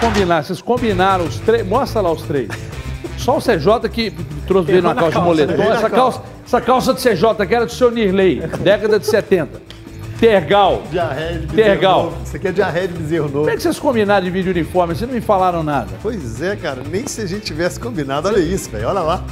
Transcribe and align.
combinaram, 0.00 0.42
vocês 0.44 0.62
combinaram 0.62 1.24
os 1.24 1.38
três. 1.40 1.66
Mostra 1.66 2.00
lá 2.00 2.12
os 2.12 2.22
três. 2.22 2.48
Só 3.18 3.36
o 3.36 3.40
CJ 3.40 3.88
que 3.92 4.10
trouxe 4.46 4.72
na 4.80 4.94
na 4.94 4.94
calça 4.94 5.06
de 5.08 5.12
calça, 5.12 5.20
moletom. 5.20 5.56
né? 5.56 5.68
Essa 5.68 5.90
calça, 5.90 6.22
essa 6.44 6.60
calça 6.60 6.92
do 6.94 6.98
CJ 7.00 7.46
que 7.46 7.54
era 7.54 7.66
do 7.66 7.72
seu 7.72 7.90
Nirley, 7.90 8.40
década 8.60 8.98
de 8.98 9.06
70. 9.06 9.60
Tergal. 10.18 10.82
Diarreia 10.90 11.38
de 11.38 11.46
Tergal. 11.48 12.04
novo. 12.04 12.16
Isso 12.24 12.36
aqui 12.36 12.48
é 12.48 12.52
diarreia 12.52 12.88
de 12.88 12.94
bezerro 12.94 13.24
novo. 13.24 13.38
Como 13.40 13.50
é 13.50 13.56
que 13.56 13.62
vocês 13.62 13.78
combinaram 13.78 14.24
de 14.24 14.30
vídeo 14.30 14.50
uniforme? 14.52 14.94
Vocês 14.94 15.08
não 15.08 15.14
me 15.14 15.20
falaram 15.22 15.62
nada. 15.62 15.88
Pois 16.02 16.42
é, 16.42 16.56
cara. 16.56 16.82
Nem 16.90 17.06
se 17.06 17.22
a 17.22 17.26
gente 17.26 17.42
tivesse 17.44 17.80
combinado. 17.80 18.28
Olha 18.28 18.38
isso, 18.38 18.68
velho. 18.70 18.88
Olha 18.88 19.00
lá. 19.00 19.24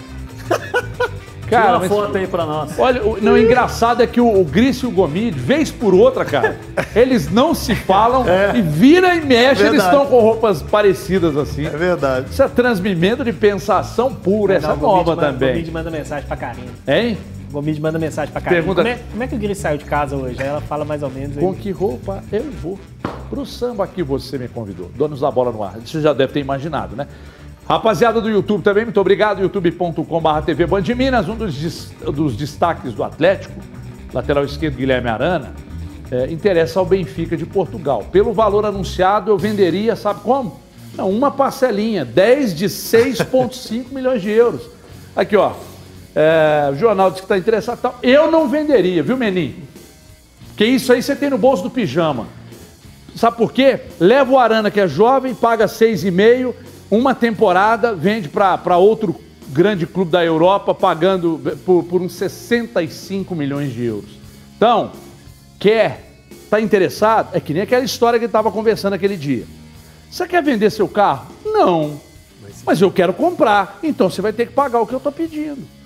Cara, 1.48 1.64
Tira 1.66 1.78
uma 1.78 1.88
foto 1.88 2.16
aí 2.18 2.26
pra 2.26 2.44
nós. 2.46 2.78
Olha, 2.78 3.02
o, 3.02 3.18
não, 3.20 3.32
o 3.32 3.38
engraçado 3.38 4.02
é 4.02 4.06
que 4.06 4.20
o, 4.20 4.40
o 4.40 4.44
Gris 4.44 4.76
e 4.78 4.86
o 4.86 4.90
Gomide, 4.90 5.38
vez 5.38 5.70
por 5.70 5.94
outra, 5.94 6.24
cara, 6.24 6.56
eles 6.94 7.30
não 7.30 7.54
se 7.54 7.74
falam 7.74 8.24
e 8.54 8.60
vira 8.62 9.14
e 9.14 9.20
mexe, 9.24 9.62
eles 9.62 9.72
Verdade. 9.72 9.94
estão 9.94 10.06
com 10.06 10.20
roupas 10.20 10.62
parecidas 10.62 11.36
assim. 11.36 11.66
É 11.66 11.70
verdade. 11.70 12.26
Isso 12.30 12.42
é 12.42 12.48
transmimento 12.48 13.24
de 13.24 13.32
pensação 13.32 14.14
pura, 14.14 14.54
essa 14.54 14.66
é 14.66 14.70
Não, 14.70 14.76
o 14.76 14.80
nova 14.80 15.14
manda- 15.16 15.28
O 15.28 15.32
também. 15.32 15.52
Gomide 15.52 15.70
manda 15.70 15.90
mensagem 15.90 16.26
pra 16.26 16.36
Karina. 16.36 16.66
Hein? 16.86 17.18
O 17.48 17.52
Gomide 17.52 17.80
manda 17.80 17.98
mensagem 17.98 18.30
pra 18.30 18.40
Karina. 18.42 18.62
Pergunta- 18.62 18.82
Como 18.82 18.94
é, 18.94 18.98
como 19.10 19.22
é 19.22 19.26
que 19.26 19.34
o 19.34 19.38
Gris 19.38 19.58
saiu 19.58 19.78
de 19.78 19.84
casa 19.84 20.14
hoje? 20.16 20.36
Aí 20.40 20.46
ela 20.46 20.60
fala 20.60 20.84
mais 20.84 21.02
ou 21.02 21.10
menos 21.10 21.36
aí. 21.38 21.42
Com 21.42 21.54
que 21.54 21.70
roupa 21.70 22.22
eu 22.30 22.44
vou 22.62 22.78
pro 23.30 23.46
samba 23.46 23.86
que 23.86 24.02
você 24.02 24.36
me 24.36 24.48
convidou? 24.48 24.90
Donos 24.96 25.20
da 25.20 25.30
bola 25.30 25.50
no 25.50 25.62
ar. 25.62 25.76
Você 25.84 26.00
já 26.00 26.12
deve 26.12 26.32
ter 26.32 26.40
imaginado, 26.40 26.94
né? 26.94 27.06
Rapaziada 27.68 28.18
do 28.18 28.30
YouTube 28.30 28.62
também, 28.62 28.84
muito 28.84 28.98
obrigado. 28.98 29.42
youtube.com.br 29.42 30.40
TV 30.46 30.66
Band 30.66 30.84
Minas, 30.96 31.28
um 31.28 31.36
dos, 31.36 31.90
dos 32.14 32.34
destaques 32.34 32.94
do 32.94 33.04
Atlético, 33.04 33.60
lateral 34.10 34.42
esquerdo 34.42 34.76
Guilherme 34.76 35.10
Arana, 35.10 35.52
é, 36.10 36.32
interessa 36.32 36.80
ao 36.80 36.86
Benfica 36.86 37.36
de 37.36 37.44
Portugal. 37.44 38.06
Pelo 38.10 38.32
valor 38.32 38.64
anunciado, 38.64 39.30
eu 39.30 39.36
venderia, 39.36 39.94
sabe 39.96 40.20
como? 40.20 40.58
Não, 40.96 41.10
uma 41.10 41.30
parcelinha, 41.30 42.06
10 42.06 42.54
de 42.54 42.66
6,5 42.68 43.92
milhões 43.92 44.22
de 44.22 44.30
euros. 44.30 44.62
Aqui, 45.14 45.36
ó. 45.36 45.52
É, 46.16 46.70
o 46.72 46.74
jornal 46.74 47.10
diz 47.10 47.20
que 47.20 47.26
está 47.26 47.36
interessado. 47.36 47.80
tal. 47.82 47.98
Eu 48.02 48.30
não 48.30 48.48
venderia, 48.48 49.02
viu, 49.02 49.18
Menin? 49.18 49.62
Porque 50.48 50.64
isso 50.64 50.90
aí 50.90 51.02
você 51.02 51.14
tem 51.14 51.28
no 51.28 51.36
bolso 51.36 51.64
do 51.64 51.70
pijama. 51.70 52.28
Sabe 53.14 53.36
por 53.36 53.52
quê? 53.52 53.80
Leva 54.00 54.32
o 54.32 54.38
Arana, 54.38 54.70
que 54.70 54.80
é 54.80 54.88
jovem, 54.88 55.34
paga 55.34 55.66
6,5, 55.66 56.54
uma 56.90 57.14
temporada, 57.14 57.94
vende 57.94 58.28
para 58.28 58.76
outro 58.76 59.14
grande 59.48 59.86
clube 59.86 60.10
da 60.10 60.24
Europa, 60.24 60.74
pagando 60.74 61.40
por, 61.64 61.84
por 61.84 62.00
uns 62.00 62.14
65 62.14 63.34
milhões 63.34 63.72
de 63.72 63.84
euros. 63.84 64.10
Então, 64.56 64.92
quer, 65.58 66.22
tá 66.50 66.60
interessado? 66.60 67.34
É 67.34 67.40
que 67.40 67.52
nem 67.52 67.62
aquela 67.62 67.84
história 67.84 68.18
que 68.18 68.24
ele 68.24 68.30
estava 68.30 68.50
conversando 68.50 68.94
aquele 68.94 69.16
dia. 69.16 69.44
Você 70.10 70.26
quer 70.26 70.42
vender 70.42 70.70
seu 70.70 70.88
carro? 70.88 71.26
Não. 71.44 72.00
Mas 72.64 72.80
eu 72.80 72.90
quero 72.90 73.12
comprar. 73.12 73.78
Então 73.82 74.10
você 74.10 74.22
vai 74.22 74.32
ter 74.32 74.46
que 74.46 74.52
pagar 74.52 74.80
o 74.80 74.86
que 74.86 74.94
eu 74.94 74.98
estou 74.98 75.12
pedindo. 75.12 75.77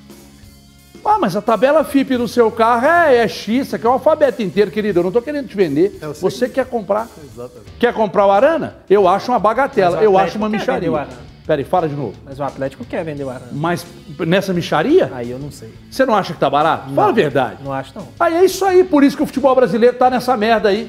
Ah, 1.04 1.18
mas 1.20 1.34
a 1.36 1.42
tabela 1.42 1.82
FIP 1.84 2.16
do 2.16 2.28
seu 2.28 2.50
carro 2.50 2.86
é, 2.86 3.16
é 3.18 3.28
X, 3.28 3.66
isso 3.66 3.76
aqui 3.76 3.84
é 3.84 3.88
o 3.88 3.92
alfabeto 3.92 4.40
inteiro, 4.42 4.70
querido. 4.70 5.00
Eu 5.00 5.02
não 5.02 5.08
estou 5.10 5.22
querendo 5.22 5.48
te 5.48 5.56
vender. 5.56 5.98
É, 6.00 6.06
Você 6.06 6.46
que- 6.48 6.54
quer 6.54 6.66
comprar. 6.66 7.08
Exatamente. 7.22 7.72
Quer 7.78 7.92
comprar 7.92 8.26
o 8.26 8.30
Arana? 8.30 8.76
Eu 8.88 9.08
acho 9.08 9.30
uma 9.32 9.38
bagatela. 9.38 10.00
Eu 10.02 10.16
acho 10.16 10.38
uma 10.38 10.48
micharia. 10.48 10.90
o 10.90 10.96
Arana. 10.96 11.32
Peraí, 11.44 11.64
fala 11.64 11.88
de 11.88 11.96
novo. 11.96 12.14
Mas 12.24 12.38
o 12.38 12.44
Atlético 12.44 12.84
quer 12.84 13.04
vender 13.04 13.24
o 13.24 13.30
Arana. 13.30 13.48
Mas 13.50 13.84
nessa 14.20 14.52
micharia, 14.54 15.10
Aí 15.12 15.28
eu 15.30 15.40
não 15.40 15.50
sei. 15.50 15.74
você 15.90 16.06
não 16.06 16.14
acha 16.14 16.32
que 16.34 16.38
tá 16.38 16.48
barato? 16.48 16.92
Fala 16.94 17.08
a 17.08 17.12
verdade. 17.12 17.56
Não 17.64 17.72
acho, 17.72 17.92
não. 17.96 18.06
Aí 18.20 18.36
é 18.36 18.44
isso 18.44 18.64
aí, 18.64 18.84
por 18.84 19.02
isso 19.02 19.16
que 19.16 19.22
o 19.24 19.26
futebol 19.26 19.54
brasileiro 19.56 19.96
tá 19.96 20.08
nessa 20.08 20.36
merda 20.36 20.68
aí. 20.68 20.88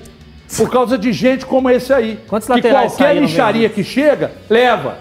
Por 0.55 0.69
causa 0.69 0.95
de 0.95 1.11
gente 1.11 1.43
como 1.47 1.71
esse 1.71 1.91
aí. 1.91 2.19
Quantos 2.27 2.45
que 2.47 2.53
laterais 2.53 2.91
qualquer 2.91 3.03
saíram 3.05 3.21
micharia 3.23 3.69
que 3.69 3.83
chega, 3.83 4.31
leva. 4.47 4.99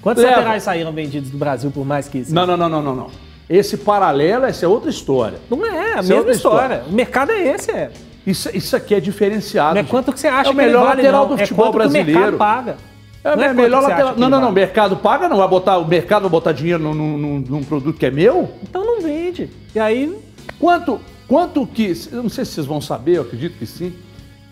Quantos 0.00 0.24
Leva. 0.24 0.36
laterais 0.38 0.64
saíram 0.64 0.90
vendidos 0.92 1.30
do 1.30 1.38
Brasil 1.38 1.70
por 1.70 1.86
mais 1.86 2.08
que 2.08 2.18
isso? 2.18 2.34
Não, 2.34 2.44
não, 2.44 2.56
não, 2.56 2.68
não, 2.68 2.82
não, 2.82 2.96
não. 2.96 3.10
Esse 3.48 3.76
paralelo, 3.76 4.44
essa 4.46 4.64
é 4.64 4.68
outra 4.68 4.88
história. 4.90 5.38
Não 5.50 5.64
é, 5.66 5.78
a 5.78 5.92
é 5.92 5.96
mesma 5.96 6.16
outra 6.16 6.32
história. 6.32 6.84
O 6.88 6.92
mercado 6.92 7.32
é 7.32 7.48
esse, 7.54 7.70
é. 7.70 7.90
Isso, 8.26 8.48
isso 8.56 8.76
aqui 8.76 8.94
é 8.94 9.00
diferenciado. 9.00 9.74
Não 9.74 9.80
é 9.80 9.84
quanto 9.84 10.12
que 10.12 10.20
você 10.20 10.28
acha 10.28 10.48
é 10.48 10.52
o 10.52 10.54
que 10.54 10.60
ele 10.60 10.66
melhor 10.68 10.84
vale, 10.86 10.96
lateral 11.02 11.28
não. 11.28 11.36
do 11.36 11.42
É 11.42 11.46
futebol 11.46 11.64
quanto 11.66 11.72
que 11.72 11.78
o 11.78 11.80
brasileiro. 11.90 12.20
mercado 12.20 12.36
paga. 12.38 12.76
É, 13.24 13.36
Não 13.36 13.42
é 13.44 13.46
é 13.48 13.52
melhor 13.52 13.82
lateral. 13.82 14.14
Não, 14.16 14.28
não, 14.28 14.30
não. 14.30 14.38
O 14.38 14.40
vale. 14.52 14.54
mercado 14.54 14.96
paga, 14.96 15.28
não 15.28 15.36
vai 15.36 15.48
botar. 15.48 15.78
O 15.78 15.86
mercado 15.86 16.22
vai 16.22 16.30
botar 16.30 16.52
dinheiro 16.52 16.82
num, 16.82 16.94
num- 16.94 17.38
num- 17.40 17.64
produto 17.64 17.98
que 17.98 18.06
é 18.06 18.10
meu? 18.10 18.48
Então 18.62 18.84
não 18.84 19.00
vende. 19.00 19.50
E 19.74 19.78
aí, 19.78 20.16
Quanto, 20.58 21.00
quanto 21.28 21.66
que. 21.66 21.92
Eu 22.12 22.22
não 22.22 22.30
sei 22.30 22.44
se 22.44 22.52
vocês 22.52 22.66
vão 22.66 22.80
saber, 22.80 23.16
eu 23.16 23.22
acredito 23.22 23.58
que 23.58 23.66
sim. 23.66 23.92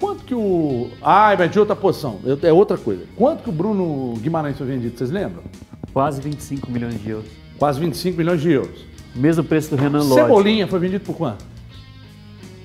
Quanto 0.00 0.24
que 0.24 0.34
o. 0.34 0.88
Ah, 1.00 1.34
mas 1.38 1.50
de 1.50 1.58
outra 1.60 1.76
posição. 1.76 2.18
É 2.42 2.48
é 2.48 2.52
outra 2.52 2.76
coisa. 2.76 3.02
Quanto 3.16 3.42
que 3.44 3.48
o 3.48 3.52
Bruno 3.52 4.14
Guimarães 4.18 4.56
foi 4.58 4.66
vendido, 4.66 4.96
vocês 4.98 5.10
lembram? 5.10 5.42
Quase 5.92 6.20
25 6.20 6.70
milhões 6.70 7.00
de 7.00 7.10
euros. 7.10 7.28
Quase 7.60 7.78
25 7.78 8.16
milhões 8.16 8.41
de 8.41 8.50
euros. 8.50 8.81
Mesmo 9.15 9.44
preço 9.44 9.71
do 9.71 9.76
Renan 9.76 9.98
Lodge. 10.03 10.15
Cebolinha 10.15 10.66
foi 10.66 10.81
vendido 10.81 11.04
por 11.04 11.15
quanto? 11.15 11.44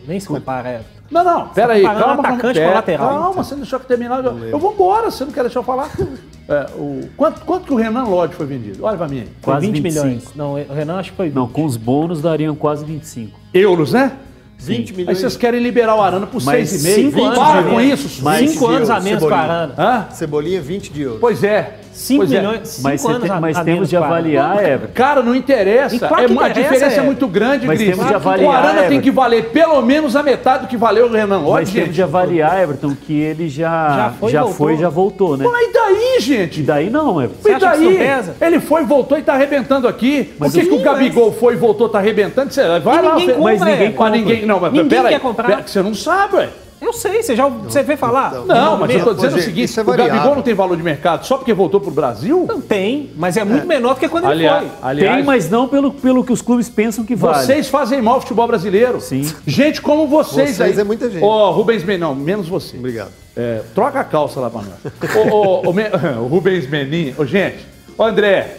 nem 0.07 0.19
se 0.19 0.27
compara. 0.27 0.69
É. 0.69 0.81
Não, 1.09 1.23
não, 1.23 1.47
pera 1.49 1.73
aí, 1.73 1.81
comparando 1.81 2.05
calma. 2.05 2.27
atacante 2.29 2.53
calma, 2.59 2.69
com 2.71 2.75
lateral, 2.75 3.07
Calma, 3.09 3.29
então. 3.31 3.43
você 3.43 3.53
não 3.55 3.61
deixou 3.61 3.79
que 3.79 3.87
terminar. 3.87 4.23
Eu, 4.23 4.37
eu 4.49 4.59
vou 4.59 4.71
embora, 4.73 5.09
você 5.11 5.25
não 5.25 5.31
quer 5.31 5.41
deixar 5.43 5.59
eu 5.59 5.63
falar. 5.63 5.91
É, 6.47 6.67
o, 6.75 7.09
quanto, 7.17 7.41
quanto 7.43 7.65
que 7.65 7.73
o 7.73 7.75
Renan 7.75 8.03
Lodge 8.03 8.35
foi 8.35 8.45
vendido? 8.45 8.83
Olha 8.85 8.95
pra 8.95 9.07
mim 9.07 9.21
aí. 9.21 9.29
Quase 9.41 9.65
20 9.65 9.81
25. 9.81 10.05
milhões. 10.05 10.23
Não, 10.35 10.53
o 10.53 10.73
Renan 10.75 10.99
acho 10.99 11.09
que 11.09 11.17
foi 11.17 11.25
20. 11.25 11.35
Não, 11.35 11.47
com 11.47 11.65
os 11.65 11.75
bônus 11.75 12.21
dariam 12.21 12.55
quase 12.55 12.85
25. 12.85 13.39
Euros, 13.51 13.93
né? 13.93 14.11
20 14.59 14.91
Aí 14.91 14.95
milhões. 14.97 15.17
vocês 15.17 15.35
querem 15.35 15.59
liberar 15.59 15.95
o 15.95 16.01
Arana 16.03 16.27
por 16.27 16.43
Mas 16.43 16.69
6,5. 16.71 16.93
cinco 16.93 17.23
anos 17.23 17.39
Para 17.39 17.63
com 17.63 17.81
isso. 17.81 18.23
Mas- 18.23 18.51
Cinco 18.51 18.67
anos 18.67 18.91
a 18.91 18.99
menos 18.99 19.23
com 19.23 19.27
a 19.27 19.31
Cebolinha. 19.31 19.53
Arana. 19.55 19.73
Hã? 19.75 20.11
Cebolinha, 20.11 20.61
20 20.61 20.93
de 20.93 21.01
euros. 21.01 21.19
Pois 21.19 21.43
é. 21.43 21.79
5 21.95 22.17
Pois 22.19 22.31
é. 22.33 22.37
milhões, 22.39 22.67
5 22.67 22.83
Mas, 22.83 23.05
anos 23.05 23.29
tem- 23.29 23.39
mas 23.39 23.57
a 23.57 23.63
temos 23.63 23.89
de 23.89 23.95
avaliar, 23.95 24.57
Everton. 24.63 24.93
Cara, 24.93 25.23
não 25.23 25.33
interessa. 25.33 25.95
E 25.95 25.99
claro 25.99 26.15
É, 26.15 26.27
que 26.27 26.31
a 26.33 26.35
interessa, 26.35 26.61
diferença 26.61 26.95
é 26.95 26.99
é. 26.99 27.01
muito 27.01 27.25
grande, 27.27 27.65
Mas 27.65 27.77
Gris. 27.79 27.91
temos 27.91 28.05
de 28.07 28.13
o 28.13 28.15
avaliar, 28.17 28.65
Arana 28.65 28.83
tem 28.83 28.99
que 28.99 29.09
valer 29.09 29.45
pelo 29.45 29.81
menos 29.81 30.13
a 30.15 30.21
metade 30.21 30.63
do 30.63 30.67
que 30.67 30.75
valeu 30.75 31.05
o 31.05 31.09
Renan 31.11 31.37
Lodge, 31.39 31.51
Mas 31.65 31.69
temos 31.71 31.85
gente. 31.87 31.95
de 31.95 32.03
avaliar, 32.03 32.61
Everton, 32.61 32.93
que 33.07 33.13
ele 33.17 33.47
já, 33.47 33.89
Já 33.89 33.95
já 33.97 34.09
foi 34.11 34.31
e 34.31 34.35
voltou. 34.37 34.71
e 34.71 34.77
já 34.77 34.89
voltou, 34.89 35.37
né? 35.37 35.45
E 35.47 35.71
daí, 35.73 36.15
E 36.17 36.19
gente? 36.19 36.61
daí 36.63 36.89
não, 36.89 37.21
Everton. 37.21 37.41
Você 37.41 37.51
E 37.53 37.59
daí? 37.59 37.97
Ele 38.41 38.59
foi, 38.59 38.83
voltou 38.83 39.17
e 39.17 39.21
tá 39.21 39.33
arrebentando 39.33 39.87
aqui. 39.87 40.33
Mas 40.37 40.51
Por 40.53 40.59
que, 40.61 40.67
o- 40.67 40.69
que 40.71 40.75
o 40.75 40.83
Gabigol 40.83 41.31
foi 41.31 41.53
e 41.53 41.57
voltou, 41.57 41.87
tá 41.87 41.99
arrebentando? 41.99 42.53
Você 42.53 42.61
vai 42.79 42.97
E 42.97 43.01
lá, 43.01 43.11
ninguém 43.13 43.25
você- 43.27 43.33
compra, 43.33 43.51
mas 43.51 43.61
ninguém 43.61 43.87
é. 43.87 43.91
compra. 43.91 44.09
Ninguém, 44.11 44.45
não, 44.45 44.59
mas 44.59 44.71
Ninguém 44.73 44.89
pera 44.89 45.07
aí. 45.07 45.13
quer 45.15 45.21
comprar. 45.21 45.47
Pera, 45.47 45.63
você 45.65 45.81
não 45.81 45.93
sabe, 45.93 46.35
ué. 46.35 46.49
Eu 46.85 46.93
sei, 46.93 47.23
você 47.23 47.35
já 47.35 47.47
você 47.47 47.81
vê 47.81 47.97
falar? 47.97 48.31
Não, 48.45 48.77
mas 48.77 48.93
eu 48.93 49.03
tô 49.03 49.13
dizendo 49.15 49.37
o 49.37 49.41
seguinte, 49.41 49.79
é 49.79 49.81
o 49.81 49.85
Gabigol 49.85 50.35
não 50.35 50.43
tem 50.43 50.53
valor 50.53 50.77
de 50.77 50.83
mercado 50.83 51.25
só 51.25 51.35
porque 51.35 51.51
voltou 51.51 51.81
pro 51.81 51.89
Brasil? 51.89 52.45
Não 52.47 52.61
tem, 52.61 53.09
mas 53.17 53.35
é 53.37 53.43
muito 53.43 53.65
menor 53.65 53.95
do 53.95 53.99
que 53.99 54.07
quando 54.07 54.25
Aliás, 54.25 54.61
ele 54.61 54.69
foi. 54.69 54.79
aliás 54.87 55.15
Tem, 55.15 55.25
mas 55.25 55.49
não 55.49 55.67
pelo, 55.67 55.91
pelo 55.91 56.23
que 56.23 56.31
os 56.31 56.43
clubes 56.43 56.69
pensam 56.69 57.03
que 57.03 57.15
vale. 57.15 57.43
Vocês 57.43 57.67
fazem 57.69 58.03
mal 58.03 58.15
ao 58.15 58.21
futebol 58.21 58.45
brasileiro. 58.45 59.01
Sim. 59.01 59.27
Gente 59.47 59.81
como 59.81 60.07
vocês, 60.07 60.57
Vocês 60.57 60.75
aí. 60.75 60.81
é 60.81 60.83
muita 60.83 61.09
gente. 61.09 61.23
Ó, 61.23 61.49
Rubens 61.49 61.83
Menin, 61.83 62.01
não, 62.01 62.13
menos 62.13 62.47
você. 62.47 62.77
Obrigado. 62.77 63.09
É, 63.35 63.63
troca 63.73 63.99
a 63.99 64.03
calça 64.03 64.39
lá 64.39 64.51
pra 64.51 64.61
nós. 64.61 65.25
Ô, 65.31 65.63
o 66.21 66.27
Rubens 66.27 66.69
Menin. 66.69 67.15
Ô, 67.17 67.25
gente, 67.25 67.65
ô, 67.97 68.03
André, 68.03 68.57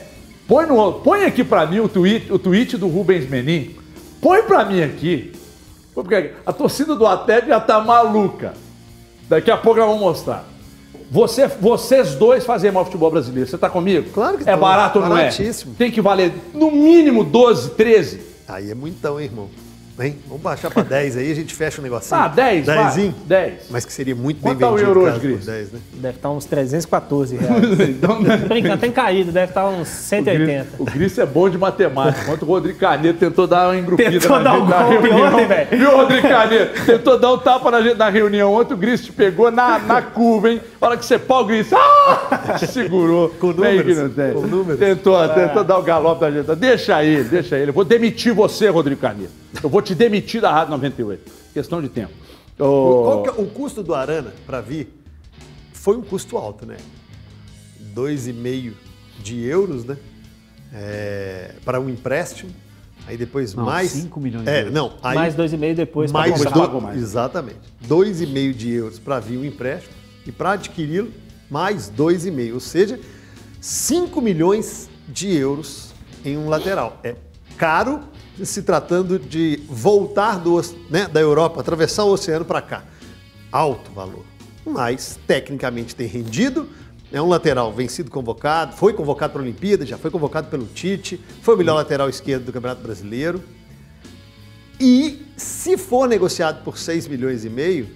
põe, 0.48 0.66
no, 0.66 0.94
põe 0.94 1.24
aqui 1.24 1.44
pra 1.44 1.64
mim 1.64 1.78
o 1.78 1.88
tweet, 1.88 2.32
o 2.32 2.40
tweet 2.40 2.76
do 2.76 2.88
Rubens 2.88 3.28
Menin. 3.30 3.76
Põe 4.20 4.42
pra 4.42 4.64
mim 4.64 4.82
aqui. 4.82 5.32
Porque 5.96 6.32
a 6.44 6.52
torcida 6.52 6.94
do 6.94 7.06
Atlético 7.06 7.48
já 7.48 7.58
tá 7.58 7.80
maluca. 7.80 8.52
Daqui 9.30 9.50
a 9.50 9.56
pouco 9.56 9.80
nós 9.80 9.88
vamos 9.88 10.02
mostrar. 10.02 10.44
Você, 11.10 11.46
vocês 11.46 12.14
dois 12.16 12.44
fazem 12.44 12.70
mal 12.70 12.84
futebol 12.84 13.10
brasileiro. 13.10 13.48
Você 13.48 13.56
tá 13.56 13.70
comigo? 13.70 14.10
Claro 14.12 14.36
que 14.36 14.48
É 14.48 14.54
tô. 14.54 14.60
barato 14.60 14.98
ou 14.98 15.06
não 15.08 15.16
é? 15.16 15.30
Tem 15.78 15.90
que 15.90 16.00
valer 16.02 16.32
no 16.52 16.70
mínimo 16.70 17.24
12, 17.24 17.70
13. 17.70 18.20
Aí 18.46 18.70
é 18.70 18.74
muitão, 18.74 19.18
hein, 19.18 19.26
irmão? 19.26 19.48
Hein? 19.98 20.18
Vamos 20.26 20.42
baixar 20.42 20.70
pra 20.70 20.82
10 20.82 21.16
aí, 21.16 21.32
a 21.32 21.34
gente 21.34 21.54
fecha 21.54 21.80
o 21.80 21.82
negocinho. 21.82 22.20
Ah, 22.20 22.28
10, 22.28 22.66
vai. 22.66 22.84
Dezinho? 22.84 23.14
10. 23.24 23.52
Mas 23.70 23.84
que 23.86 23.92
seria 23.92 24.14
muito 24.14 24.42
Quanto 24.42 24.58
bem 24.58 24.66
tá 24.68 24.70
o 24.70 24.76
vendido, 24.76 24.90
euro 24.90 25.00
cara, 25.04 25.12
hoje, 25.16 25.20
por 25.28 25.34
Cris? 25.36 25.46
10, 25.46 25.72
né? 25.72 25.80
Deve 25.94 26.16
estar 26.16 26.30
uns 26.30 26.44
314 26.44 27.36
reais. 27.36 27.56
Então, 27.96 28.20
né? 28.20 28.36
Brincando, 28.36 28.76
tem 28.78 28.92
caído, 28.92 29.32
deve 29.32 29.50
estar 29.50 29.66
uns 29.68 29.88
180. 29.88 30.66
O 30.78 30.84
Gris 30.84 31.16
é 31.18 31.24
bom 31.24 31.48
de 31.48 31.56
matemática. 31.56 32.22
Enquanto 32.24 32.42
o 32.42 32.46
Rodrigo 32.46 32.78
Caneto 32.78 33.18
tentou 33.18 33.46
dar 33.46 33.68
uma 33.68 33.76
engrupida 33.78 34.10
Tentou 34.10 34.38
na, 34.38 34.42
dar 34.42 34.58
um 34.60 34.66
na 34.66 34.82
golpe 34.82 35.08
reunião. 35.08 35.34
ontem, 35.34 35.46
velho. 35.46 35.78
Viu, 35.78 35.96
Rodrigo 35.96 36.28
Caneto? 36.28 36.84
Tentou 36.84 37.18
dar 37.18 37.32
um 37.32 37.38
tapa 37.38 37.70
na, 37.70 37.94
na 37.94 38.08
reunião 38.10 38.52
ontem. 38.52 38.74
O 38.74 38.76
Gris 38.76 39.02
te 39.04 39.12
pegou 39.12 39.50
na, 39.50 39.78
na 39.78 40.02
curva, 40.02 40.50
hein? 40.50 40.60
A 40.86 40.90
hora 40.90 40.98
que 40.98 41.04
você 41.04 41.18
pau, 41.18 41.42
o 41.42 41.46
Gris 41.46 41.66
ah! 41.72 42.58
segurou. 42.64 43.30
Com 43.30 43.48
números, 43.48 43.98
com 44.14 44.46
números. 44.46 44.78
Tentou, 44.78 45.16
tentou 45.30 45.64
dar 45.64 45.78
o 45.78 45.82
galope 45.82 46.20
da 46.20 46.30
gente. 46.30 46.54
Deixa 46.54 47.02
ele, 47.02 47.24
deixa 47.24 47.58
ele. 47.58 47.70
Eu 47.70 47.74
vou 47.74 47.84
demitir 47.84 48.32
você, 48.32 48.68
Rodrigo 48.68 49.00
Caneto. 49.00 49.32
Eu 49.60 49.68
vou 49.68 49.82
te 49.82 49.96
demitir 49.96 50.40
da 50.40 50.52
Rádio 50.52 50.70
98. 50.70 51.32
Questão 51.52 51.82
de 51.82 51.88
tempo. 51.88 52.12
Qual 52.56 53.24
que 53.24 53.28
é 53.30 53.32
o 53.32 53.46
custo 53.46 53.82
do 53.82 53.96
Arana 53.96 54.32
para 54.46 54.60
vir? 54.60 54.88
Foi 55.72 55.96
um 55.96 56.02
custo 56.02 56.36
alto, 56.36 56.64
né? 56.64 56.76
2,5 57.92 58.72
de 59.18 59.44
euros, 59.44 59.84
né? 59.84 59.96
É, 60.72 61.50
para 61.64 61.80
um 61.80 61.88
empréstimo. 61.88 62.52
Aí 63.08 63.16
depois 63.16 63.54
Não, 63.54 63.64
mais. 63.64 63.90
5 63.90 64.20
milhões 64.20 64.44
de 64.44 64.50
é, 64.50 64.60
euros. 64.60 64.72
Não, 64.72 64.92
aí 65.02 65.16
mais 65.16 65.34
2,5 65.34 65.74
depois. 65.74 66.12
pra 66.12 66.20
mais 66.20 66.40
do- 66.44 66.80
mais. 66.80 66.96
Exatamente. 66.96 67.58
2,5 67.88 68.52
de 68.52 68.70
euros 68.70 69.00
para 69.00 69.18
vir 69.18 69.38
o 69.38 69.44
empréstimo. 69.44 70.05
E 70.26 70.32
para 70.32 70.52
adquiri-lo, 70.52 71.12
mais 71.50 71.90
2,5, 71.90 72.54
ou 72.54 72.60
seja, 72.60 72.98
5 73.60 74.20
milhões 74.20 74.88
de 75.08 75.32
euros 75.34 75.94
em 76.24 76.36
um 76.36 76.48
lateral. 76.48 77.00
É 77.04 77.14
caro 77.56 78.00
se 78.44 78.62
tratando 78.62 79.18
de 79.18 79.62
voltar 79.68 80.38
do, 80.38 80.60
né, 80.90 81.08
da 81.08 81.20
Europa, 81.20 81.60
atravessar 81.60 82.04
o 82.04 82.12
oceano 82.12 82.44
para 82.44 82.60
cá. 82.60 82.84
Alto 83.50 83.90
valor. 83.92 84.24
Mas, 84.64 85.18
tecnicamente, 85.26 85.94
tem 85.94 86.06
rendido. 86.06 86.68
É 87.12 87.22
um 87.22 87.28
lateral 87.28 87.72
vencido 87.72 88.10
convocado, 88.10 88.74
foi 88.76 88.92
convocado 88.92 89.32
para 89.32 89.40
a 89.40 89.44
Olimpíada, 89.44 89.86
já 89.86 89.96
foi 89.96 90.10
convocado 90.10 90.48
pelo 90.48 90.66
Tite, 90.66 91.20
foi 91.40 91.54
o 91.54 91.58
melhor 91.58 91.76
lateral 91.76 92.08
esquerdo 92.08 92.46
do 92.46 92.52
Campeonato 92.52 92.82
Brasileiro. 92.82 93.42
E 94.78 95.24
se 95.36 95.78
for 95.78 96.08
negociado 96.08 96.64
por 96.64 96.76
6 96.76 97.06
milhões 97.06 97.44
e 97.44 97.48
meio, 97.48 97.88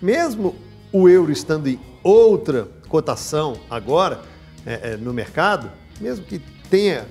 mesmo 0.00 0.56
o 0.94 1.08
euro 1.08 1.32
estando 1.32 1.66
em 1.66 1.80
outra 2.04 2.68
cotação 2.88 3.56
agora 3.68 4.22
é, 4.64 4.92
é, 4.92 4.96
no 4.96 5.12
mercado, 5.12 5.68
mesmo 6.00 6.24
que 6.24 6.40
tenha 6.70 7.04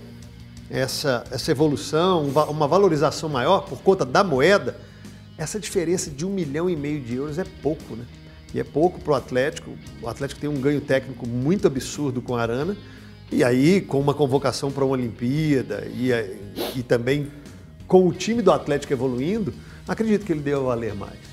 essa, 0.70 1.26
essa 1.30 1.52
evolução, 1.52 2.30
uma 2.50 2.66
valorização 2.66 3.28
maior 3.28 3.66
por 3.66 3.82
conta 3.82 4.06
da 4.06 4.24
moeda, 4.24 4.80
essa 5.38 5.60
diferença 5.60 6.10
de 6.10 6.26
um 6.26 6.30
milhão 6.30 6.70
e 6.70 6.78
meio 6.78 7.02
de 7.02 7.16
euros 7.16 7.38
é 7.38 7.44
pouco, 7.62 7.98
né? 7.98 8.06
E 8.54 8.60
é 8.60 8.64
pouco 8.64 9.02
para 9.02 9.12
o 9.12 9.16
Atlético. 9.16 9.72
O 10.02 10.08
Atlético 10.08 10.40
tem 10.40 10.50
um 10.50 10.62
ganho 10.62 10.80
técnico 10.80 11.28
muito 11.28 11.68
absurdo 11.68 12.22
com 12.22 12.38
a 12.38 12.42
Arana. 12.42 12.78
E 13.32 13.44
aí, 13.44 13.82
com 13.82 14.00
uma 14.00 14.14
convocação 14.14 14.72
para 14.72 14.86
uma 14.86 14.94
Olimpíada 14.94 15.88
e, 15.88 16.12
e 16.76 16.84
também 16.84 17.28
com 17.88 18.08
o 18.08 18.14
time 18.14 18.44
do 18.44 18.52
Atlético 18.52 18.94
evoluindo, 18.94 19.54
acredito 19.88 20.24
que 20.24 20.32
ele 20.32 20.42
deu 20.42 20.62
a 20.62 20.76
valer 20.76 20.94
mais. 20.94 21.33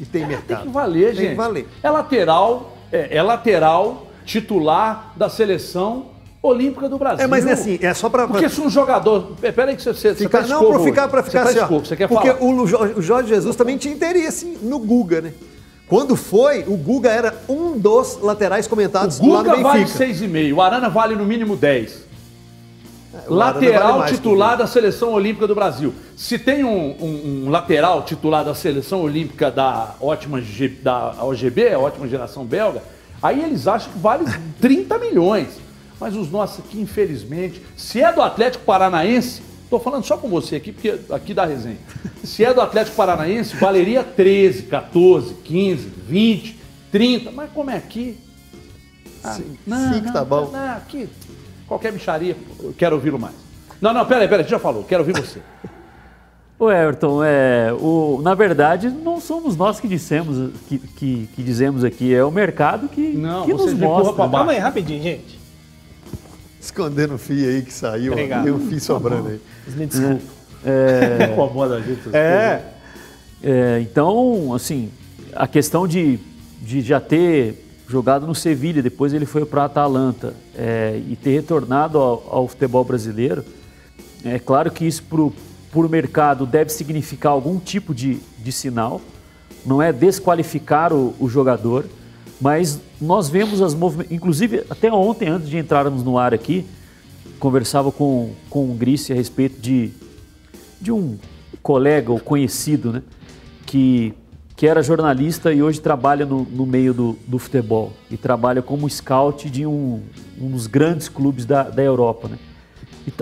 E 0.00 0.04
tem 0.04 0.22
É, 0.24 0.26
mercado. 0.26 0.46
Tem 0.58 0.66
que 0.66 0.72
valer, 0.72 1.06
Tem 1.08 1.14
gente. 1.16 1.28
que 1.30 1.34
valer. 1.36 1.68
É 1.82 1.90
lateral, 1.90 2.76
é, 2.92 3.16
é 3.16 3.22
lateral 3.22 4.06
titular 4.24 5.12
da 5.16 5.28
seleção 5.28 6.06
olímpica 6.42 6.88
do 6.88 6.98
Brasil. 6.98 7.24
É, 7.24 7.26
mas 7.28 7.46
é 7.46 7.52
assim, 7.52 7.78
é 7.80 7.94
só 7.94 8.08
para 8.08 8.26
Porque 8.26 8.48
se 8.48 8.60
um 8.60 8.68
jogador. 8.68 9.32
Peraí, 9.54 9.76
que 9.76 9.82
você, 9.82 9.92
você, 9.94 10.14
Ficar, 10.14 10.42
tá 10.42 10.48
não, 10.48 10.70
para 10.72 10.80
ficar, 10.80 11.08
para 11.08 11.22
ficar 11.22 11.42
você 11.44 11.48
assim, 11.50 11.54
tá 11.58 11.60
ó, 11.62 11.64
escovo, 11.64 11.86
Você 11.86 11.96
quer 11.96 12.08
porque 12.08 12.28
falar? 12.32 12.42
o 12.44 12.66
Jo- 12.66 12.92
o 12.96 13.02
Jorge 13.02 13.28
Jesus 13.28 13.56
também 13.56 13.76
tinha 13.78 13.94
interesse 13.94 14.58
no 14.62 14.78
Guga, 14.78 15.20
né? 15.22 15.32
Quando 15.86 16.16
foi, 16.16 16.64
o 16.66 16.76
Guga 16.76 17.10
era 17.10 17.34
um 17.48 17.78
dos 17.78 18.18
laterais 18.20 18.66
comentados 18.66 19.18
O 19.18 19.22
do 19.22 19.28
lado 19.30 19.44
Guga 19.44 19.56
do 19.58 19.62
vale 19.62 19.80
Benfica. 19.84 20.04
6,5. 20.06 20.54
O 20.54 20.60
Arana 20.62 20.88
vale 20.88 21.14
no 21.14 21.24
mínimo 21.24 21.56
10. 21.56 22.04
Arana 23.18 23.36
lateral 23.36 23.98
vale 23.98 24.12
titular 24.16 24.56
da 24.56 24.66
seleção 24.66 25.12
olímpica 25.12 25.46
do 25.46 25.54
Brasil. 25.54 25.94
Se 26.16 26.38
tem 26.38 26.64
um, 26.64 26.90
um- 27.00 27.44
um 27.46 27.50
lateral 27.50 28.02
titular 28.02 28.44
da 28.44 28.54
seleção 28.54 29.00
olímpica 29.02 29.50
da 29.50 29.94
ótima 30.00 30.42
da 30.82 31.14
OGB, 31.24 31.72
a 31.72 31.78
ótima 31.78 32.08
geração 32.08 32.44
belga, 32.44 32.82
aí 33.22 33.42
eles 33.42 33.66
acham 33.66 33.92
que 33.92 33.98
vale 33.98 34.24
30 34.60 34.98
milhões. 34.98 35.48
Mas 36.00 36.16
os 36.16 36.30
nossos 36.30 36.58
aqui, 36.64 36.80
infelizmente, 36.80 37.62
se 37.76 38.02
é 38.02 38.12
do 38.12 38.20
Atlético 38.20 38.64
Paranaense, 38.64 39.42
estou 39.62 39.78
falando 39.78 40.04
só 40.04 40.16
com 40.16 40.28
você 40.28 40.56
aqui, 40.56 40.72
porque 40.72 40.98
aqui 41.10 41.32
dá 41.32 41.44
resenha. 41.46 41.78
Se 42.24 42.44
é 42.44 42.52
do 42.52 42.60
Atlético 42.60 42.96
Paranaense, 42.96 43.56
valeria 43.56 44.02
13, 44.02 44.64
14, 44.64 45.34
15, 45.44 45.88
20, 46.08 46.58
30. 46.90 47.30
Mas 47.30 47.50
como 47.52 47.70
é 47.70 47.76
aqui, 47.76 48.18
Sim, 49.34 49.56
cinco 49.66 50.12
tá 50.12 50.24
bom. 50.24 50.50
não, 50.52 50.76
aqui, 50.76 51.08
qualquer 51.74 51.92
bicharia, 51.92 52.36
eu 52.62 52.72
quero 52.76 52.94
ouvi-lo 52.94 53.18
mais. 53.18 53.34
Não, 53.80 53.92
não, 53.92 54.06
peraí, 54.06 54.28
peraí, 54.28 54.46
já 54.46 54.58
falou, 54.58 54.84
quero 54.84 55.02
ouvir 55.02 55.20
você. 55.20 55.40
Ô 56.56 56.70
Everton, 56.70 57.22
é, 57.24 57.72
o, 57.72 58.20
na 58.22 58.32
verdade 58.32 58.88
não 58.88 59.20
somos 59.20 59.56
nós 59.56 59.80
que 59.80 59.88
dissemos, 59.88 60.52
que, 60.68 60.78
que, 60.78 61.28
que 61.34 61.42
dizemos 61.42 61.82
aqui, 61.82 62.14
é 62.14 62.24
o 62.24 62.30
mercado 62.30 62.88
que, 62.88 63.14
Não, 63.14 63.44
que 63.44 63.52
você 63.52 63.72
nos 63.72 63.80
mostra. 63.80 64.28
Calma 64.28 64.52
aí, 64.52 64.58
rapidinho, 64.58 65.02
gente. 65.02 65.40
Escondendo 66.60 67.14
o 67.14 67.18
fio 67.18 67.48
aí 67.48 67.62
que 67.62 67.72
saiu. 67.72 68.12
Obrigado. 68.12 68.44
tem 68.44 68.52
um 68.52 68.68
fio 68.68 68.80
sobrando 68.80 69.28
aí. 69.30 69.40
Me 69.66 69.86
desculpa. 69.86 70.22
Incomoda 71.32 71.74
a 71.74 71.80
gente. 71.80 72.00
essas 72.00 72.14
É. 72.14 72.62
É, 73.42 73.80
então, 73.80 74.54
assim, 74.54 74.90
a 75.34 75.46
questão 75.46 75.86
de, 75.86 76.18
de 76.62 76.80
já 76.80 77.00
ter 77.00 77.63
jogado 77.88 78.26
no 78.26 78.34
Sevilha, 78.34 78.82
depois 78.82 79.12
ele 79.12 79.26
foi 79.26 79.44
para 79.44 79.62
a 79.62 79.64
Atalanta 79.66 80.34
é, 80.54 81.00
e 81.08 81.16
ter 81.16 81.32
retornado 81.32 81.98
ao, 81.98 82.26
ao 82.30 82.48
futebol 82.48 82.84
brasileiro, 82.84 83.44
é 84.24 84.38
claro 84.38 84.70
que 84.70 84.86
isso 84.86 85.02
para 85.02 85.20
o 85.20 85.88
mercado 85.88 86.46
deve 86.46 86.70
significar 86.70 87.32
algum 87.32 87.58
tipo 87.58 87.94
de, 87.94 88.18
de 88.38 88.52
sinal, 88.52 89.00
não 89.66 89.82
é 89.82 89.92
desqualificar 89.92 90.92
o, 90.92 91.14
o 91.20 91.28
jogador, 91.28 91.84
mas 92.40 92.80
nós 93.00 93.28
vemos 93.28 93.60
as 93.60 93.74
movimentações, 93.74 94.16
inclusive 94.16 94.64
até 94.70 94.90
ontem, 94.92 95.28
antes 95.28 95.48
de 95.48 95.58
entrarmos 95.58 96.02
no 96.02 96.18
ar 96.18 96.32
aqui, 96.32 96.64
conversava 97.38 97.92
com, 97.92 98.32
com 98.48 98.70
o 98.70 98.74
Grice 98.74 99.12
a 99.12 99.14
respeito 99.14 99.60
de, 99.60 99.90
de 100.80 100.90
um 100.90 101.18
colega 101.62 102.10
ou 102.10 102.18
conhecido, 102.18 102.92
né? 102.92 103.02
Que, 103.66 104.14
que 104.56 104.66
era 104.66 104.82
jornalista 104.82 105.52
e 105.52 105.62
hoje 105.62 105.80
trabalha 105.80 106.24
no, 106.24 106.42
no 106.44 106.64
meio 106.64 106.94
do, 106.94 107.18
do 107.26 107.38
futebol 107.38 107.92
e 108.10 108.16
trabalha 108.16 108.62
como 108.62 108.88
scout 108.88 109.50
de 109.50 109.66
um, 109.66 110.00
um 110.40 110.50
dos 110.50 110.66
grandes 110.66 111.08
clubes 111.08 111.44
da, 111.44 111.64
da 111.64 111.82
Europa, 111.82 112.28
né? 112.28 112.38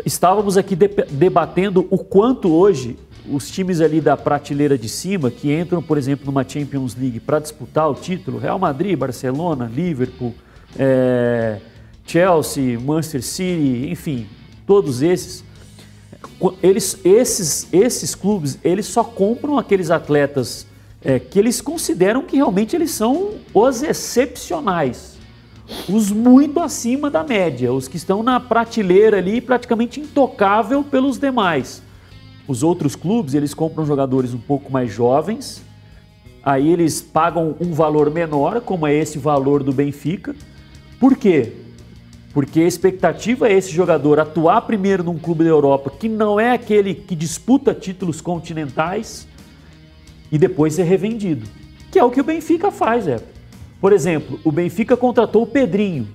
Estávamos 0.05 0.57
aqui 0.57 0.77
de- 0.77 0.89
debatendo 1.11 1.87
o 1.91 1.99
quanto 1.99 2.53
hoje 2.53 2.97
os 3.29 3.51
times 3.51 3.81
ali 3.81 4.01
da 4.01 4.17
prateleira 4.17 4.77
de 4.77 4.89
cima, 4.89 5.31
que 5.31 5.53
entram, 5.53 5.83
por 5.83 5.97
exemplo, 5.97 6.27
numa 6.27 6.47
Champions 6.47 6.95
League 6.95 7.21
para 7.21 7.39
disputar 7.39 7.89
o 7.91 7.95
título, 7.95 8.39
Real 8.39 8.59
Madrid, 8.59 8.97
Barcelona, 8.97 9.71
Liverpool, 9.73 10.35
eh, 10.79 11.59
Chelsea, 12.07 12.79
Manchester 12.79 13.23
City, 13.23 13.89
enfim, 13.91 14.27
todos 14.67 15.03
esses, 15.03 15.45
eles, 16.63 16.99
esses, 17.05 17.69
esses 17.73 18.15
clubes, 18.15 18.59
eles 18.63 18.87
só 18.87 19.03
compram 19.03 19.59
aqueles 19.59 19.91
atletas 19.91 20.67
é, 21.05 21.19
que 21.19 21.39
eles 21.39 21.61
consideram 21.61 22.23
que 22.23 22.37
realmente 22.37 22.77
eles 22.77 22.93
são 22.93 23.33
os 23.53 23.83
excepcionais, 23.83 25.19
os 25.89 26.11
muito 26.11 26.61
acima 26.61 27.11
da 27.11 27.25
média, 27.25 27.73
os 27.73 27.89
que 27.89 27.97
estão 27.97 28.23
na 28.23 28.39
prateleira 28.39 29.19
ali 29.19 29.41
praticamente 29.41 30.01
intocável 30.01 30.85
pelos 30.85 31.19
demais. 31.19 31.83
Os 32.47 32.63
outros 32.63 32.95
clubes, 32.95 33.35
eles 33.35 33.55
compram 33.55 33.87
jogadores 33.87 34.35
um 34.35 34.39
pouco 34.39 34.71
mais 34.71 34.93
jovens, 34.93 35.63
aí 36.43 36.69
eles 36.69 37.01
pagam 37.01 37.57
um 37.61 37.73
valor 37.73 38.11
menor, 38.11 38.61
como 38.61 38.87
é 38.87 38.95
esse 38.95 39.19
valor 39.19 39.63
do 39.63 39.73
Benfica. 39.73 40.35
Por 40.99 41.17
quê? 41.17 41.53
Porque 42.35 42.61
a 42.61 42.67
expectativa 42.67 43.49
é 43.49 43.53
esse 43.53 43.71
jogador 43.71 44.19
atuar 44.19 44.63
primeiro 44.63 45.05
num 45.05 45.19
clube 45.19 45.45
da 45.45 45.51
Europa 45.51 45.91
que 45.91 46.09
não 46.09 46.41
é 46.41 46.53
aquele 46.53 46.95
que 46.95 47.15
disputa 47.15 47.75
títulos 47.75 48.21
continentais 48.21 49.27
e 50.33 50.39
depois 50.39 50.73
ser 50.75 50.85
revendido. 50.85 51.47
Que 51.91 51.99
é 51.99 52.05
o 52.05 52.11
que 52.11 52.21
o 52.21 52.25
Benfica 52.25 52.71
faz, 52.71 53.07
é. 53.07 53.21
Por 53.79 53.93
exemplo, 53.93 54.41
o 54.43 54.51
Benfica 54.51 54.97
contratou 54.97 55.43
o 55.43 55.47
Pedrinho 55.47 56.09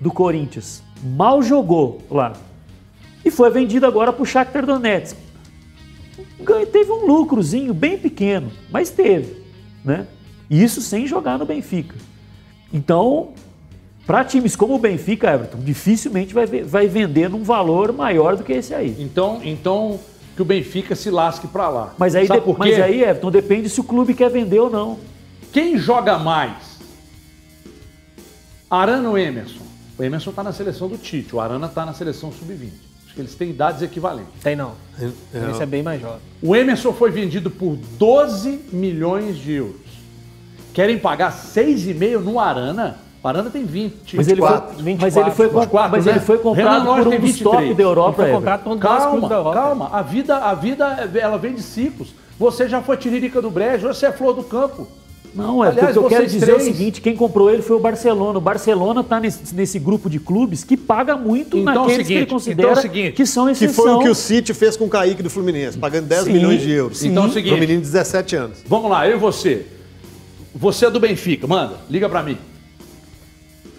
do 0.00 0.10
Corinthians. 0.10 0.82
Mal 1.00 1.40
jogou 1.42 2.02
lá. 2.10 2.32
E 3.24 3.30
foi 3.30 3.48
vendido 3.50 3.86
agora 3.86 4.12
para 4.12 4.22
o 4.22 4.26
Shakhtar 4.26 4.66
Donetsk. 4.66 5.16
Teve 6.72 6.90
um 6.90 7.06
lucrozinho 7.06 7.72
bem 7.72 7.96
pequeno, 7.96 8.50
mas 8.68 8.90
teve, 8.90 9.36
né? 9.84 10.08
Isso 10.50 10.80
sem 10.80 11.06
jogar 11.06 11.38
no 11.38 11.46
Benfica. 11.46 11.94
Então, 12.72 13.28
para 14.04 14.24
times 14.24 14.56
como 14.56 14.74
o 14.74 14.78
Benfica, 14.78 15.32
Everton, 15.32 15.58
dificilmente 15.58 16.34
vai, 16.34 16.46
vai 16.46 16.88
vender 16.88 17.30
num 17.30 17.44
valor 17.44 17.92
maior 17.92 18.36
do 18.36 18.42
que 18.42 18.52
esse 18.52 18.74
aí. 18.74 18.96
Então, 18.98 19.40
então 19.44 20.00
que 20.34 20.42
o 20.42 20.44
Benfica 20.44 20.94
se 20.94 21.10
lasque 21.10 21.46
pra 21.46 21.68
lá. 21.68 21.94
Mas 21.98 22.14
aí, 22.14 22.26
Sabe 22.26 22.40
de- 22.40 22.46
por 22.46 22.54
quê? 22.54 22.70
mas 22.70 22.80
aí, 22.80 23.02
Everton, 23.02 23.30
depende 23.30 23.68
se 23.68 23.80
o 23.80 23.84
clube 23.84 24.14
quer 24.14 24.30
vender 24.30 24.58
ou 24.60 24.70
não. 24.70 24.98
Quem 25.52 25.76
joga 25.78 26.18
mais? 26.18 26.78
Arana 28.70 29.08
ou 29.10 29.18
Emerson? 29.18 29.60
O 29.98 30.02
Emerson 30.02 30.32
tá 30.32 30.42
na 30.42 30.52
seleção 30.52 30.88
do 30.88 30.96
Tite, 30.96 31.34
o 31.36 31.40
Arana 31.40 31.68
tá 31.68 31.84
na 31.84 31.92
seleção 31.92 32.32
sub-20. 32.32 32.70
Acho 33.04 33.14
que 33.14 33.20
eles 33.20 33.34
têm 33.34 33.50
idades 33.50 33.82
equivalentes. 33.82 34.32
Tem 34.42 34.56
não. 34.56 34.72
É, 34.98 35.50
Esse 35.50 35.62
é 35.62 35.66
bem 35.66 35.82
mais 35.82 36.00
jovem. 36.00 36.20
O 36.42 36.56
Emerson 36.56 36.92
foi 36.94 37.10
vendido 37.10 37.50
por 37.50 37.76
12 37.98 38.60
milhões 38.72 39.36
de 39.36 39.52
euros. 39.52 39.80
Querem 40.72 40.98
pagar 40.98 41.30
6,5 41.30 42.20
no 42.20 42.40
Arana? 42.40 42.96
O 43.22 43.28
Arana 43.28 43.50
tem 43.50 43.64
20. 43.64 44.16
Mas 44.16 44.26
ele 44.28 44.40
foi, 44.40 44.48
24, 44.50 44.74
mas 45.00 45.16
ele 45.16 45.30
foi, 45.30 45.48
24, 45.48 45.90
mas 45.92 46.04
né? 46.06 46.12
ele 46.12 46.20
foi 46.20 46.36
Renan 46.38 46.42
comprado 46.42 46.84
Lodge 46.86 47.02
por 47.04 47.10
tem 47.10 47.18
um 47.18 47.22
dos 47.22 47.30
23. 47.30 47.56
top 47.56 47.74
da 47.74 47.82
Europa. 47.82 48.22
Ele 48.22 48.30
foi 48.30 48.36
comprado 48.40 48.62
por 48.64 48.72
um 48.72 48.78
Calma, 48.78 49.28
da 49.28 49.34
Europa. 49.36 49.54
calma. 49.60 49.90
A 49.92 50.02
vida, 50.02 50.36
a 50.38 50.54
vida, 50.54 51.10
ela 51.14 51.38
vem 51.38 51.54
de 51.54 51.62
ciclos. 51.62 52.08
Você 52.38 52.68
já 52.68 52.82
foi 52.82 52.96
tiririca 52.96 53.40
do 53.40 53.48
brejo, 53.50 53.86
hoje 53.88 53.98
você 54.00 54.06
é 54.06 54.12
flor 54.12 54.34
do 54.34 54.42
campo. 54.42 54.88
Não, 55.34 55.64
é 55.64 55.68
Aliás, 55.68 55.94
porque 55.94 55.98
eu 55.98 56.08
quero 56.08 56.26
dizer 56.26 56.50
é 56.50 56.52
o 56.54 56.56
três- 56.58 56.76
seguinte: 56.76 57.00
quem 57.00 57.14
comprou 57.16 57.48
ele 57.48 57.62
foi 57.62 57.76
o 57.76 57.80
Barcelona. 57.80 58.36
O 58.38 58.40
Barcelona 58.40 59.00
está 59.02 59.18
nesse, 59.20 59.54
nesse 59.54 59.78
grupo 59.78 60.10
de 60.10 60.18
clubes 60.18 60.62
que 60.64 60.76
paga 60.76 61.16
muito 61.16 61.56
Então 61.56 61.72
é 61.72 61.76
o 61.76 61.80
naqueles 61.82 61.96
que 61.98 62.04
seguinte, 62.04 62.18
ele 62.18 62.26
considera 62.30 62.68
então 62.68 62.70
é 62.70 62.78
o 62.78 62.82
seguinte, 62.82 63.12
que 63.12 63.24
são 63.24 63.44
Que 63.46 63.52
exceção. 63.52 63.84
foi 63.84 63.92
o 63.94 63.98
que 64.00 64.08
o 64.10 64.14
City 64.14 64.52
fez 64.52 64.76
com 64.76 64.84
o 64.86 64.88
Kaique 64.90 65.22
do 65.22 65.30
Fluminense, 65.30 65.78
pagando 65.78 66.06
10 66.08 66.24
Sim, 66.24 66.32
milhões 66.32 66.60
de 66.60 66.70
euros. 66.72 66.98
sim. 66.98 67.08
Então 67.08 67.24
é 67.24 67.28
o 67.28 67.32
seguinte- 67.32 67.52
Pro 67.52 67.60
menino 67.60 67.80
de 67.80 67.86
17 67.86 68.36
anos. 68.36 68.58
Vamos 68.66 68.90
lá, 68.90 69.08
eu 69.08 69.16
e 69.16 69.18
você. 69.18 69.64
Você 70.54 70.84
é 70.86 70.90
do 70.90 71.00
Benfica, 71.00 71.46
manda, 71.46 71.76
liga 71.88 72.08
pra 72.10 72.22
mim. 72.22 72.36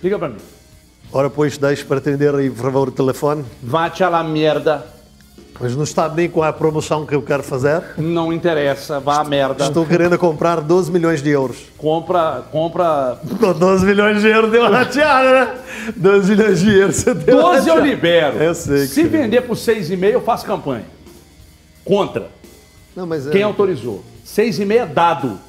Liga 0.03 0.19
pra 0.19 0.27
mim. 0.29 0.37
Ora, 1.11 1.29
pois, 1.29 1.57
deixe 1.57 1.83
para 1.85 1.97
atender 1.99 2.33
aí, 2.35 2.49
por 2.49 2.61
favor, 2.63 2.87
o 2.89 2.91
telefone. 2.91 3.45
Vá-te 3.61 4.03
a 4.03 4.09
la 4.09 4.23
merda. 4.23 4.85
Mas 5.59 5.75
não 5.75 5.83
está 5.83 6.09
nem 6.09 6.27
com 6.27 6.41
a 6.41 6.51
promoção 6.51 7.05
que 7.05 7.13
eu 7.13 7.21
quero 7.21 7.43
fazer. 7.43 7.83
Não 7.97 8.33
interessa, 8.33 8.99
vá 8.99 9.19
a 9.19 9.23
merda. 9.23 9.65
Estou 9.65 9.85
querendo 9.85 10.17
comprar 10.17 10.59
12 10.59 10.91
milhões 10.91 11.21
de 11.21 11.29
euros. 11.29 11.57
Compra, 11.77 12.43
compra. 12.51 13.19
Com 13.39 13.53
12 13.53 13.85
milhões 13.85 14.19
de 14.21 14.27
euros 14.27 14.51
deu 14.51 14.61
uma 14.63 14.77
rateada, 14.79 15.45
né? 15.45 15.55
12 15.95 16.35
milhões 16.35 16.59
de 16.59 16.73
euros 16.75 16.95
você 16.95 17.13
deu 17.13 17.37
uma 17.39 17.53
12 17.55 17.69
eu 17.69 17.79
libero. 17.79 18.37
Eu 18.37 18.55
sei 18.55 18.79
que 18.81 18.87
Se 18.87 19.03
vender 19.03 19.41
por 19.41 19.55
6,5, 19.55 20.03
eu 20.11 20.21
faço 20.21 20.45
campanha. 20.45 20.85
Contra. 21.85 22.29
Não, 22.95 23.05
mas 23.05 23.27
é- 23.27 23.29
Quem 23.31 23.43
autorizou? 23.43 24.03
6,5 24.25 24.71
é 24.71 24.85
dado. 24.87 25.39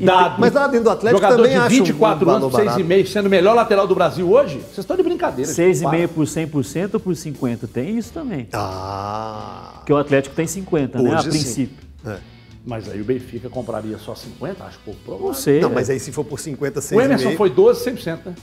Dado. 0.00 0.40
Mas 0.40 0.52
lá 0.52 0.66
dentro 0.66 0.84
do 0.84 0.90
Atlético 0.90 1.20
Jogador 1.20 1.42
também 1.42 1.58
de 1.58 1.58
acho 1.58 1.84
24 1.84 2.26
um 2.26 2.30
anos, 2.30 2.52
valor 2.52 2.64
barato. 2.66 2.82
6,5, 2.82 3.06
sendo 3.06 3.26
o 3.26 3.30
melhor 3.30 3.54
lateral 3.54 3.86
do 3.86 3.94
Brasil 3.94 4.30
hoje? 4.30 4.58
Vocês 4.58 4.78
estão 4.78 4.96
de 4.96 5.02
brincadeira. 5.02 5.52
gente. 5.52 5.78
6,5 5.78 6.08
por 6.08 6.24
100% 6.24 6.94
ou 6.94 7.00
por 7.00 7.14
50%? 7.14 7.68
Tem 7.68 7.98
isso 7.98 8.12
também. 8.12 8.48
Ah. 8.52 9.74
Porque 9.76 9.92
o 9.92 9.96
Atlético 9.96 10.34
tem 10.34 10.46
50, 10.46 11.00
né? 11.00 11.10
A 11.10 11.14
Hoje 11.14 11.24
sim. 11.24 11.30
princípio. 11.30 11.76
É. 12.06 12.16
Mas 12.64 12.88
aí 12.88 13.00
o 13.00 13.04
Benfica 13.04 13.48
compraria 13.48 13.98
só 13.98 14.14
50? 14.14 14.64
Acho 14.64 14.78
pouco 14.84 15.00
provável. 15.04 15.26
Não 15.28 15.34
sei. 15.34 15.60
Não, 15.60 15.70
é 15.70 15.74
mas 15.74 15.90
aí 15.90 15.98
se 15.98 16.12
for 16.12 16.24
por 16.24 16.38
50, 16.38 16.80
6 16.80 16.98
O 16.98 17.04
Emerson 17.04 17.36
foi 17.36 17.50
12, 17.50 17.90
100%, 17.90 18.18
né? 18.26 18.34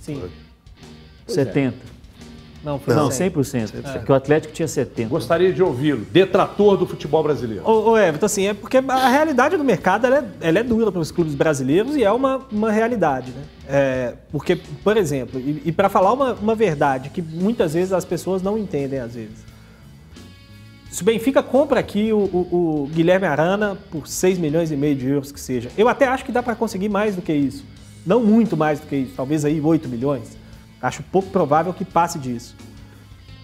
Sim. 0.00 0.22
70. 1.26 1.76
Não, 2.62 2.78
foi 2.78 2.94
Não, 2.94 3.10
100. 3.10 3.30
100%. 3.30 3.72
Porque 3.94 4.12
o 4.12 4.14
Atlético 4.14 4.52
tinha 4.52 4.68
70. 4.68 5.08
Gostaria 5.08 5.50
de 5.52 5.62
ouvi-lo. 5.62 6.04
Detrator 6.12 6.76
do 6.76 6.86
futebol 6.86 7.22
brasileiro. 7.22 7.62
Ô, 7.66 7.90
ô 7.92 7.98
Everton, 7.98 8.26
assim, 8.26 8.46
é 8.48 8.52
porque 8.54 8.76
a 8.76 9.08
realidade 9.08 9.56
do 9.56 9.64
mercado 9.64 10.06
ela 10.06 10.18
é, 10.18 10.24
ela 10.48 10.58
é 10.58 10.62
dura 10.62 10.92
para 10.92 11.00
os 11.00 11.10
clubes 11.10 11.34
brasileiros 11.34 11.96
e 11.96 12.04
é 12.04 12.12
uma, 12.12 12.42
uma 12.52 12.70
realidade, 12.70 13.30
né? 13.32 13.42
É, 13.66 14.14
porque, 14.30 14.56
por 14.84 14.96
exemplo, 14.98 15.40
e, 15.40 15.62
e 15.66 15.72
para 15.72 15.88
falar 15.88 16.12
uma, 16.12 16.34
uma 16.34 16.54
verdade 16.54 17.08
que 17.08 17.22
muitas 17.22 17.72
vezes 17.72 17.92
as 17.94 18.04
pessoas 18.04 18.42
não 18.42 18.58
entendem, 18.58 18.98
às 18.98 19.14
vezes. 19.14 19.48
Se 20.90 21.02
o 21.02 21.04
Benfica 21.04 21.42
compra 21.42 21.78
aqui 21.80 22.12
o, 22.12 22.18
o- 22.18 22.82
o 22.84 22.90
Guilherme 22.92 23.26
Arana 23.26 23.78
por 23.90 24.08
6 24.08 24.38
milhões 24.38 24.72
e 24.72 24.76
meio 24.76 24.96
de 24.96 25.06
euros 25.06 25.30
que 25.30 25.40
seja, 25.40 25.70
eu 25.78 25.88
até 25.88 26.06
acho 26.08 26.24
que 26.24 26.32
dá 26.32 26.42
para 26.42 26.54
conseguir 26.56 26.88
mais 26.88 27.14
do 27.14 27.22
que 27.22 27.32
isso. 27.32 27.64
Não 28.04 28.20
muito 28.20 28.56
mais 28.56 28.80
do 28.80 28.86
que 28.86 28.96
isso, 28.96 29.12
talvez 29.16 29.44
aí 29.44 29.60
8 29.60 29.88
milhões. 29.88 30.36
Acho 30.82 31.02
pouco 31.02 31.30
provável 31.30 31.72
que 31.72 31.84
passe 31.84 32.18
disso. 32.18 32.56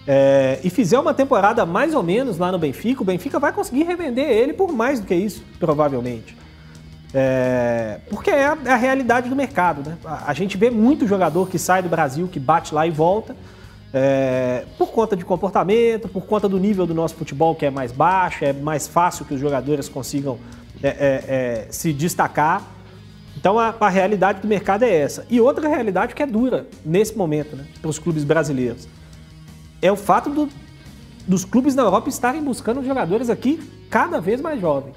É, 0.07 0.59
e 0.63 0.69
fizer 0.69 0.97
uma 0.97 1.13
temporada 1.13 1.65
mais 1.65 1.93
ou 1.93 2.01
menos 2.01 2.37
lá 2.37 2.51
no 2.51 2.57
Benfica, 2.57 3.01
o 3.01 3.05
Benfica 3.05 3.39
vai 3.39 3.51
conseguir 3.51 3.83
revender 3.83 4.29
ele 4.29 4.53
por 4.53 4.71
mais 4.71 4.99
do 4.99 5.05
que 5.05 5.13
isso, 5.13 5.43
provavelmente. 5.59 6.35
É, 7.13 7.99
porque 8.09 8.29
é 8.29 8.45
a, 8.45 8.57
é 8.65 8.71
a 8.71 8.75
realidade 8.75 9.29
do 9.29 9.35
mercado. 9.35 9.87
Né? 9.87 9.97
A, 10.05 10.31
a 10.31 10.33
gente 10.33 10.57
vê 10.57 10.69
muito 10.69 11.07
jogador 11.07 11.49
que 11.49 11.59
sai 11.59 11.81
do 11.81 11.89
Brasil, 11.89 12.27
que 12.27 12.39
bate 12.39 12.73
lá 12.73 12.87
e 12.87 12.91
volta, 12.91 13.35
é, 13.93 14.65
por 14.77 14.91
conta 14.91 15.15
de 15.15 15.25
comportamento, 15.25 16.07
por 16.07 16.25
conta 16.25 16.47
do 16.47 16.59
nível 16.59 16.85
do 16.85 16.93
nosso 16.93 17.15
futebol 17.15 17.55
que 17.55 17.65
é 17.65 17.69
mais 17.69 17.91
baixo, 17.91 18.43
é 18.43 18.53
mais 18.53 18.87
fácil 18.87 19.25
que 19.25 19.33
os 19.33 19.39
jogadores 19.39 19.87
consigam 19.87 20.37
é, 20.83 20.87
é, 20.87 20.93
é, 21.27 21.67
se 21.69 21.93
destacar. 21.93 22.61
Então 23.37 23.57
a, 23.59 23.73
a 23.79 23.89
realidade 23.89 24.41
do 24.41 24.47
mercado 24.47 24.83
é 24.83 24.93
essa. 24.93 25.25
E 25.29 25.39
outra 25.39 25.67
realidade 25.69 26.15
que 26.15 26.23
é 26.23 26.25
dura 26.25 26.67
nesse 26.83 27.15
momento 27.15 27.55
né, 27.55 27.65
para 27.79 27.89
os 27.89 27.99
clubes 27.99 28.23
brasileiros 28.23 28.87
é 29.81 29.91
o 29.91 29.95
fato 29.95 30.29
do- 30.29 30.49
dos 31.27 31.45
clubes 31.45 31.75
na 31.75 31.83
Europa 31.83 32.09
estarem 32.09 32.41
buscando 32.41 32.83
jogadores 32.83 33.29
aqui 33.29 33.59
cada 33.89 34.19
vez 34.19 34.41
mais 34.41 34.59
jovens. 34.59 34.95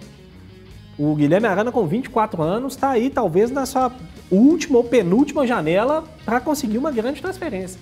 O 0.99 1.15
Guilherme 1.15 1.47
Arana, 1.47 1.71
com 1.73 1.87
24 1.87 2.43
anos, 2.43 2.75
está 2.75 2.91
aí 2.91 3.11
talvez 3.11 3.51
na 3.51 3.65
sua 3.67 3.93
última 4.31 4.79
ou 4.79 4.85
penúltima 4.85 5.47
janela 5.47 6.05
para 6.25 6.41
conseguir 6.41 6.79
uma 6.79 6.91
grande 6.91 7.21
transferência. 7.21 7.81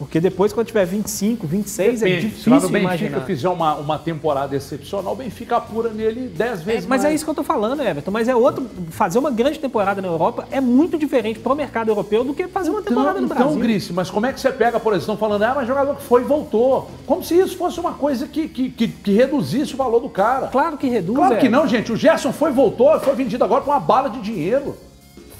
Porque 0.00 0.18
depois, 0.18 0.50
quando 0.50 0.66
tiver 0.66 0.86
25, 0.86 1.46
26, 1.46 2.02
é 2.02 2.06
Depende. 2.06 2.34
Se 2.34 2.48
lá 2.48 2.56
no 2.56 2.60
difícil 2.62 2.68
Benfica 2.72 2.78
imaginar. 3.04 3.26
fizer 3.26 3.48
uma, 3.50 3.74
uma 3.74 3.98
temporada 3.98 4.56
excepcional, 4.56 5.12
o 5.12 5.16
Benfica 5.16 5.58
apura 5.58 5.90
nele 5.90 6.22
10 6.28 6.40
É, 6.40 6.54
vezes 6.64 6.86
mas 6.86 7.02
mais. 7.02 7.04
é 7.04 7.14
isso 7.14 7.22
que 7.22 7.30
eu 7.30 7.34
tô 7.34 7.42
falando, 7.44 7.82
Everton. 7.82 8.10
Mas 8.10 8.26
é 8.26 8.34
outro. 8.34 8.66
Fazer 8.88 9.18
uma 9.18 9.30
grande 9.30 9.58
temporada 9.58 10.00
na 10.00 10.08
Europa 10.08 10.48
é 10.50 10.58
muito 10.58 10.96
diferente 10.96 11.38
pro 11.38 11.54
mercado 11.54 11.90
europeu 11.90 12.24
do 12.24 12.32
que 12.32 12.48
fazer 12.48 12.70
uma 12.70 12.80
temporada 12.80 13.18
Então, 13.18 13.20
no 13.20 13.26
então 13.26 13.36
Brasil. 13.48 13.60
Grice, 13.60 13.92
mas 13.92 14.08
como 14.10 14.24
é 14.24 14.32
que 14.32 14.40
você 14.40 14.50
pega, 14.50 14.80
por 14.80 14.94
exemplo, 14.94 15.12
estão 15.12 15.16
falando, 15.18 15.42
ah, 15.42 15.52
mas 15.56 15.68
jogador 15.68 15.94
que 15.96 16.02
foi 16.02 16.22
e 16.22 16.24
voltou. 16.24 16.90
Como 17.06 17.22
se 17.22 17.34
isso 17.38 17.58
fosse 17.58 17.78
uma 17.78 17.92
coisa 17.92 18.26
que, 18.26 18.48
que, 18.48 18.70
que, 18.70 18.88
que 18.88 19.12
reduzisse 19.12 19.74
o 19.74 19.76
valor 19.76 20.00
do 20.00 20.08
cara. 20.08 20.46
Claro 20.46 20.78
que 20.78 20.88
reduz. 20.88 21.14
Claro 21.14 21.36
que 21.36 21.44
Everton. 21.44 21.60
não, 21.62 21.68
gente. 21.68 21.92
O 21.92 21.96
Gerson 21.96 22.32
foi 22.32 22.50
e 22.50 22.54
voltou, 22.54 22.98
foi 23.00 23.14
vendido 23.14 23.44
agora 23.44 23.60
por 23.60 23.70
uma 23.70 23.80
bala 23.80 24.08
de 24.08 24.22
dinheiro. 24.22 24.74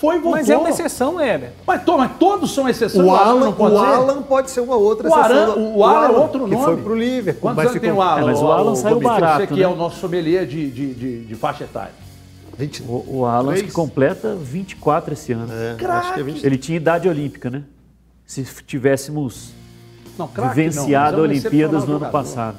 Foi 0.01 0.15
e 0.17 0.19
voltou. 0.19 0.33
Mas 0.39 0.49
é 0.49 0.57
uma 0.57 0.71
exceção, 0.71 1.21
Everton. 1.21 1.55
Mas, 1.67 1.85
tô, 1.85 1.99
mas 1.99 2.13
todos 2.19 2.55
são 2.55 2.67
exceções. 2.67 3.07
O 3.07 3.11
Alan, 3.15 3.41
não 3.45 3.53
pode 3.53 3.75
o 3.75 3.79
ser? 3.81 3.85
Alan 3.87 4.23
pode 4.23 4.51
ser 4.51 4.61
uma 4.61 4.77
outra 4.77 5.09
O 5.11 5.15
Aran- 5.15 5.35
exceção. 5.45 5.77
o 5.77 5.85
Alan 5.85 6.07
é 6.07 6.19
outro 6.19 6.45
que 6.47 6.51
nome. 6.53 6.65
foi 6.65 6.77
pro 6.79 6.95
Liverpool. 6.97 7.41
Quantos 7.43 7.61
anos 7.61 7.73
tem 7.73 7.81
ficou- 7.83 7.99
o 7.99 8.03
Alan? 8.03 8.21
É, 8.21 8.25
mas 8.25 8.41
o 8.43 8.47
Alan 8.51 8.75
saiu 8.75 9.01
barato, 9.01 9.41
Você 9.43 9.47
que 9.49 9.55
né? 9.57 9.63
é 9.63 9.69
o 9.69 9.77
nosso 9.77 10.01
sommelier 10.01 10.47
de, 10.47 10.71
de, 10.71 10.95
de, 10.95 11.25
de 11.27 11.35
faixa 11.35 11.65
etária. 11.65 11.93
20. 12.57 12.83
O, 12.83 13.05
o 13.19 13.25
Alan 13.27 13.55
que 13.55 13.71
completa 13.71 14.35
24 14.35 15.13
esse 15.13 15.33
ano. 15.33 15.53
É, 15.53 15.85
acho 15.87 16.15
que 16.15 16.21
é 16.21 16.23
20. 16.23 16.45
Ele 16.47 16.57
tinha 16.57 16.77
idade 16.77 17.07
olímpica, 17.07 17.51
né? 17.51 17.63
Se 18.27 18.43
tivéssemos 18.67 19.51
Não, 20.19 20.29
craque 20.29 20.55
vivenciado 20.55 21.19
não, 21.19 21.25
a 21.25 21.27
é 21.27 21.31
Olimpíadas 21.31 21.85
no 21.85 21.97
ano 21.97 22.11
passado. 22.11 22.57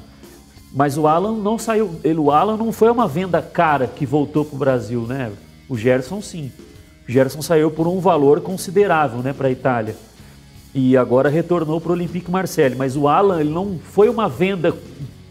Mas 0.72 0.96
o 0.96 1.06
Alan 1.08 1.32
não 1.36 1.58
saiu. 1.58 1.90
Ele, 2.04 2.18
o 2.18 2.30
Alan 2.30 2.56
não 2.56 2.70
foi 2.72 2.90
uma 2.90 3.06
venda 3.08 3.42
cara 3.42 3.86
que 3.88 4.06
voltou 4.06 4.44
para 4.44 4.54
o 4.54 4.58
Brasil, 4.58 5.02
né? 5.02 5.32
O 5.68 5.76
Gerson 5.76 6.20
sim. 6.22 6.50
Gerson 7.06 7.42
saiu 7.42 7.70
por 7.70 7.86
um 7.86 7.98
valor 8.00 8.40
considerável, 8.40 9.18
né, 9.18 9.32
para 9.32 9.48
a 9.48 9.50
Itália. 9.50 9.96
E 10.74 10.96
agora 10.96 11.28
retornou 11.28 11.80
para 11.80 11.90
o 11.90 11.92
Olympique 11.92 12.30
Marseille. 12.30 12.74
Mas 12.74 12.96
o 12.96 13.06
Alan, 13.06 13.40
ele 13.40 13.50
não 13.50 13.78
foi 13.78 14.08
uma 14.08 14.28
venda 14.28 14.74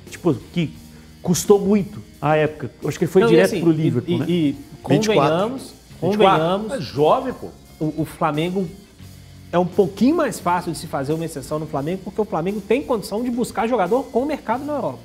tipo 0.10 0.34
que 0.54 0.74
custou 1.22 1.60
muito 1.60 2.00
à 2.22 2.36
época. 2.36 2.70
Eu 2.82 2.90
acho 2.90 2.98
que 3.00 3.06
ele 3.06 3.12
foi 3.12 3.22
Não, 3.24 3.30
direto 3.30 3.46
assim, 3.46 3.62
para 3.62 3.70
o 3.70 3.72
Liverpool, 3.72 4.16
e, 4.16 4.20
né? 4.20 4.26
e, 4.28 4.32
e 4.32 4.52
24. 4.90 5.06
convenhamos, 5.06 5.62
24. 5.62 6.00
convenhamos, 6.00 6.72
É 6.74 6.82
jovem, 6.82 7.34
pô. 7.34 7.48
o, 7.80 8.02
o 8.02 8.06
Flamengo 8.06 8.68
é 9.52 9.58
um 9.58 9.66
pouquinho 9.66 10.16
mais 10.16 10.40
fácil 10.40 10.72
de 10.72 10.78
se 10.78 10.88
fazer 10.88 11.14
uma 11.14 11.26
exceção 11.26 11.60
no 11.60 11.66
Flamengo, 11.66 12.02
porque 12.04 12.22
o 12.22 12.26
Flamengo 12.26 12.62
tem 12.62 12.84
condição 12.84 13.24
de 13.24 13.30
buscar 13.30 13.68
jogador 13.68 14.04
com 14.04 14.22
o 14.22 14.26
mercado 14.26 14.64
na 14.64 14.74
Europa. 14.74 15.00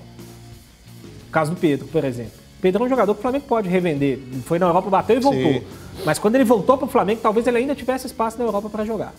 O 1.29 1.31
caso 1.33 1.53
do 1.53 1.57
Pedro, 1.57 1.87
por 1.89 2.05
exemplo. 2.05 2.33
Pedro 2.61 2.83
é 2.83 2.87
um 2.87 2.89
jogador 2.89 3.15
que 3.15 3.19
o 3.19 3.23
Flamengo 3.23 3.45
pode 3.49 3.69
revender. 3.69 4.19
Foi 4.45 4.59
na 4.59 4.67
Europa, 4.67 4.89
bateu 4.89 5.17
e 5.17 5.21
voltou. 5.21 5.53
Sim. 5.53 5.63
Mas 6.05 6.19
quando 6.19 6.35
ele 6.35 6.45
voltou 6.45 6.77
para 6.77 6.87
o 6.87 6.89
Flamengo, 6.89 7.21
talvez 7.23 7.47
ele 7.47 7.59
ainda 7.59 7.75
tivesse 7.75 8.07
espaço 8.07 8.39
na 8.39 8.45
Europa 8.45 8.69
para 8.69 8.85
jogar. 8.85 9.13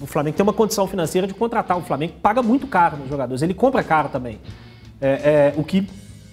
O 0.00 0.06
Flamengo 0.06 0.36
tem 0.36 0.42
uma 0.42 0.52
condição 0.52 0.86
financeira 0.86 1.26
de 1.26 1.34
contratar. 1.34 1.76
O 1.76 1.82
Flamengo 1.82 2.14
paga 2.22 2.42
muito 2.42 2.66
caro 2.66 2.96
nos 2.96 3.08
jogadores. 3.08 3.42
Ele 3.42 3.54
compra 3.54 3.82
caro 3.82 4.08
também. 4.08 4.38
É, 5.00 5.08
é, 5.08 5.54
o 5.56 5.64
que 5.64 5.88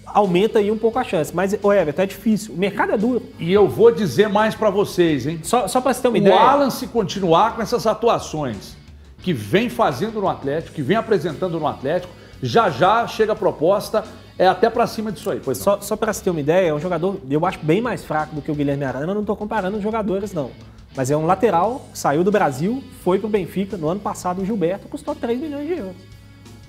aumenta 0.06 0.60
aí 0.60 0.70
um 0.72 0.78
pouco 0.78 1.00
a 1.00 1.04
chance. 1.04 1.36
Mas, 1.36 1.58
o 1.62 1.74
Everton, 1.74 2.02
é 2.02 2.06
difícil. 2.06 2.54
O 2.54 2.58
mercado 2.58 2.92
é 2.92 2.98
duro. 2.98 3.24
E 3.40 3.52
eu 3.52 3.68
vou 3.68 3.92
dizer 3.92 4.30
mais 4.30 4.54
pra 4.56 4.70
vocês, 4.70 5.26
hein? 5.26 5.40
Só, 5.44 5.68
só 5.68 5.82
para 5.82 5.94
você 5.94 6.02
ter 6.02 6.08
uma 6.08 6.16
O 6.16 6.18
ideia. 6.18 6.40
Alan, 6.40 6.70
se 6.70 6.88
continuar 6.88 7.56
com 7.56 7.62
essas 7.62 7.88
atuações 7.88 8.76
que 9.22 9.34
vem 9.34 9.70
fazendo 9.70 10.22
no 10.22 10.28
Atlético, 10.28 10.76
que 10.76 10.82
vem 10.82 10.96
apresentando 10.96 11.60
no 11.60 11.68
Atlético, 11.68 12.14
já 12.44 12.70
já 12.70 13.08
chega 13.08 13.34
a 13.34 13.36
proposta, 13.36 14.04
é 14.38 14.48
até 14.48 14.70
pra 14.70 14.86
cima 14.88 15.12
disso 15.12 15.30
aí. 15.30 15.40
Pois. 15.44 15.58
Só, 15.58 15.80
só 15.82 15.96
para 15.96 16.12
você 16.14 16.24
ter 16.24 16.30
uma 16.30 16.40
ideia, 16.40 16.70
é 16.70 16.74
um 16.74 16.80
jogador, 16.80 17.20
eu 17.30 17.46
acho 17.46 17.60
bem 17.64 17.82
mais 17.82 18.04
fraco 18.04 18.36
do 18.36 18.42
que 18.42 18.52
o 18.52 18.56
Guilherme 18.56 18.84
Arana, 18.84 19.14
não 19.14 19.22
estou 19.22 19.36
comparando 19.36 19.78
os 19.78 19.84
jogadores, 19.84 20.34
não. 20.34 20.52
Mas 20.96 21.12
é 21.12 21.18
um 21.18 21.26
lateral, 21.26 21.88
saiu 21.94 22.24
do 22.24 22.32
Brasil, 22.32 22.84
foi 23.04 23.20
pro 23.20 23.28
Benfica 23.28 23.76
no 23.78 23.90
ano 23.90 24.00
passado, 24.00 24.42
o 24.42 24.46
Gilberto, 24.46 24.88
custou 24.88 25.14
3 25.14 25.40
milhões 25.40 25.68
de 25.68 25.74
euros. 25.74 25.96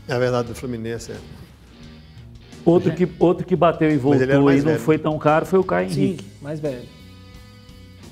É 0.08 0.18
verdade, 0.18 0.48
do 0.48 0.54
Fluminense. 0.54 1.12
É. 1.12 1.16
Outro 2.64 2.92
que, 2.92 3.08
outro 3.20 3.46
que 3.46 3.54
bateu 3.54 3.90
e 3.90 3.96
voltou 3.96 4.24
e 4.50 4.56
não 4.56 4.64
velho. 4.64 4.80
foi 4.80 4.98
tão 4.98 5.16
caro 5.18 5.46
foi 5.46 5.58
o 5.58 5.64
Caio 5.64 5.88
Sim, 5.88 6.02
Henrique. 6.02 6.24
mais 6.42 6.58
velho. 6.58 6.82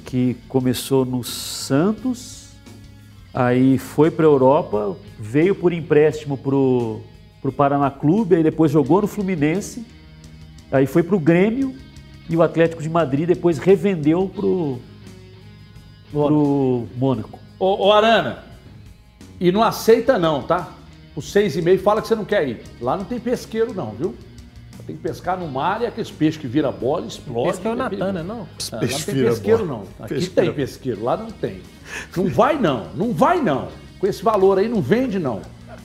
que 0.05 0.37
começou 0.49 1.05
no 1.05 1.25
Santos, 1.25 2.51
aí 3.33 3.79
foi 3.79 4.13
para 4.13 4.25
a 4.25 4.29
Europa, 4.29 4.97
veio 5.19 5.57
por 5.57 5.73
empréstimo 5.73 6.37
pro 7.45 7.53
pro 7.53 7.53
Paraná 7.53 7.91
Clube, 7.91 8.37
aí 8.37 8.43
depois 8.43 8.73
jogou 8.73 9.03
no 9.03 9.07
Fluminense, 9.07 9.85
aí 10.73 10.87
foi 10.87 11.03
pro 11.03 11.21
Grêmio 11.21 11.75
e 12.29 12.35
o 12.35 12.43
Atlético 12.43 12.83
de 12.83 12.89
Madrid 12.89 13.29
depois 13.29 13.59
revendeu 13.59 14.31
pro 14.35 14.79
pro 16.11 16.87
Mônaco. 16.97 17.39
Ô, 17.59 17.89
ô, 17.89 17.93
Arana, 17.93 18.45
e 19.39 19.53
não 19.53 19.63
aceita 19.63 20.19
não, 20.19 20.43
tá? 20.43 20.73
O 21.15 21.21
seis 21.21 21.55
e 21.57 21.61
meio 21.61 21.79
fala 21.79 22.01
que 22.01 22.09
você 22.09 22.15
não 22.15 22.25
quer 22.25 22.49
ir. 22.49 22.63
Lá 22.81 22.97
não 22.97 23.05
tem 23.05 23.21
pesqueiro 23.21 23.75
não, 23.75 23.91
viu? 23.91 24.15
Tem 24.87 24.97
que 24.97 25.03
pescar 25.03 25.39
no 25.39 25.49
mar 25.49 25.81
e 25.81 25.87
aqueles 25.87 26.11
peixes 26.11 26.41
que 26.41 26.47
vira 26.47 26.71
bola 26.71 27.07
explode. 27.07 27.59
Que 27.59 27.67
é 27.67 27.71
o 27.71 27.75
Natan, 27.75 28.13
né, 28.13 28.23
não? 28.23 28.47
Ah, 28.71 28.77
não 28.77 28.81
tem 28.81 29.15
vira 29.15 29.31
pesqueiro 29.31 29.67
bola. 29.67 29.79
não. 29.79 30.05
Aqui 30.05 30.15
Peixe 30.15 30.31
tem 30.31 30.53
pesqueiro, 30.53 31.03
lá 31.03 31.17
não 31.17 31.31
tem. 31.31 31.61
Não 32.17 32.29
vai 32.29 32.59
não, 32.59 32.89
não 32.95 33.13
vai 33.13 33.41
não. 33.41 33.69
Com 33.99 34.07
esse 34.07 34.23
valor 34.23 34.59
aí 34.59 34.69
não 34.69 34.83
vende 34.83 35.19
não. 35.19 35.41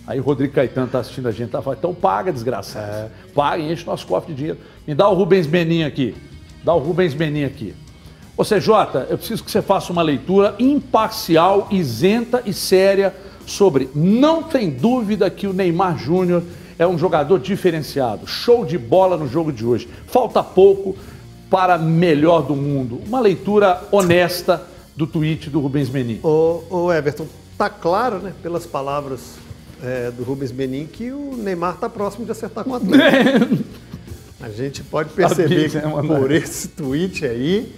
Aí 0.09 0.19
o 0.19 0.23
Rodrigo 0.23 0.55
Caetano 0.55 0.87
tá 0.87 0.97
assistindo 0.97 1.27
a 1.27 1.31
gente, 1.31 1.51
tá 1.51 1.61
falando, 1.61 1.77
então 1.77 1.93
paga, 1.93 2.33
desgraçado. 2.33 3.11
Paga 3.35 3.61
e 3.61 3.71
enche 3.71 3.85
nosso 3.85 4.07
cofre 4.07 4.33
de 4.33 4.37
dinheiro. 4.37 4.59
Me 4.87 4.95
dá 4.95 5.07
o 5.07 5.13
Rubens 5.13 5.45
Menin 5.45 5.83
aqui. 5.83 6.15
Dá 6.63 6.73
o 6.73 6.79
Rubens 6.79 7.13
Menin 7.13 7.43
aqui. 7.43 7.75
Você, 8.35 8.59
Jota, 8.59 9.05
eu 9.07 9.19
preciso 9.19 9.43
que 9.43 9.51
você 9.51 9.61
faça 9.61 9.93
uma 9.93 10.01
leitura 10.01 10.55
imparcial, 10.57 11.67
isenta 11.69 12.41
e 12.43 12.51
séria 12.53 13.15
sobre. 13.45 13.87
Não 13.93 14.41
tem 14.41 14.71
dúvida 14.71 15.29
que 15.29 15.45
o 15.45 15.53
Neymar 15.53 15.95
Júnior 15.99 16.41
é 16.79 16.87
um 16.87 16.97
jogador 16.97 17.37
diferenciado. 17.37 18.25
Show 18.25 18.65
de 18.65 18.79
bola 18.79 19.15
no 19.15 19.27
jogo 19.27 19.51
de 19.51 19.63
hoje. 19.63 19.87
Falta 20.07 20.41
pouco 20.41 20.97
para 21.51 21.77
melhor 21.77 22.41
do 22.41 22.55
mundo. 22.55 22.99
Uma 23.05 23.19
leitura 23.19 23.83
honesta 23.91 24.63
do 24.95 25.05
tweet 25.05 25.51
do 25.51 25.59
Rubens 25.59 25.87
Menin. 25.87 26.19
Ô, 26.23 26.63
ô 26.67 26.91
Everton, 26.91 27.27
tá 27.55 27.69
claro, 27.69 28.17
né, 28.17 28.33
pelas 28.41 28.65
palavras 28.65 29.37
é, 29.83 30.11
do 30.11 30.23
Rubens 30.23 30.51
Menin, 30.51 30.85
que 30.85 31.11
o 31.11 31.35
Neymar 31.37 31.77
tá 31.77 31.89
próximo 31.89 32.25
de 32.25 32.31
acertar 32.31 32.63
com 32.63 32.71
o 32.71 32.75
Atlético. 32.75 33.63
A 34.41 34.49
gente 34.49 34.83
pode 34.83 35.09
perceber 35.09 35.69
Sabia, 35.69 35.69
que 35.69 35.87
né, 36.07 36.17
por 36.17 36.31
esse 36.31 36.69
tweet 36.69 37.25
aí, 37.25 37.73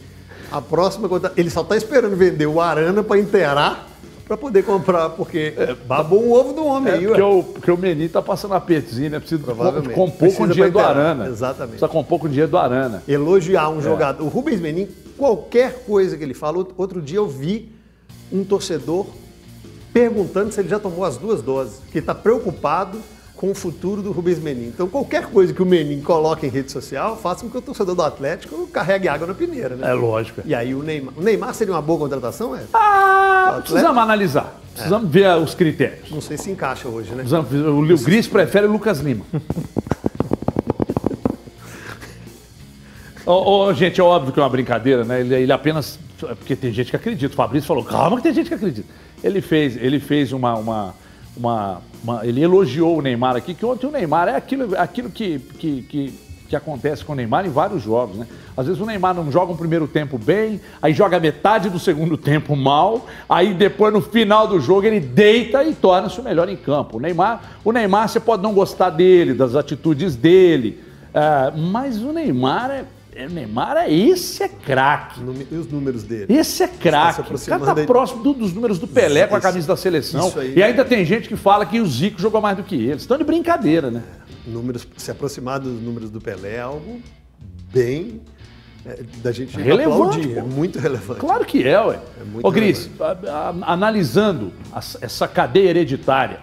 a 0.51 0.61
próxima. 0.61 1.09
Ele 1.35 1.49
só 1.49 1.63
tá 1.63 1.75
esperando 1.75 2.15
vender 2.15 2.45
o 2.45 2.61
Arana 2.61 3.03
para 3.03 3.19
inteirar 3.19 3.87
para 4.27 4.37
poder 4.37 4.63
comprar, 4.63 5.09
porque 5.09 5.53
babou 5.85 6.23
um 6.23 6.31
ovo 6.31 6.53
do 6.53 6.65
homem 6.65 6.93
É 6.93 6.95
aí, 6.95 7.05
porque 7.05 7.21
o, 7.21 7.43
porque 7.43 7.69
o 7.69 7.77
Menin 7.77 8.07
tá 8.07 8.21
passando 8.21 8.53
apertozinho, 8.53 9.09
né? 9.09 9.19
Precisa 9.19 9.43
Provavelmente. 9.43 9.93
compor 9.93 10.33
com 10.33 10.43
o 10.43 10.47
dinheiro 10.47 10.71
do. 10.71 10.79
Arana. 10.79 11.27
Exatamente. 11.27 11.71
Precisa 11.71 11.87
compor 11.89 12.17
com 12.19 12.27
o 12.27 12.29
dinheiro 12.29 12.49
do 12.49 12.57
Arana. 12.57 13.03
elogiar 13.07 13.65
É. 13.65 13.67
um 13.67 13.81
jogador. 13.81 14.23
O 14.23 14.29
Rubens 14.29 14.61
Menin, 14.61 14.87
qualquer 15.17 15.83
coisa 15.85 16.15
que 16.15 16.23
ele 16.23 16.33
fala, 16.33 16.65
outro 16.77 17.01
dia 17.01 17.17
eu 17.17 17.27
vi 17.27 17.73
um 18.31 18.45
torcedor 18.45 19.07
perguntando 19.93 20.51
se 20.51 20.59
ele 20.59 20.69
já 20.69 20.79
tomou 20.79 21.03
as 21.03 21.17
duas 21.17 21.41
doses, 21.41 21.81
que 21.91 21.99
está 21.99 22.13
preocupado 22.15 22.99
com 23.35 23.49
o 23.49 23.55
futuro 23.55 24.03
do 24.03 24.11
Rubens 24.11 24.37
Menin. 24.37 24.67
Então, 24.67 24.87
qualquer 24.87 25.25
coisa 25.25 25.51
que 25.51 25.63
o 25.63 25.65
Menin 25.65 25.99
coloque 26.01 26.45
em 26.45 26.49
rede 26.49 26.71
social, 26.71 27.17
faça 27.17 27.43
com 27.43 27.49
que 27.49 27.57
o 27.57 27.61
torcedor 27.61 27.95
do 27.95 28.03
Atlético 28.03 28.67
carregue 28.67 29.07
água 29.07 29.25
na 29.25 29.33
peneira, 29.33 29.75
né? 29.75 29.89
É 29.89 29.93
lógico. 29.93 30.41
E 30.45 30.53
aí 30.53 30.75
o 30.75 30.83
Neymar. 30.83 31.15
O 31.17 31.21
Neymar 31.23 31.55
seria 31.55 31.73
uma 31.73 31.81
boa 31.81 31.97
contratação, 31.97 32.55
é? 32.55 32.61
Ah, 32.71 33.59
precisamos 33.63 33.97
analisar. 33.97 34.61
Precisamos 34.73 35.09
ver 35.09 35.35
os 35.37 35.55
critérios. 35.55 36.11
Não 36.11 36.21
sei 36.21 36.37
se 36.37 36.51
encaixa 36.51 36.87
hoje, 36.87 37.09
né? 37.09 37.23
Precisamos 37.23 37.51
O 37.51 37.81
Leo 37.81 37.97
Gris 37.97 38.27
prefere 38.27 38.67
o 38.67 38.71
Lucas 38.71 38.99
Lima. 38.99 39.25
Ô, 43.25 43.65
ô, 43.65 43.73
gente, 43.73 43.99
é 43.99 44.03
óbvio 44.03 44.31
que 44.33 44.39
é 44.39 44.43
uma 44.43 44.49
brincadeira, 44.49 45.03
né? 45.03 45.21
Ele, 45.21 45.33
ele 45.33 45.51
apenas. 45.51 45.99
é 46.23 46.35
Porque 46.35 46.55
tem 46.55 46.71
gente 46.71 46.91
que 46.91 46.95
acredita. 46.95 47.33
O 47.33 47.35
Fabrício 47.35 47.67
falou, 47.67 47.83
calma 47.83 48.17
que 48.17 48.23
tem 48.23 48.33
gente 48.33 48.49
que 48.49 48.53
acredita. 48.53 48.87
Ele 49.23 49.41
fez, 49.41 49.75
ele 49.77 49.99
fez 49.99 50.31
uma. 50.33 50.55
uma, 50.55 50.93
uma- 51.37 51.81
uma- 52.03 52.25
ele 52.25 52.41
elogiou 52.41 52.97
o 52.97 53.01
Neymar 53.01 53.35
aqui, 53.35 53.53
que 53.53 53.65
ontem 53.65 53.85
o 53.87 53.91
Neymar 53.91 54.27
é 54.27 54.35
aquilo, 54.35 54.75
aquilo 54.77 55.09
que, 55.09 55.37
que, 55.37 55.81
que, 55.83 56.13
que 56.49 56.55
acontece 56.55 57.05
com 57.05 57.13
o 57.13 57.15
Neymar 57.15 57.45
em 57.45 57.49
vários 57.49 57.83
jogos, 57.83 58.17
né? 58.17 58.25
Às 58.57 58.65
vezes 58.65 58.81
o 58.81 58.85
Neymar 58.85 59.13
não 59.13 59.31
joga 59.31 59.53
um 59.53 59.55
primeiro 59.55 59.87
tempo 59.87 60.17
bem, 60.17 60.59
aí 60.81 60.93
joga 60.93 61.19
metade 61.19 61.69
do 61.69 61.77
segundo 61.79 62.17
tempo 62.17 62.55
mal, 62.55 63.05
aí 63.29 63.53
depois 63.53 63.93
no 63.93 64.01
final 64.01 64.47
do 64.47 64.59
jogo 64.59 64.85
ele 64.87 64.99
deita 64.99 65.63
e 65.63 65.73
torna-se 65.73 66.19
o 66.19 66.23
melhor 66.23 66.49
em 66.49 66.57
campo. 66.57 66.97
O 66.97 66.99
Neymar, 66.99 67.41
o 67.63 67.71
Neymar 67.71 68.09
você 68.09 68.19
pode 68.19 68.41
não 68.43 68.53
gostar 68.53 68.89
dele, 68.89 69.33
das 69.33 69.55
atitudes 69.55 70.15
dele, 70.15 70.83
ah, 71.13 71.53
mas 71.55 72.01
o 72.01 72.11
Neymar 72.11 72.71
é, 72.71 72.83
é- 73.23 73.29
Neymar 73.29 73.77
é 73.77 73.93
esse 73.93 74.43
é 74.43 74.47
craque. 74.47 75.19
E 75.51 75.55
os 75.55 75.67
números 75.71 76.03
dele? 76.03 76.25
Esse 76.33 76.63
é 76.63 76.67
craque. 76.67 77.21
O 77.33 77.39
cara 77.45 77.73
tá 77.75 77.81
aí. 77.81 77.85
próximo 77.87 78.23
do- 78.23 78.33
dos 78.33 78.53
números 78.53 78.79
do 78.79 78.87
Pelé 78.87 79.27
com 79.27 79.35
a 79.35 79.37
Isso- 79.39 79.47
camisa 79.47 79.67
da 79.67 79.77
seleção. 79.77 80.27
isso 80.29 80.39
aí. 80.39 80.53
E 80.55 80.63
ainda 80.63 80.83
tem 80.85 81.03
gente 81.05 81.27
que 81.27 81.35
fala 81.35 81.65
que 81.65 81.79
o 81.79 81.85
Zico 81.85 82.19
jogou 82.21 82.41
mais 82.41 82.57
do 82.57 82.63
que 82.63 82.75
eles. 82.75 83.01
Estão 83.01 83.17
de 83.17 83.23
brincadeira, 83.23 83.89
né? 83.91 84.03
Números, 84.45 84.87
se 84.97 85.11
aproximar 85.11 85.59
dos 85.59 85.81
números 85.81 86.09
do 86.09 86.19
Pelé 86.19 86.55
é 86.55 86.61
algo 86.61 86.99
bem. 87.73 88.21
é, 88.83 88.99
da 89.21 89.31
gente 89.31 89.55
Relevante, 89.55 89.93
aplaudir, 89.93 90.37
é 90.39 90.41
muito 90.41 90.79
relevante. 90.79 91.19
Claro 91.19 91.45
que 91.45 91.63
é, 91.67 91.79
ué. 91.79 91.99
muito 92.31 92.47
Ô, 92.47 92.49
Gris, 92.49 92.89
a- 92.99 93.49
a- 93.61 93.73
analisando 93.73 94.51
as- 94.73 94.97
essa 94.99 95.27
cadeia 95.27 95.69
hereditária, 95.69 96.39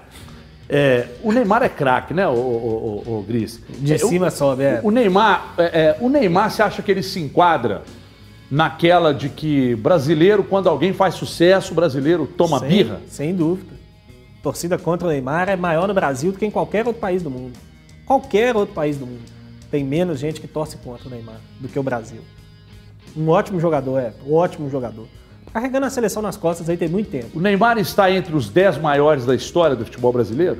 é, 0.68 1.06
o 1.22 1.32
Neymar 1.32 1.62
é 1.62 1.68
craque, 1.68 2.12
né, 2.12 2.26
ô, 2.28 2.32
ô, 2.32 3.02
ô, 3.06 3.18
ô, 3.18 3.22
Gris? 3.22 3.60
De 3.78 3.92
É, 3.94 3.96
o- 3.96 4.08
cima 4.08 4.30
sobe, 4.30 4.62
é. 4.64 4.80
O 4.82 4.90
Neymar, 4.90 5.54
é, 5.58 5.62
é, 5.64 5.96
o 6.00 6.08
Neymar, 6.08 6.50
você 6.50 6.62
acha 6.62 6.82
que 6.82 6.90
ele 6.90 7.02
se 7.02 7.18
enquadra 7.20 7.82
naquela 8.50 9.12
de 9.14 9.28
que 9.28 9.74
brasileiro, 9.76 10.42
quando 10.42 10.68
alguém 10.68 10.92
faz 10.92 11.14
sucesso, 11.14 11.72
o 11.72 11.74
brasileiro 11.74 12.26
toma 12.26 12.58
sem, 12.60 12.68
birra? 12.68 13.00
Sem 13.08 13.34
dúvida. 13.34 13.76
Torcida 14.42 14.78
contra 14.78 15.06
o 15.08 15.10
Neymar 15.10 15.48
é 15.48 15.56
maior 15.56 15.86
no 15.88 15.94
Brasil 15.94 16.32
do 16.32 16.38
que 16.38 16.46
em 16.46 16.50
qualquer 16.50 16.86
outro 16.86 17.00
país 17.00 17.22
do 17.22 17.30
mundo. 17.30 17.58
Qualquer 18.06 18.56
outro 18.56 18.74
país 18.74 18.96
do 18.96 19.06
mundo. 19.06 19.20
Tem 19.70 19.84
menos 19.84 20.18
gente 20.18 20.40
que 20.40 20.46
torce 20.48 20.78
contra 20.78 21.06
o 21.08 21.10
Neymar 21.10 21.36
do 21.60 21.68
que 21.68 21.78
o 21.78 21.82
Brasil. 21.82 22.20
Um 23.16 23.28
ótimo 23.28 23.60
jogador, 23.60 23.98
é. 23.98 24.12
Um 24.26 24.32
ótimo 24.34 24.70
jogador. 24.70 25.06
Carregando 25.52 25.86
a 25.86 25.90
seleção 25.90 26.22
nas 26.22 26.36
costas 26.36 26.68
aí 26.68 26.76
tem 26.76 26.88
muito 26.88 27.10
tempo. 27.10 27.38
O 27.38 27.40
Neymar 27.40 27.78
está 27.78 28.10
entre 28.10 28.34
os 28.34 28.48
10 28.48 28.78
maiores 28.78 29.24
da 29.24 29.34
história 29.34 29.74
do 29.74 29.84
futebol 29.84 30.12
brasileiro? 30.12 30.58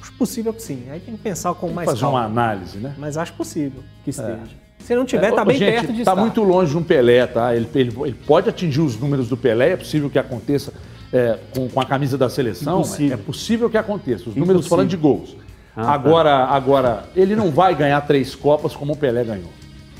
Acho 0.00 0.12
possível 0.12 0.52
que 0.52 0.62
sim. 0.62 0.84
Aí 0.90 1.00
tem 1.00 1.16
que 1.16 1.22
pensar 1.22 1.54
com 1.54 1.68
mais 1.70 1.88
Fazer 1.88 2.04
uma 2.04 2.20
calma. 2.20 2.26
análise, 2.26 2.78
né? 2.78 2.94
Mas 2.98 3.16
acho 3.16 3.32
possível 3.34 3.82
que 4.04 4.10
esteja. 4.10 4.38
Se 4.80 4.94
não 4.94 5.04
tiver, 5.04 5.32
tá 5.32 5.42
Ô, 5.42 5.44
bem 5.44 5.58
gente, 5.58 5.72
perto 5.72 5.92
de 5.92 6.04
tá 6.04 6.12
estar. 6.12 6.16
muito 6.16 6.42
longe 6.42 6.70
de 6.72 6.78
um 6.78 6.82
Pelé, 6.82 7.26
tá? 7.26 7.54
Ele, 7.54 7.68
ele- 7.74 7.94
ele 8.02 8.16
pode 8.26 8.48
atingir 8.48 8.80
os 8.80 8.96
números 8.98 9.28
do 9.28 9.36
Pelé, 9.36 9.72
é 9.72 9.76
possível 9.76 10.08
que 10.08 10.18
aconteça 10.18 10.72
é, 11.12 11.38
com, 11.54 11.68
com 11.68 11.80
a 11.80 11.84
camisa 11.84 12.16
da 12.16 12.28
seleção. 12.28 12.78
Impossível. 12.80 13.14
É 13.14 13.16
possível 13.16 13.70
que 13.70 13.76
aconteça. 13.76 14.28
Os 14.30 14.36
números 14.36 14.66
falando 14.66 14.88
de 14.88 14.96
gols. 14.96 15.36
Ah, 15.76 15.84
tá. 15.84 15.92
agora, 15.92 16.44
agora, 16.46 17.04
ele 17.14 17.36
não 17.36 17.50
vai 17.50 17.74
ganhar 17.74 18.00
três 18.02 18.34
Copas 18.34 18.74
como 18.74 18.92
o 18.92 18.96
Pelé 18.96 19.22
ganhou. 19.24 19.50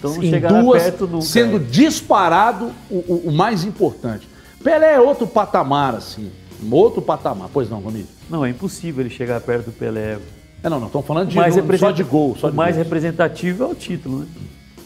Então 0.01 0.15
não 0.17 0.23
Em 0.25 0.63
duas, 0.65 0.83
perto 0.83 1.07
nunca. 1.07 1.25
sendo 1.27 1.59
disparado 1.61 2.73
o, 2.91 3.29
o- 3.29 3.33
mais 3.33 3.65
importante. 3.65 4.27
Pelé 4.65 4.95
é 4.95 5.01
outro 5.01 5.27
patamar, 5.27 5.95
assim. 5.95 6.31
Outro 6.71 7.01
patamar. 7.03 7.49
Pois 7.53 7.69
não, 7.71 7.81
Romilho? 7.81 8.07
Não, 8.29 8.45
é 8.45 8.51
impossível 8.51 9.03
ele 9.05 9.11
chegar 9.15 9.39
perto 9.43 9.67
do 9.67 9.73
Pelé. 9.73 10.19
É, 10.63 10.69
não, 10.69 10.81
não, 10.81 10.87
estamos 10.89 11.07
falando 11.07 11.29
de, 11.29 11.37
mais 11.37 11.55
só 11.79 11.91
de 11.91 12.03
gol. 12.03 12.35
Só 12.39 12.49
o 12.49 12.51
de 12.51 12.57
mais 12.57 12.75
gols. 12.75 12.85
representativo 12.87 13.65
é 13.65 13.67
o 13.67 13.75
título, 13.75 14.21
né? 14.21 14.27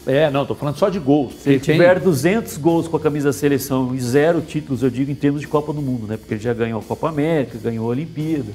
É, 0.07 0.29
não, 0.29 0.41
estou 0.43 0.55
falando 0.55 0.77
só 0.77 0.87
de 0.89 0.99
gols. 0.99 1.33
Se 1.41 1.49
ele 1.49 1.59
Tem- 1.59 1.75
tiver 1.75 1.99
200 1.99 2.57
gols 2.57 2.87
com 2.87 2.95
a 2.97 2.99
camisa 2.99 3.29
da 3.29 3.33
seleção 3.33 3.95
e 3.95 3.99
zero 3.99 4.39
títulos, 4.41 4.83
eu 4.83 4.89
digo 4.89 5.09
em 5.11 5.15
termos 5.15 5.41
de 5.41 5.47
Copa 5.47 5.73
do 5.73 5.81
Mundo, 5.81 6.07
né? 6.07 6.15
Porque 6.17 6.35
ele 6.35 6.43
já 6.43 6.53
ganhou 6.53 6.79
a 6.79 6.83
Copa 6.83 7.09
América, 7.09 7.57
ganhou 7.57 7.85
a 7.87 7.89
Olimpíada. 7.89 8.51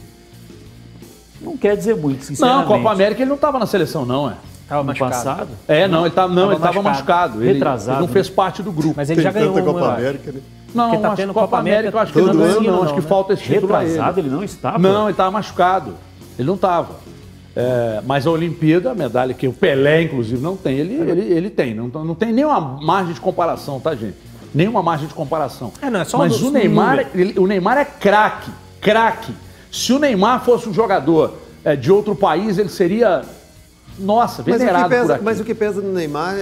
Não 1.41 1.57
quer 1.57 1.77
dizer 1.77 1.97
muito, 1.97 2.19
Não, 2.19 2.25
sinceramente. 2.27 2.69
Copa 2.69 2.93
América 2.93 3.23
ele 3.23 3.29
não 3.29 3.37
estava 3.37 3.59
na 3.59 3.67
seleção, 3.67 4.05
não, 4.05 4.31
é. 4.31 4.35
Tava 4.71 4.83
No 4.83 4.87
machucado. 4.87 5.11
passado, 5.13 5.49
É, 5.67 5.89
não, 5.89 6.07
ele 6.07 6.15
tava, 6.15 6.29
não, 6.33 6.37
Tava 6.43 6.53
ele 6.53 6.57
estava 6.57 6.83
machucado. 6.83 6.89
machucado. 7.35 7.43
Ele, 7.45 7.53
Retrasado, 7.55 7.91
ele 7.97 8.01
não 8.03 8.07
né? 8.07 8.13
fez 8.13 8.31
parte 8.31 8.63
do 8.63 8.71
grupo. 8.73 8.95
Mas 8.97 9.11
ele 9.11 9.21
já 9.21 9.33
Tem 9.33 9.43
ganhou 9.43 9.55
tanta 9.55 9.69
um, 9.69 9.73
Copa 9.75 9.85
eu. 9.85 9.91
América, 9.91 10.33
né? 10.33 10.41
não, 10.73 10.85
porque 10.91 11.03
tá 11.03 11.09
acho 11.09 11.17
tendo 11.17 11.35
Copa 11.35 11.47
Copa 11.47 11.59
América, 11.59 11.79
América 11.81 11.97
eu 11.99 12.01
acho 12.03 12.13
que 12.13 12.21
não, 12.21 12.31
ano, 12.31 12.63
não, 12.63 12.73
não, 12.77 12.83
acho 12.85 12.95
que 12.95 13.01
né? 13.01 13.07
falta 13.09 13.33
esse 13.33 13.43
título 13.43 13.75
a 13.75 13.83
ele. 13.83 13.91
retrasado, 13.91 14.21
ele 14.21 14.31
não 14.31 14.45
estava. 14.45 14.79
Não, 14.79 15.03
ele 15.07 15.11
estava 15.11 15.31
machucado. 15.33 15.95
Ele 16.39 16.47
não 16.47 16.55
estava. 16.55 16.89
É, 17.57 18.01
mas 18.07 18.29
a 18.29 18.31
Olimpíada, 18.31 18.93
a 18.93 18.95
medalha 18.95 19.35
que 19.35 19.49
o 19.49 19.53
Pelé, 19.53 20.03
inclusive, 20.03 20.41
não 20.41 20.57
tem, 20.57 20.79
ele, 20.79 20.95
ele, 21.11 21.21
ele 21.33 21.51
tem. 21.51 21.75
Não, 21.75 21.89
não 21.89 22.15
tem 22.15 22.33
nenhuma 22.33 22.61
margem 22.61 23.13
de 23.13 23.21
comparação, 23.21 23.81
tá, 23.81 23.93
gente? 23.97 24.15
Nenhuma 24.55 24.83
margem 24.85 25.09
de 25.09 25.15
comparação. 25.15 25.73
É, 25.83 25.91
não, 25.91 26.01
é 26.01 26.05
só 26.05 26.17
mas 26.19 26.39
do- 26.39 26.47
o 26.47 26.51
Neymar, 26.53 27.07
ele- 27.13 27.37
o 27.41 27.47
Neymar 27.49 27.77
é 27.79 27.85
craque, 27.85 28.51
craque. 28.81 29.33
Se 29.73 29.93
o 29.93 29.99
Neymar 29.99 30.45
fosse 30.45 30.69
um 30.69 30.73
jogador 30.73 31.35
é, 31.65 31.75
de 31.75 31.91
outro 31.91 32.15
país, 32.15 32.57
ele 32.57 32.69
seria, 32.69 33.23
nossa, 34.01 34.43
Mas 34.47 34.47
o, 34.47 34.59
que 34.59 34.59
venerado 34.59 34.89
pesa, 34.89 35.21
mas 35.23 35.41
o 35.41 35.45
que 35.45 35.55
pesa 35.55 35.81
no 35.81 35.93
Neymar 35.93 36.35
é, 36.37 36.41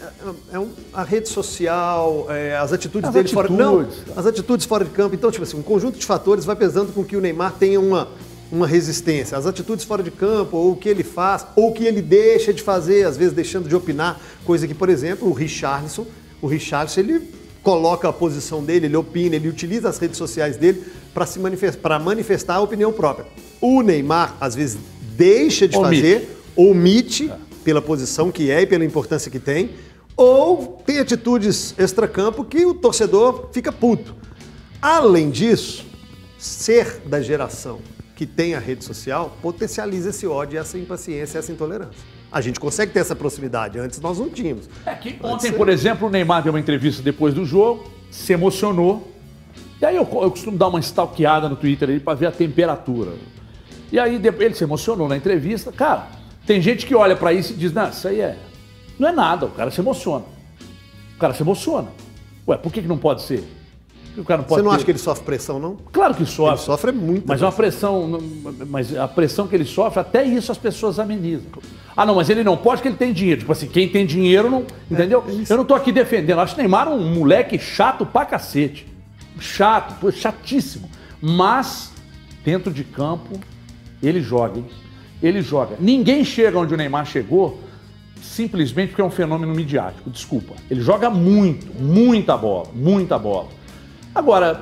é- 0.00 0.54
é 0.54 0.58
um- 0.58 0.70
a 0.92 1.02
rede 1.02 1.28
social, 1.28 2.26
é, 2.30 2.56
as 2.56 2.72
atitudes 2.72 3.08
As 3.08 3.14
dele 3.14 3.28
fora 3.28 3.48
Não, 3.48 3.80
atitudes, 3.80 4.04
tá. 4.14 4.20
as 4.20 4.26
atitudes 4.26 4.66
fora 4.66 4.84
de 4.84 4.90
campo. 4.90 5.14
Então, 5.14 5.30
tipo 5.30 5.42
assim, 5.44 5.56
um 5.58 5.62
conjunto 5.62 5.98
de 5.98 6.06
fatores 6.06 6.44
vai 6.44 6.56
pesando 6.56 6.92
com 6.92 7.04
que 7.04 7.16
o 7.16 7.20
Neymar 7.20 7.54
tenha 7.58 7.80
uma, 7.80 8.08
uma 8.50 8.66
resistência. 8.66 9.36
As 9.36 9.46
atitudes 9.46 9.84
fora 9.84 10.02
de 10.02 10.10
campo, 10.10 10.56
ou 10.56 10.72
o 10.72 10.76
que 10.76 10.88
ele 10.88 11.02
faz, 11.04 11.46
ou 11.56 11.70
o 11.70 11.72
que 11.72 11.84
ele 11.84 12.00
deixa 12.02 12.52
de 12.52 12.62
fazer, 12.62 13.06
às 13.06 13.16
vezes 13.16 13.32
deixando 13.34 13.68
de 13.68 13.74
opinar, 13.74 14.20
coisa 14.44 14.66
que, 14.66 14.74
por 14.74 14.88
exemplo, 14.88 15.28
o 15.28 15.32
Richarlison, 15.32 16.06
o 16.40 16.46
Richarlison, 16.46 17.00
ele 17.00 17.30
coloca 17.62 18.08
a 18.08 18.12
posição 18.12 18.62
dele, 18.62 18.86
ele 18.86 18.96
opina, 18.96 19.34
ele 19.34 19.48
utiliza 19.48 19.88
as 19.88 19.98
redes 19.98 20.16
sociais 20.16 20.56
dele 20.56 20.84
para 21.12 21.26
se 21.26 21.38
manifestar, 21.40 21.80
para 21.80 21.98
manifestar 21.98 22.54
a 22.56 22.60
opinião 22.60 22.92
própria. 22.92 23.26
O 23.60 23.82
Neymar, 23.82 24.36
às 24.40 24.54
vezes, 24.54 24.78
deixa 25.16 25.66
de 25.66 25.76
Omite. 25.76 25.96
fazer, 26.02 26.35
omite 26.56 27.30
pela 27.62 27.82
posição 27.82 28.30
que 28.30 28.50
é 28.50 28.62
e 28.62 28.66
pela 28.66 28.84
importância 28.84 29.30
que 29.30 29.38
tem, 29.38 29.70
ou 30.16 30.82
tem 30.86 30.98
atitudes 30.98 31.74
extracampo 31.78 32.44
que 32.44 32.64
o 32.64 32.74
torcedor 32.74 33.50
fica 33.52 33.70
puto. 33.70 34.14
Além 34.80 35.30
disso, 35.30 35.84
ser 36.38 37.00
da 37.06 37.20
geração 37.20 37.80
que 38.14 38.24
tem 38.24 38.54
a 38.54 38.58
rede 38.58 38.84
social 38.84 39.36
potencializa 39.42 40.10
esse 40.10 40.26
ódio, 40.26 40.58
essa 40.58 40.78
impaciência, 40.78 41.38
essa 41.38 41.52
intolerância. 41.52 42.00
A 42.32 42.40
gente 42.40 42.58
consegue 42.58 42.92
ter 42.92 43.00
essa 43.00 43.14
proximidade, 43.14 43.78
antes 43.78 44.00
nós 44.00 44.18
não 44.18 44.28
tínhamos. 44.28 44.68
É 44.84 44.94
que 44.94 45.18
ontem, 45.22 45.52
por 45.52 45.68
exemplo, 45.68 46.08
o 46.08 46.10
Neymar 46.10 46.42
deu 46.42 46.52
uma 46.52 46.60
entrevista 46.60 47.02
depois 47.02 47.34
do 47.34 47.44
jogo, 47.44 47.84
se 48.10 48.32
emocionou. 48.32 49.12
E 49.80 49.84
aí 49.84 49.96
eu, 49.96 50.02
eu 50.02 50.30
costumo 50.30 50.56
dar 50.56 50.68
uma 50.68 50.80
stalkeada 50.80 51.48
no 51.48 51.56
Twitter 51.56 51.90
aí 51.90 52.00
para 52.00 52.14
ver 52.14 52.26
a 52.26 52.32
temperatura. 52.32 53.12
E 53.92 53.98
aí 53.98 54.20
ele 54.40 54.54
se 54.54 54.64
emocionou 54.64 55.08
na 55.08 55.16
entrevista. 55.16 55.70
Cara, 55.70 56.08
tem 56.46 56.60
gente 56.60 56.86
que 56.86 56.94
olha 56.94 57.16
para 57.16 57.32
isso 57.32 57.52
e 57.52 57.56
diz: 57.56 57.72
Não, 57.72 57.88
isso 57.88 58.06
aí 58.06 58.20
é. 58.20 58.36
Não 58.98 59.08
é 59.08 59.12
nada, 59.12 59.46
o 59.46 59.50
cara 59.50 59.70
se 59.70 59.80
emociona. 59.80 60.24
O 61.16 61.18
cara 61.18 61.34
se 61.34 61.42
emociona. 61.42 61.88
Ué, 62.48 62.56
por 62.56 62.72
que, 62.72 62.80
que 62.80 62.88
não 62.88 62.98
pode 62.98 63.22
ser? 63.22 63.44
O 64.16 64.24
cara 64.24 64.38
não 64.38 64.44
pode 64.44 64.60
Você 64.60 64.64
não 64.64 64.70
ter? 64.70 64.76
acha 64.76 64.84
que 64.84 64.90
ele 64.92 64.98
sofre 64.98 65.24
pressão, 65.24 65.58
não? 65.58 65.76
Claro 65.92 66.14
que 66.14 66.24
sofre. 66.24 66.54
Ele 66.54 66.64
sofre 66.64 66.92
muito. 66.92 67.26
Mas 67.26 67.42
é 67.42 67.44
uma 67.44 67.52
pressão, 67.52 68.18
mas 68.68 68.96
a 68.96 69.06
pressão 69.06 69.46
que 69.46 69.54
ele 69.54 69.64
sofre, 69.64 70.00
até 70.00 70.24
isso 70.24 70.50
as 70.50 70.56
pessoas 70.56 70.98
amenizam. 70.98 71.50
Ah, 71.94 72.06
não, 72.06 72.14
mas 72.14 72.30
ele 72.30 72.42
não 72.42 72.56
pode 72.56 72.76
porque 72.80 72.88
ele 72.88 72.96
tem 72.96 73.12
dinheiro. 73.12 73.40
Tipo 73.40 73.52
assim, 73.52 73.66
quem 73.66 73.88
tem 73.88 74.06
dinheiro 74.06 74.50
não. 74.50 74.64
Entendeu? 74.90 75.22
Eu 75.48 75.56
não 75.56 75.64
tô 75.64 75.74
aqui 75.74 75.92
defendendo. 75.92 76.38
Acho 76.40 76.54
o 76.54 76.58
Neymar 76.58 76.88
um 76.88 77.14
moleque 77.14 77.58
chato 77.58 78.06
pra 78.06 78.24
cacete. 78.24 78.86
Chato, 79.38 80.10
chatíssimo. 80.10 80.88
Mas, 81.20 81.92
dentro 82.42 82.72
de 82.72 82.84
campo, 82.84 83.38
ele 84.02 84.22
joga, 84.22 84.58
hein? 84.58 84.66
Ele 85.22 85.42
joga. 85.42 85.76
Ninguém 85.80 86.24
chega 86.24 86.58
onde 86.58 86.74
o 86.74 86.76
Neymar 86.76 87.06
chegou 87.06 87.60
simplesmente 88.22 88.88
porque 88.90 89.02
é 89.02 89.04
um 89.04 89.10
fenômeno 89.10 89.54
midiático. 89.54 90.10
Desculpa. 90.10 90.54
Ele 90.70 90.80
joga 90.80 91.08
muito, 91.08 91.66
muita 91.82 92.36
bola, 92.36 92.66
muita 92.74 93.18
bola. 93.18 93.48
Agora, 94.14 94.58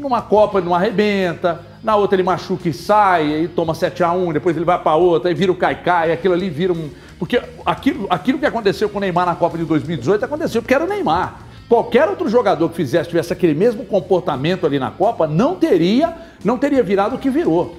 numa 0.00 0.22
Copa 0.22 0.58
ele 0.58 0.66
não 0.66 0.74
arrebenta, 0.74 1.60
na 1.82 1.96
outra 1.96 2.14
ele 2.14 2.22
machuca 2.22 2.68
e 2.68 2.72
sai, 2.72 3.34
aí 3.34 3.48
toma 3.48 3.72
7x1, 3.72 4.32
depois 4.32 4.56
ele 4.56 4.64
vai 4.64 4.80
para 4.80 4.94
outra, 4.94 5.30
aí 5.30 5.34
vira 5.34 5.50
o 5.50 5.56
Caicai, 5.56 6.12
aquilo 6.12 6.32
ali 6.32 6.48
vira 6.48 6.72
um. 6.72 6.90
Porque 7.18 7.42
aquilo, 7.66 8.06
aquilo 8.08 8.38
que 8.38 8.46
aconteceu 8.46 8.88
com 8.88 8.98
o 8.98 9.00
Neymar 9.00 9.26
na 9.26 9.34
Copa 9.34 9.58
de 9.58 9.64
2018 9.64 10.24
aconteceu 10.24 10.62
porque 10.62 10.74
era 10.74 10.84
o 10.84 10.86
Neymar. 10.86 11.40
Qualquer 11.68 12.08
outro 12.08 12.28
jogador 12.28 12.68
que 12.68 12.76
fizesse, 12.76 13.08
tivesse 13.08 13.32
aquele 13.32 13.54
mesmo 13.54 13.84
comportamento 13.84 14.64
ali 14.64 14.78
na 14.78 14.92
Copa, 14.92 15.26
não 15.26 15.56
teria, 15.56 16.14
não 16.44 16.56
teria 16.56 16.82
virado 16.82 17.16
o 17.16 17.18
que 17.18 17.30
virou. 17.30 17.76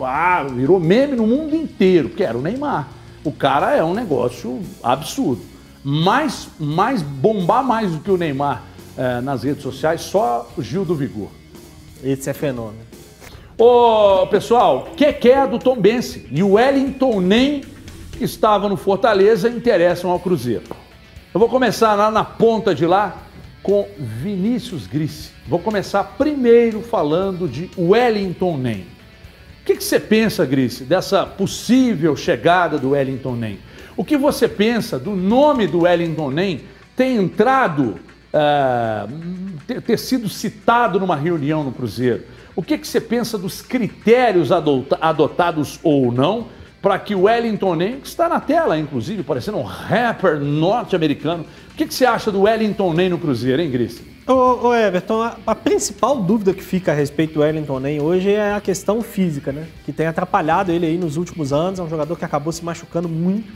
Ah, 0.00 0.44
virou 0.44 0.80
meme 0.80 1.16
no 1.16 1.26
mundo 1.26 1.54
inteiro, 1.54 2.08
porque 2.08 2.22
era 2.22 2.36
o 2.36 2.42
Neymar. 2.42 2.88
O 3.24 3.32
cara 3.32 3.74
é 3.74 3.84
um 3.84 3.94
negócio 3.94 4.60
absurdo. 4.82 5.42
Mais, 5.82 6.48
mais 6.58 7.02
bombar 7.02 7.64
mais 7.64 7.92
do 7.92 8.00
que 8.00 8.10
o 8.10 8.16
Neymar 8.16 8.64
eh, 8.96 9.20
nas 9.20 9.42
redes 9.42 9.62
sociais, 9.62 10.02
só 10.02 10.50
o 10.56 10.62
Gil 10.62 10.84
do 10.84 10.94
Vigor. 10.94 11.28
Esse 12.02 12.30
é 12.30 12.32
fenômeno. 12.32 12.90
Ô, 13.56 14.26
pessoal, 14.26 14.88
Keké 14.96 15.46
do 15.46 15.58
Tom 15.58 15.76
Bense 15.76 16.26
e 16.30 16.42
o 16.42 16.52
Wellington 16.52 17.20
Nem, 17.20 17.62
que 18.12 18.24
estava 18.24 18.68
no 18.68 18.76
Fortaleza, 18.76 19.50
interessam 19.50 20.10
ao 20.10 20.18
Cruzeiro. 20.18 20.64
Eu 21.32 21.38
vou 21.38 21.48
começar 21.48 21.94
lá 21.94 22.10
na 22.10 22.24
ponta 22.24 22.74
de 22.74 22.86
lá 22.86 23.16
com 23.62 23.86
Vinícius 23.98 24.86
Gris. 24.86 25.30
Vou 25.46 25.58
começar 25.58 26.04
primeiro 26.16 26.80
falando 26.80 27.46
de 27.46 27.70
Wellington 27.78 28.56
Nem. 28.56 28.86
O 29.60 29.64
que, 29.64 29.76
que 29.76 29.84
você 29.84 30.00
pensa, 30.00 30.44
Gris, 30.44 30.80
dessa 30.80 31.24
possível 31.26 32.16
chegada 32.16 32.78
do 32.78 32.90
Wellington 32.90 33.36
Nem? 33.36 33.58
O 33.96 34.04
que 34.04 34.16
você 34.16 34.48
pensa 34.48 34.98
do 34.98 35.10
nome 35.10 35.66
do 35.66 35.82
Wellington 35.82 36.30
Nem 36.30 36.62
ter 36.96 37.06
entrado, 37.06 37.96
ah, 38.32 39.06
ter, 39.66 39.82
ter 39.82 39.98
sido 39.98 40.28
citado 40.28 40.98
numa 40.98 41.16
reunião 41.16 41.62
no 41.62 41.72
Cruzeiro? 41.72 42.24
O 42.56 42.62
que, 42.62 42.78
que 42.78 42.86
você 42.86 43.00
pensa 43.00 43.38
dos 43.38 43.62
critérios 43.62 44.50
adota- 44.50 44.98
adotados 45.00 45.78
ou 45.82 46.10
não 46.10 46.48
para 46.82 46.98
que 46.98 47.14
o 47.14 47.22
Wellington 47.22 47.74
Nem, 47.74 48.00
que 48.00 48.06
está 48.08 48.28
na 48.28 48.40
tela, 48.40 48.78
inclusive, 48.78 49.22
parecendo 49.22 49.58
um 49.58 49.62
rapper 49.62 50.40
norte-americano, 50.40 51.44
que, 51.80 51.86
que 51.86 51.94
você 51.94 52.04
acha 52.04 52.30
do 52.30 52.42
Wellington 52.42 52.92
Nem 52.92 53.08
no 53.08 53.18
Cruzeiro, 53.18 53.62
hein, 53.62 53.70
Gris? 53.70 54.02
Ô, 54.26 54.68
ô, 54.68 54.74
Everton, 54.74 55.22
a, 55.22 55.36
a 55.46 55.54
principal 55.54 56.20
dúvida 56.22 56.52
que 56.52 56.62
fica 56.62 56.92
a 56.92 56.94
respeito 56.94 57.34
do 57.34 57.40
Wellington 57.40 57.80
Nem 57.80 58.00
hoje 58.02 58.32
é 58.32 58.52
a 58.52 58.60
questão 58.60 59.00
física, 59.00 59.50
né? 59.50 59.66
Que 59.86 59.92
tem 59.92 60.06
atrapalhado 60.06 60.70
ele 60.70 60.84
aí 60.84 60.98
nos 60.98 61.16
últimos 61.16 61.54
anos. 61.54 61.80
É 61.80 61.82
um 61.82 61.88
jogador 61.88 62.16
que 62.16 62.24
acabou 62.24 62.52
se 62.52 62.62
machucando 62.62 63.08
muito. 63.08 63.50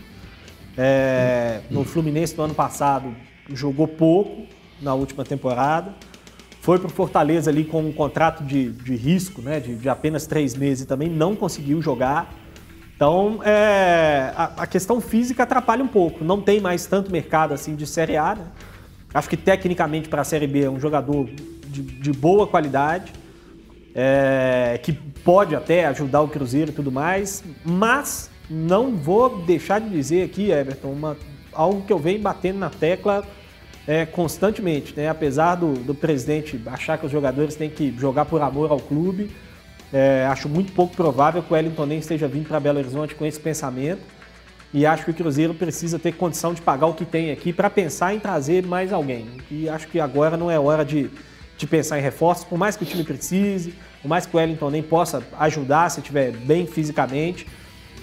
É, 0.76 1.60
no 1.70 1.84
Fluminense 1.84 2.36
no 2.36 2.44
ano 2.44 2.54
passado 2.54 3.14
jogou 3.50 3.86
pouco 3.86 4.46
na 4.80 4.94
última 4.94 5.22
temporada. 5.22 5.94
Foi 6.62 6.78
para 6.78 6.86
o 6.86 6.90
Fortaleza 6.90 7.50
ali 7.50 7.64
com 7.64 7.82
um 7.82 7.92
contrato 7.92 8.42
de, 8.42 8.70
de 8.70 8.96
risco, 8.96 9.42
né? 9.42 9.60
De, 9.60 9.74
de 9.74 9.88
apenas 9.90 10.26
três 10.26 10.54
meses 10.54 10.84
e 10.84 10.86
também 10.86 11.10
não 11.10 11.36
conseguiu 11.36 11.82
jogar. 11.82 12.34
Então, 12.96 13.40
é, 13.44 14.32
a, 14.36 14.52
a 14.58 14.66
questão 14.66 15.00
física 15.00 15.42
atrapalha 15.42 15.82
um 15.82 15.88
pouco. 15.88 16.24
Não 16.24 16.40
tem 16.40 16.60
mais 16.60 16.86
tanto 16.86 17.10
mercado 17.10 17.52
assim 17.52 17.74
de 17.74 17.86
Série 17.86 18.16
A, 18.16 18.34
né? 18.34 18.46
Acho 19.12 19.28
que 19.28 19.36
tecnicamente 19.36 20.08
para 20.08 20.22
a 20.22 20.24
Série 20.24 20.46
B 20.46 20.64
é 20.64 20.70
um 20.70 20.80
jogador 20.80 21.28
de, 21.68 21.82
de 21.82 22.12
boa 22.12 22.46
qualidade, 22.46 23.12
é, 23.94 24.78
que 24.82 24.92
pode 24.92 25.54
até 25.54 25.86
ajudar 25.86 26.20
o 26.20 26.28
Cruzeiro 26.28 26.70
e 26.70 26.74
tudo 26.74 26.90
mais, 26.90 27.44
mas 27.64 28.28
não 28.50 28.96
vou 28.96 29.42
deixar 29.42 29.80
de 29.80 29.88
dizer 29.88 30.24
aqui, 30.24 30.50
Everton, 30.50 30.88
uma, 30.88 31.16
algo 31.52 31.82
que 31.82 31.92
eu 31.92 31.98
venho 31.98 32.20
batendo 32.20 32.58
na 32.58 32.70
tecla 32.70 33.24
é, 33.86 34.04
constantemente, 34.04 34.94
né? 34.96 35.08
Apesar 35.08 35.56
do, 35.56 35.74
do 35.74 35.94
presidente 35.94 36.60
achar 36.66 36.98
que 36.98 37.06
os 37.06 37.12
jogadores 37.12 37.54
têm 37.54 37.70
que 37.70 37.94
jogar 37.96 38.24
por 38.24 38.42
amor 38.42 38.70
ao 38.70 38.80
clube, 38.80 39.30
é, 39.94 40.26
acho 40.26 40.48
muito 40.48 40.72
pouco 40.72 40.96
provável 40.96 41.40
que 41.40 41.52
o 41.52 41.54
Wellington 41.54 41.86
nem 41.86 42.00
esteja 42.00 42.26
vindo 42.26 42.48
para 42.48 42.58
Belo 42.58 42.80
Horizonte 42.80 43.14
com 43.14 43.24
esse 43.24 43.38
pensamento. 43.38 44.02
E 44.72 44.84
acho 44.84 45.04
que 45.04 45.12
o 45.12 45.14
Cruzeiro 45.14 45.54
precisa 45.54 46.00
ter 46.00 46.10
condição 46.16 46.52
de 46.52 46.60
pagar 46.60 46.88
o 46.88 46.94
que 46.94 47.04
tem 47.04 47.30
aqui 47.30 47.52
para 47.52 47.70
pensar 47.70 48.12
em 48.12 48.18
trazer 48.18 48.66
mais 48.66 48.92
alguém. 48.92 49.28
E 49.48 49.68
acho 49.68 49.86
que 49.86 50.00
agora 50.00 50.36
não 50.36 50.50
é 50.50 50.58
hora 50.58 50.84
de, 50.84 51.08
de 51.56 51.66
pensar 51.68 51.96
em 51.96 52.02
reforços, 52.02 52.44
por 52.44 52.58
mais 52.58 52.76
que 52.76 52.82
o 52.82 52.86
time 52.86 53.04
precise, 53.04 53.72
por 54.02 54.08
mais 54.08 54.26
que 54.26 54.34
o 54.34 54.38
Wellington 54.40 54.68
nem 54.68 54.82
possa 54.82 55.22
ajudar 55.38 55.88
se 55.90 56.00
estiver 56.00 56.32
bem 56.32 56.66
fisicamente. 56.66 57.46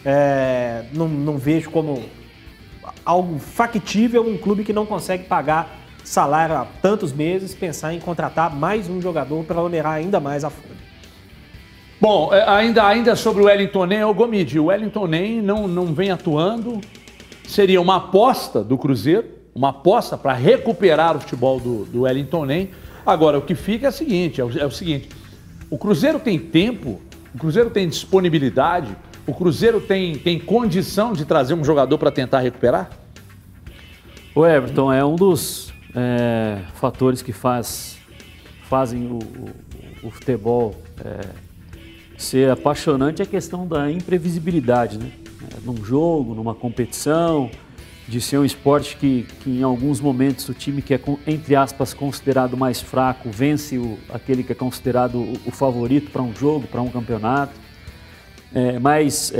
é, 0.06 0.86
não, 0.93 1.10
não 1.10 1.38
vejo 1.38 1.69
como 1.69 2.06
algo 3.04 3.38
factível 3.38 4.25
um 4.25 4.38
clube 4.38 4.63
que 4.63 4.71
não 4.71 4.86
consegue 4.86 5.25
pagar 5.25 5.77
salário 6.06 6.56
há 6.56 6.65
tantos 6.82 7.12
meses 7.12 7.54
pensar 7.54 7.93
em 7.93 7.99
contratar 7.99 8.56
mais 8.56 8.89
um 8.89 9.01
jogador 9.01 9.43
para 9.43 9.62
onerar 9.62 9.93
ainda 9.93 10.21
mais 10.21 10.45
a 10.45 10.49
folha. 10.49 10.81
Bom, 12.02 12.34
é, 12.34 12.44
ainda, 12.50 12.84
ainda 12.86 13.16
sobre 13.16 13.44
o 13.44 13.46
Wellington 13.46 13.86
Nem, 13.86 14.04
o 14.04 14.14
Gomide, 14.14 14.60
o 14.60 14.66
Wellington 14.66 15.06
Nem 15.06 15.40
não, 15.42 15.68
não 15.68 15.94
vem 15.94 16.10
atuando, 16.10 16.82
seria 17.48 17.80
uma 17.80 17.98
aposta 17.98 18.64
do 18.64 18.76
Cruzeiro, 18.78 19.26
uma 19.54 19.70
aposta 19.70 20.18
para 20.18 20.34
recuperar 20.34 21.16
o 21.16 21.20
futebol 21.20 21.60
do, 21.60 21.86
do 21.86 22.02
Wellington 22.02 22.46
Nem. 22.46 22.70
Agora, 23.06 23.38
o 23.38 23.42
que 23.42 23.54
fica 23.54 23.86
é 23.86 23.90
o 23.90 23.94
seguinte, 23.94 24.42
é 24.42 24.44
o, 24.44 24.60
é 24.60 24.66
o 24.66 24.72
seguinte, 24.72 25.10
o 25.70 25.78
Cruzeiro 25.78 26.20
tem 26.20 26.40
tempo, 26.40 27.00
o 27.36 27.38
Cruzeiro 27.38 27.70
tem 27.70 27.88
disponibilidade, 27.88 28.96
o 29.28 29.34
Cruzeiro 29.34 29.80
tem, 29.80 30.16
tem 30.16 30.40
condição 30.40 31.14
de 31.14 31.24
trazer 31.24 31.54
um 31.54 31.64
jogador 31.64 31.98
para 32.00 32.10
tentar 32.10 32.40
recuperar? 32.40 32.90
O 34.34 34.44
Everton 34.46 34.92
é 34.92 35.06
um 35.06 35.16
dos 35.16 35.72
é, 35.96 36.58
fatores 36.74 37.22
que 37.22 37.32
faz, 37.32 37.98
fazem 38.68 39.06
o, 39.06 39.20
o- 39.20 40.08
o 40.08 40.10
futebol 40.10 40.76
é, 41.06 41.51
ser 42.21 42.49
apaixonante 42.49 43.21
é 43.21 43.25
a 43.25 43.27
questão 43.27 43.67
da 43.67 43.91
imprevisibilidade, 43.91 44.97
né? 44.97 45.12
É, 45.43 45.60
num 45.65 45.84
jogo, 45.84 46.36
numa 46.36 46.53
competição, 46.53 47.49
de 48.07 48.21
ser 48.21 48.38
um 48.38 48.45
esporte 48.45 48.97
que, 48.97 49.25
que 49.41 49.49
em 49.49 49.63
alguns 49.63 49.99
momentos 49.99 50.47
o 50.49 50.53
time 50.53 50.81
que 50.81 50.93
é, 50.93 50.99
entre 51.25 51.55
aspas, 51.55 51.93
considerado 51.93 52.55
mais 52.55 52.79
fraco 52.81 53.29
vence 53.29 53.77
o, 53.77 53.97
aquele 54.13 54.43
que 54.43 54.51
é 54.51 54.55
considerado 54.55 55.15
o, 55.17 55.34
o 55.45 55.51
favorito 55.51 56.12
para 56.12 56.21
um 56.21 56.36
jogo, 56.36 56.67
para 56.67 56.81
um 56.81 56.89
campeonato. 56.89 57.53
É, 58.53 58.77
mas 58.79 59.34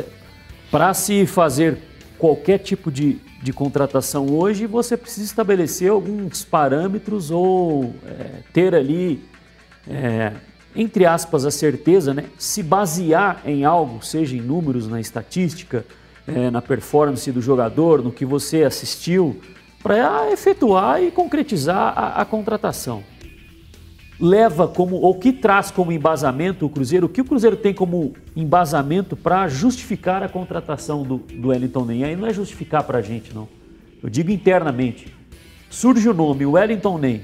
para 0.72 0.94
se 0.94 1.26
fazer 1.26 1.78
qualquer 2.18 2.60
tipo 2.60 2.90
de, 2.90 3.20
de 3.44 3.52
contratação 3.52 4.28
hoje, 4.28 4.66
você 4.66 4.96
precisa 4.96 5.26
estabelecer 5.26 5.92
alguns 5.92 6.46
parâmetros 6.46 7.30
ou 7.30 7.94
é, 8.06 8.42
ter 8.54 8.74
ali, 8.74 9.22
é, 9.90 10.32
entre 10.76 11.06
aspas, 11.06 11.46
a 11.46 11.52
certeza, 11.52 12.14
né? 12.14 12.26
se 12.38 12.64
basear 12.64 13.42
em 13.46 13.66
algo, 13.66 14.04
seja 14.04 14.36
em 14.36 14.42
números, 14.42 14.88
na 14.88 15.00
estatística, 15.00 15.86
é, 16.28 16.50
na 16.50 16.62
performance 16.62 17.32
do 17.32 17.42
jogador, 17.42 18.02
no 18.04 18.12
que 18.12 18.26
você 18.26 18.64
assistiu, 18.64 19.40
para 19.82 20.32
efetuar 20.32 21.02
e 21.02 21.12
concretizar 21.12 21.94
a, 21.98 22.22
a 22.22 22.26
contratação 22.26 23.04
leva 24.22 24.68
como, 24.68 24.98
ou 24.98 25.16
que 25.16 25.34
traz 25.34 25.72
como 25.72 25.92
embasamento 25.92 26.66
o 26.68 26.70
Cruzeiro, 26.70 27.08
o 27.08 27.10
que 27.10 27.22
o 27.22 27.26
Cruzeiro 27.26 27.58
tem 27.58 27.74
como 27.74 28.14
embasamento 28.36 29.18
para 29.18 29.48
justificar 29.48 30.22
a 30.22 30.30
contratação 30.30 31.02
do, 31.02 31.18
do 31.18 31.48
Wellington 31.48 31.86
Nem? 31.86 32.04
Aí 32.04 32.16
não 32.16 32.28
é 32.28 32.34
justificar 32.34 32.84
para 32.84 33.00
a 33.00 33.02
gente, 33.02 33.34
não. 33.34 33.50
Eu 34.02 34.10
digo 34.10 34.30
internamente. 34.30 35.12
Surge 35.72 36.08
o 36.08 36.14
nome, 36.14 36.46
Wellington 36.46 37.00
Nem. 37.00 37.22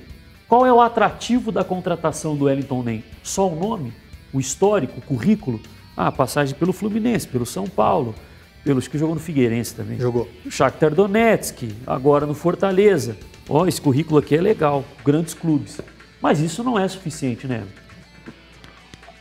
Qual 0.48 0.66
é 0.66 0.72
o 0.72 0.80
atrativo 0.80 1.52
da 1.52 1.64
contratação 1.64 2.36
do 2.36 2.46
Wellington 2.46 2.82
Nem? 2.82 3.04
Só 3.22 3.50
o 3.50 3.56
nome? 3.56 3.94
O 4.32 4.40
histórico, 4.40 5.00
o 5.00 5.02
currículo? 5.02 5.60
Ah, 5.96 6.12
passagem 6.12 6.56
pelo 6.56 6.72
Fluminense, 6.72 7.28
pelo 7.28 7.46
São 7.46 7.68
Paulo, 7.68 8.16
pelos 8.64 8.88
que 8.88 8.98
jogou 8.98 9.16
no 9.16 9.22
Figueirense 9.22 9.76
também. 9.76 10.00
Jogou. 10.00 10.28
O 10.46 10.52
Shakhtar 10.52 10.96
Donetsk, 10.96 11.64
agora 11.86 12.26
no 12.26 12.34
Fortaleza. 12.34 13.18
Ó, 13.50 13.68
esse 13.68 13.82
currículo 13.82 14.20
aqui 14.20 14.36
é 14.36 14.42
legal, 14.42 14.86
grandes 15.04 15.34
clubes. 15.34 15.82
Mas 16.22 16.40
isso 16.40 16.64
não 16.64 16.80
é 16.80 16.88
suficiente, 16.88 17.46
né? 17.46 17.64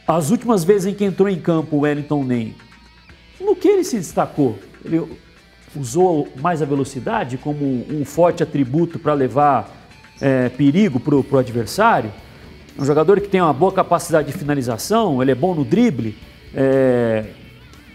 As 0.07 0.31
últimas 0.31 0.63
vezes 0.63 0.87
em 0.87 0.95
que 0.95 1.05
entrou 1.05 1.29
em 1.29 1.41
campo 1.41 1.77
o 1.77 1.81
Wellington 1.81 2.23
Nem, 2.23 2.55
no 3.41 3.57
que 3.57 3.67
ele 3.67 3.83
se 3.83 3.97
destacou? 3.97 4.57
Ele 4.85 5.19
usou 5.75 6.29
mais 6.41 6.63
a 6.63 6.65
velocidade 6.65 7.37
como 7.37 7.85
um 7.91 8.05
forte 8.05 8.43
atributo 8.43 8.99
para 8.99 9.13
levar 9.13 9.76
é, 10.21 10.49
perigo 10.49 11.01
para 11.01 11.15
o 11.15 11.39
adversário. 11.39 12.13
Um 12.79 12.85
jogador 12.85 13.21
que 13.21 13.29
tem 13.29 13.41
uma 13.41 13.53
boa 13.53 13.73
capacidade 13.73 14.31
de 14.31 14.37
finalização, 14.37 15.23
ele 15.23 15.33
é 15.33 15.35
bom 15.35 15.55
no 15.55 15.65
drible. 15.65 16.17
É, 16.55 17.25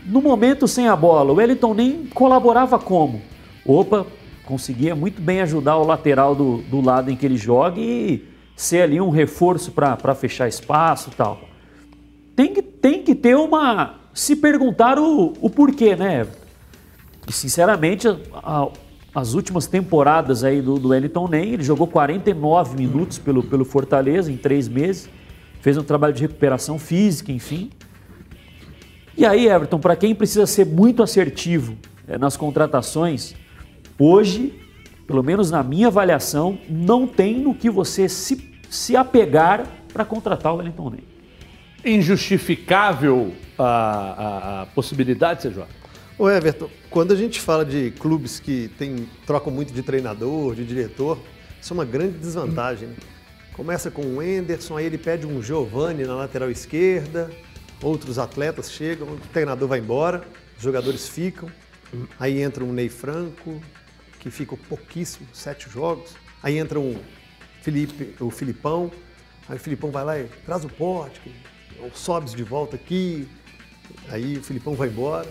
no 0.06 0.22
momento 0.22 0.68
sem 0.68 0.88
a 0.88 0.96
bola, 0.96 1.32
o 1.32 1.36
Wellington 1.36 1.74
nem 1.74 2.06
colaborava 2.08 2.80
como? 2.80 3.22
Opa, 3.66 4.06
conseguia 4.46 4.96
muito 4.96 5.22
bem 5.22 5.42
ajudar 5.42 5.78
o 5.78 5.86
lateral 5.86 6.36
do, 6.36 6.58
do 6.64 6.82
lado 6.82 7.12
em 7.12 7.16
que 7.16 7.26
ele 7.26 7.38
joga 7.38 7.80
e 7.80 8.28
ser 8.56 8.82
ali 8.82 9.00
um 9.00 9.10
reforço 9.10 9.72
para 9.72 10.16
fechar 10.16 10.48
espaço 10.48 11.10
e 11.12 11.16
tal. 11.16 11.42
Tem 12.36 12.54
que, 12.54 12.62
tem 12.62 13.04
que 13.04 13.14
ter 13.14 13.36
uma. 13.36 14.00
Se 14.14 14.36
perguntar 14.36 15.00
o, 15.00 15.34
o 15.40 15.50
porquê, 15.50 15.96
né, 15.96 16.28
E 17.28 17.32
sinceramente, 17.32 18.08
a, 18.34 18.68
as 19.14 19.34
últimas 19.34 19.68
temporadas 19.68 20.44
aí 20.44 20.62
do, 20.62 20.80
do 20.80 20.90
Wellington 20.90 21.28
Nem, 21.28 21.54
ele 21.54 21.64
jogou 21.64 21.86
49 21.86 22.78
minutos 22.78 23.20
pelo, 23.20 23.44
pelo 23.44 23.66
Fortaleza 23.66 24.32
em 24.32 24.38
três 24.38 24.70
meses, 24.70 25.10
fez 25.60 25.78
um 25.78 25.84
trabalho 25.84 26.14
de 26.14 26.22
recuperação 26.22 26.80
física, 26.80 27.32
enfim. 27.32 27.70
E 29.18 29.26
aí, 29.26 29.48
Everton, 29.48 29.80
para 29.80 29.96
quem 29.96 30.16
precisa 30.16 30.46
ser 30.46 30.66
muito 30.66 31.04
assertivo 31.04 31.78
é, 32.08 32.18
nas 32.18 32.38
contratações, 32.38 33.36
hoje, 34.00 34.54
pelo 35.06 35.22
menos 35.22 35.52
na 35.52 35.62
minha 35.62 35.88
avaliação, 35.88 36.58
não 36.70 37.06
tem 37.06 37.38
no 37.38 37.54
que 37.54 37.70
você 37.70 38.08
se, 38.08 38.50
se 38.70 38.96
apegar 38.96 39.68
para 39.92 40.06
contratar 40.06 40.54
o 40.54 40.58
Wellington 40.58 40.90
Ney. 40.90 41.04
Injustificável 41.84 43.34
a, 43.58 43.66
a, 43.66 44.62
a 44.62 44.66
possibilidade, 44.68 45.42
Sejão? 45.42 45.68
Ô 46.18 46.30
Everton, 46.30 46.70
quando 46.90 47.14
a 47.14 47.16
gente 47.16 47.40
fala 47.40 47.66
de 47.66 47.92
clubes 47.92 48.40
que 48.40 48.70
tem, 48.78 49.10
trocam 49.26 49.52
muito 49.52 49.74
de 49.74 49.82
treinador, 49.82 50.54
de 50.54 50.66
diretor, 50.66 51.18
isso 51.60 51.74
é 51.74 51.76
uma 51.76 51.86
grande 51.86 52.18
desvantagem. 52.18 52.90
Né? 52.90 52.96
Começa 53.54 53.90
com 53.90 54.02
o 54.02 54.22
Enderson, 54.22 54.78
aí 54.78 54.86
ele 54.86 54.98
pede 54.98 55.26
um 55.26 55.42
Giovani 55.42 56.04
na 56.04 56.16
lateral 56.16 56.52
esquerda, 56.52 57.32
outros 57.82 58.20
atletas 58.20 58.72
chegam, 58.72 59.08
o 59.08 59.20
treinador 59.32 59.68
vai 59.68 59.80
embora, 59.80 60.24
os 60.58 60.64
jogadores 60.64 61.08
ficam, 61.08 61.50
aí 62.20 62.42
entra 62.42 62.64
um 62.64 62.72
Ney 62.72 62.90
Franco, 62.90 63.62
que 64.20 64.30
fica 64.30 64.56
pouquíssimo, 64.56 65.28
sete 65.34 65.70
jogos, 65.70 66.14
aí 66.44 66.58
entra 66.58 66.80
um 66.80 67.00
Felipe, 67.62 68.16
o 68.24 68.30
Filipão, 68.30 68.92
aí 69.48 69.56
o 69.56 69.60
Filipão 69.60 69.92
vai 69.92 70.04
lá 70.04 70.20
e 70.20 70.26
traz 70.46 70.64
o 70.64 70.70
pote, 70.70 71.20
sobes 71.94 72.36
de 72.36 72.44
volta 72.44 72.76
aqui, 72.76 73.28
aí 74.10 74.38
o 74.38 74.44
Filipão 74.44 74.76
vai 74.76 74.90
embora, 74.90 75.28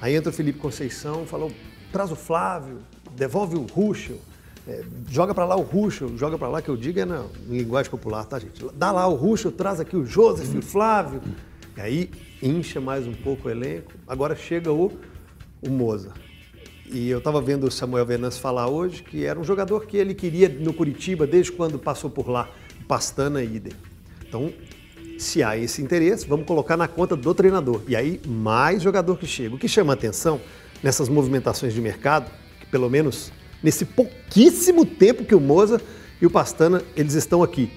aí 0.00 0.14
entra 0.14 0.30
o 0.30 0.32
Felipe 0.32 0.58
Conceição, 0.58 1.26
falou, 1.26 1.52
traz 1.92 2.10
o 2.10 2.16
Flávio, 2.16 2.78
devolve 3.14 3.56
o 3.56 3.62
Ruschel, 3.62 4.18
é, 4.66 4.84
joga 5.08 5.34
para 5.34 5.44
lá 5.44 5.56
o 5.56 5.62
Ruschel, 5.62 6.16
joga 6.16 6.38
para 6.38 6.48
lá 6.48 6.62
que 6.62 6.68
eu 6.68 6.76
digo 6.76 7.00
é 7.00 7.04
na 7.04 7.24
linguagem 7.48 7.90
popular, 7.90 8.24
tá 8.24 8.38
gente? 8.38 8.64
Dá 8.74 8.92
lá 8.92 9.06
o 9.06 9.14
Ruschel, 9.14 9.50
traz 9.50 9.80
aqui 9.80 9.96
o 9.96 10.04
Joseph, 10.04 10.54
o 10.54 10.62
Flávio, 10.62 11.20
e 11.76 11.80
aí 11.80 12.10
incha 12.42 12.80
mais 12.80 13.06
um 13.06 13.12
pouco 13.12 13.48
o 13.48 13.50
elenco. 13.50 13.92
Agora 14.06 14.36
chega 14.36 14.72
o, 14.72 14.92
o 15.62 15.70
Moza. 15.70 16.12
E 16.92 17.08
eu 17.08 17.18
estava 17.18 17.40
vendo 17.40 17.66
o 17.66 17.70
Samuel 17.70 18.04
Venâncio 18.04 18.40
falar 18.40 18.68
hoje 18.68 19.02
que 19.02 19.24
era 19.24 19.38
um 19.38 19.44
jogador 19.44 19.86
que 19.86 19.96
ele 19.96 20.12
queria 20.12 20.48
no 20.48 20.72
Curitiba 20.74 21.26
desde 21.26 21.52
quando 21.52 21.78
passou 21.78 22.10
por 22.10 22.28
lá, 22.28 22.48
Pastana 22.88 23.42
e 23.42 23.56
Idem. 23.56 23.72
Então, 24.26 24.52
se 25.22 25.42
há 25.42 25.56
esse 25.56 25.82
interesse, 25.82 26.26
vamos 26.26 26.46
colocar 26.46 26.76
na 26.76 26.88
conta 26.88 27.14
do 27.14 27.34
treinador. 27.34 27.82
E 27.86 27.94
aí, 27.94 28.20
mais 28.26 28.82
jogador 28.82 29.18
que 29.18 29.26
chega. 29.26 29.54
O 29.54 29.58
que 29.58 29.68
chama 29.68 29.92
atenção 29.92 30.40
nessas 30.82 31.08
movimentações 31.08 31.74
de 31.74 31.80
mercado, 31.80 32.30
que 32.58 32.66
pelo 32.66 32.88
menos 32.88 33.32
nesse 33.62 33.84
pouquíssimo 33.84 34.84
tempo 34.84 35.24
que 35.24 35.34
o 35.34 35.40
Moza 35.40 35.80
e 36.20 36.26
o 36.26 36.30
Pastana 36.30 36.82
eles 36.96 37.14
estão 37.14 37.42
aqui, 37.42 37.70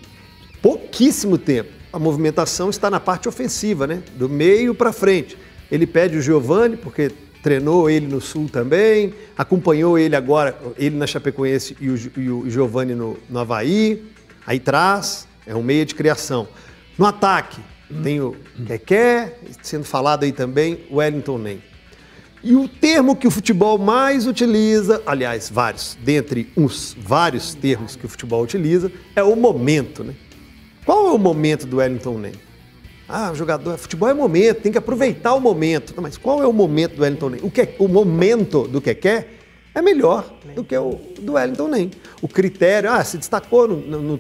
pouquíssimo 0.62 1.38
tempo 1.38 1.84
a 1.93 1.99
movimentação 1.99 2.71
está 2.71 2.89
na 2.89 2.99
parte 2.99 3.29
ofensiva, 3.29 3.86
né? 3.86 4.01
Do 4.15 4.27
meio 4.27 4.73
para 4.73 4.91
frente. 4.91 5.38
Ele 5.71 5.86
pede 5.86 6.17
o 6.17 6.21
Giovani, 6.21 6.75
porque 6.75 7.12
treinou 7.43 7.88
ele 7.88 8.08
no 8.08 8.19
Sul 8.19 8.49
também, 8.51 9.13
acompanhou 9.38 9.99
ele 9.99 10.15
agora, 10.15 10.58
ele 10.75 10.97
na 10.97 11.06
Chapecoense 11.06 11.77
e 11.79 11.89
o, 11.89 12.12
e 12.17 12.29
o 12.29 12.49
Giovani 12.49 12.95
no, 12.95 13.15
no 13.29 13.39
Havaí. 13.39 14.03
Aí 14.45 14.60
traz, 14.60 15.27
é 15.45 15.56
um 15.56 15.62
meio 15.62 15.86
de 15.86 15.93
criação. 15.93 16.47
No 16.97 17.06
ataque, 17.06 17.60
tem 18.03 18.21
o 18.21 18.36
Keké, 18.67 19.36
sendo 19.62 19.84
falado 19.84 20.23
aí 20.23 20.32
também, 20.32 20.86
Wellington 20.91 21.38
Nem. 21.38 21.63
E 22.43 22.56
o 22.56 22.67
termo 22.67 23.15
que 23.15 23.25
o 23.25 23.32
futebol 23.32 23.77
mais 23.77 24.27
utiliza, 24.27 25.01
aliás, 25.06 25.49
vários, 25.49 25.97
dentre 26.03 26.51
os 26.56 26.95
vários 26.99 27.56
termos 27.56 27.95
que 27.95 28.06
o 28.06 28.10
futebol 28.10 28.43
utiliza, 28.43 28.91
é 29.15 29.23
o 29.23 29.36
momento, 29.36 30.03
né? 30.03 30.13
Qual 30.86 31.08
é 31.08 31.12
o 31.12 31.17
momento 31.17 31.65
do 31.65 31.77
Wellington 31.77 32.17
Ney? 32.17 32.34
Ah, 33.08 33.32
jogador, 33.34 33.77
futebol 33.77 34.10
é 34.10 34.13
momento, 34.13 34.62
tem 34.62 34.71
que 34.71 34.77
aproveitar 34.77 35.34
o 35.34 35.39
momento. 35.39 35.93
Não, 35.95 36.03
mas 36.03 36.17
qual 36.17 36.43
é 36.43 36.47
o 36.47 36.51
momento 36.51 36.95
do 36.95 37.03
Wellington 37.03 37.29
Ney? 37.29 37.39
O, 37.41 37.49
que, 37.49 37.69
o 37.79 37.88
momento 37.88 38.67
do 38.67 38.82
quer 38.82 39.39
é 39.73 39.82
melhor 39.82 40.32
do 40.53 40.63
que 40.63 40.77
o 40.77 40.99
do 41.21 41.34
Wellington 41.34 41.69
Ney. 41.69 41.91
O 42.21 42.27
critério, 42.27 42.91
ah, 42.91 43.03
se 43.06 43.17
destacou 43.17 43.67
no, 43.69 43.77
no, 43.77 44.17
no 44.17 44.19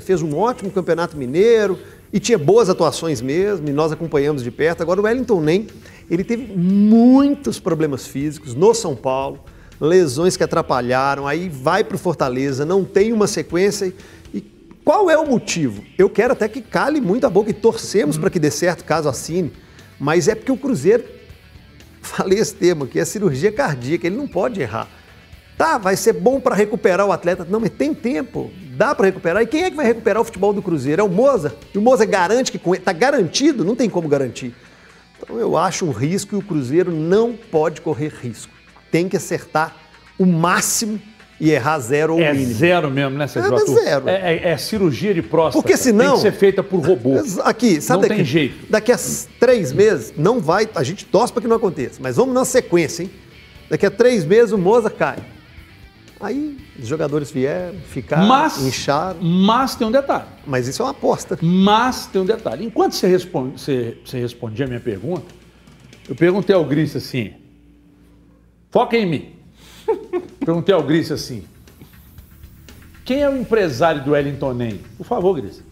fez 0.00 0.20
um 0.20 0.36
ótimo 0.36 0.70
campeonato 0.72 1.16
mineiro 1.16 1.78
e 2.12 2.20
tinha 2.20 2.38
boas 2.38 2.68
atuações 2.68 3.20
mesmo, 3.20 3.68
e 3.68 3.72
nós 3.72 3.90
acompanhamos 3.90 4.42
de 4.42 4.50
perto. 4.50 4.82
Agora 4.82 5.00
o 5.00 5.04
Wellington 5.04 5.40
Ney, 5.40 5.66
ele 6.10 6.22
teve 6.22 6.52
muitos 6.56 7.58
problemas 7.58 8.06
físicos 8.06 8.54
no 8.54 8.74
São 8.74 8.94
Paulo, 8.94 9.40
lesões 9.80 10.36
que 10.36 10.44
atrapalharam, 10.44 11.26
aí 11.26 11.48
vai 11.48 11.82
para 11.82 11.96
o 11.96 11.98
Fortaleza, 11.98 12.64
não 12.64 12.84
tem 12.84 13.12
uma 13.12 13.26
sequência 13.26 13.92
qual 14.84 15.08
é 15.08 15.16
o 15.16 15.26
motivo? 15.26 15.84
Eu 15.96 16.10
quero 16.10 16.32
até 16.32 16.48
que 16.48 16.60
cale 16.60 17.00
muito 17.00 17.24
a 17.24 17.30
boca 17.30 17.50
e 17.50 17.54
torcemos 17.54 18.18
para 18.18 18.28
que 18.28 18.40
dê 18.40 18.50
certo 18.50 18.84
caso 18.84 19.08
assine, 19.08 19.52
mas 19.98 20.26
é 20.26 20.34
porque 20.34 20.50
o 20.50 20.56
Cruzeiro, 20.56 21.04
falei 22.02 22.38
esse 22.38 22.54
termo 22.54 22.84
aqui, 22.84 22.98
é 22.98 23.04
cirurgia 23.04 23.52
cardíaca, 23.52 24.06
ele 24.06 24.16
não 24.16 24.26
pode 24.26 24.60
errar. 24.60 24.88
Tá, 25.62 25.78
vai 25.78 25.94
ser 25.94 26.14
bom 26.14 26.40
para 26.40 26.56
recuperar 26.56 27.06
o 27.06 27.12
atleta. 27.12 27.46
Não, 27.48 27.60
mas 27.60 27.70
tem 27.70 27.94
tempo, 27.94 28.50
dá 28.76 28.96
para 28.96 29.06
recuperar. 29.06 29.44
E 29.44 29.46
quem 29.46 29.62
é 29.62 29.70
que 29.70 29.76
vai 29.76 29.86
recuperar 29.86 30.20
o 30.20 30.24
futebol 30.24 30.52
do 30.52 30.60
Cruzeiro? 30.60 31.00
É 31.00 31.04
o 31.04 31.08
Moza. 31.08 31.54
E 31.72 31.78
o 31.78 31.80
Moza 31.80 32.04
garante 32.04 32.50
que 32.50 32.60
está 32.72 32.92
garantido, 32.92 33.64
não 33.64 33.76
tem 33.76 33.88
como 33.88 34.08
garantir. 34.08 34.52
Então 35.20 35.38
eu 35.38 35.56
acho 35.56 35.86
um 35.86 35.92
risco 35.92 36.34
e 36.34 36.38
o 36.38 36.42
Cruzeiro 36.42 36.90
não 36.90 37.34
pode 37.34 37.80
correr 37.80 38.12
risco. 38.20 38.52
Tem 38.90 39.08
que 39.08 39.16
acertar 39.16 39.76
o 40.18 40.26
máximo 40.26 41.00
e 41.40 41.52
errar 41.52 41.78
zero 41.78 42.14
ou 42.14 42.20
é 42.20 42.32
mínimo. 42.32 42.50
É 42.50 42.54
zero 42.54 42.90
mesmo, 42.90 43.16
né, 43.16 43.28
Sérgio? 43.28 43.54
É, 43.54 43.84
zero. 43.84 44.08
É, 44.08 44.34
é, 44.34 44.48
é, 44.48 44.56
cirurgia 44.56 45.14
de 45.14 45.22
próstata. 45.22 45.62
Porque 45.62 45.76
senão... 45.76 46.14
Tem 46.14 46.14
que 46.16 46.22
ser 46.22 46.32
feita 46.32 46.64
por 46.64 46.84
robô. 46.84 47.22
Aqui, 47.44 47.80
sabe 47.80 48.02
Não 48.02 48.08
daqui, 48.08 48.16
tem 48.16 48.24
jeito. 48.24 48.66
Daqui 48.68 48.90
a 48.90 48.98
três 49.38 49.72
meses, 49.72 50.12
não 50.16 50.40
vai... 50.40 50.68
A 50.74 50.82
gente 50.82 51.04
torce 51.04 51.32
para 51.32 51.40
que 51.40 51.46
não 51.46 51.54
aconteça, 51.54 52.00
mas 52.02 52.16
vamos 52.16 52.34
na 52.34 52.44
sequência, 52.44 53.04
hein? 53.04 53.10
Daqui 53.70 53.86
a 53.86 53.92
três 53.92 54.24
meses 54.24 54.50
o 54.50 54.58
Moza 54.58 54.90
cai. 54.90 55.18
Aí 56.22 56.56
os 56.78 56.86
jogadores 56.86 57.32
vieram, 57.32 57.78
ficaram, 57.80 58.28
mas, 58.28 58.64
incharam. 58.64 59.20
Mas 59.20 59.74
tem 59.74 59.86
um 59.86 59.90
detalhe. 59.90 60.26
Mas 60.46 60.68
isso 60.68 60.80
é 60.80 60.84
uma 60.84 60.92
aposta. 60.92 61.36
Mas 61.42 62.06
tem 62.06 62.22
um 62.22 62.24
detalhe. 62.24 62.64
Enquanto 62.64 62.92
você, 62.92 63.08
responde, 63.08 63.60
você, 63.60 63.98
você 64.04 64.20
respondia 64.20 64.64
a 64.64 64.68
minha 64.68 64.80
pergunta, 64.80 65.26
eu 66.08 66.14
perguntei 66.14 66.54
ao 66.54 66.64
Gris 66.64 66.94
assim: 66.94 67.34
foca 68.70 68.96
em 68.96 69.06
mim. 69.06 69.32
Perguntei 70.38 70.74
ao 70.74 70.82
Gris 70.82 71.10
assim: 71.10 71.44
quem 73.04 73.20
é 73.20 73.28
o 73.28 73.36
empresário 73.36 74.04
do 74.04 74.12
Wellington 74.12 74.52
Nem? 74.52 74.78
Por 74.96 75.04
favor, 75.04 75.34
Gris. 75.34 75.62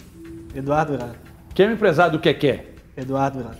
Eduardo 0.54 0.92
Virado. 0.92 1.16
Quem 1.54 1.66
é 1.66 1.68
o 1.68 1.72
empresário 1.72 2.12
do 2.12 2.18
Keké? 2.18 2.66
Eduardo 2.96 3.38
Virado. 3.38 3.58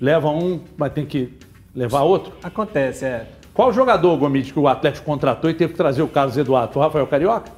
Leva 0.00 0.30
um, 0.30 0.60
mas 0.76 0.92
tem 0.92 1.04
que 1.04 1.32
levar 1.74 2.02
outro? 2.02 2.32
Acontece, 2.42 3.04
é. 3.04 3.28
Qual 3.56 3.72
jogador, 3.72 4.14
Gomide, 4.18 4.52
que 4.52 4.58
o 4.58 4.68
Atlético 4.68 5.06
contratou 5.06 5.48
e 5.48 5.54
teve 5.54 5.72
que 5.72 5.78
trazer 5.78 6.02
o 6.02 6.08
Carlos 6.08 6.36
Eduardo? 6.36 6.74
Foi 6.74 6.82
o 6.82 6.84
Rafael 6.84 7.06
Carioca? 7.06 7.50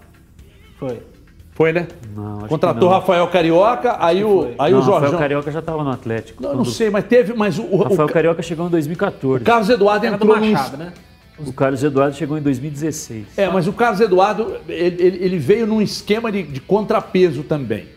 Foi. 0.78 1.02
Foi, 1.50 1.72
né? 1.72 1.88
Não, 2.14 2.38
Contratou 2.46 2.88
o 2.88 2.92
Rafael 2.92 3.26
Carioca, 3.26 3.96
aí 3.98 4.22
o, 4.22 4.54
aí 4.56 4.70
não, 4.70 4.78
o 4.78 4.82
Jorge. 4.82 5.06
Rafael 5.06 5.18
Carioca 5.18 5.50
já 5.50 5.58
estava 5.58 5.82
no 5.82 5.90
Atlético. 5.90 6.40
Não, 6.40 6.50
quando... 6.50 6.58
não 6.58 6.64
sei, 6.64 6.88
mas 6.88 7.04
teve. 7.04 7.34
Mas 7.34 7.58
o, 7.58 7.64
o 7.64 7.82
Rafael 7.82 8.06
o... 8.06 8.12
Carioca 8.12 8.40
chegou 8.42 8.68
em 8.68 8.70
2014. 8.70 9.42
O 9.42 9.44
Carlos 9.44 9.68
Eduardo 9.68 10.06
Era 10.06 10.14
entrou 10.14 10.36
do 10.36 10.40
Machado, 10.40 10.76
num... 10.76 10.84
né? 10.84 10.92
O 11.36 11.52
Carlos 11.52 11.82
Eduardo 11.82 12.14
chegou 12.14 12.38
em 12.38 12.42
2016. 12.42 13.26
É, 13.36 13.48
mas 13.48 13.66
o 13.66 13.72
Carlos 13.72 14.00
Eduardo, 14.00 14.56
ele, 14.68 15.18
ele 15.20 15.38
veio 15.38 15.66
num 15.66 15.82
esquema 15.82 16.30
de, 16.30 16.44
de, 16.44 16.60
contrapeso 16.60 17.42
também. 17.42 17.88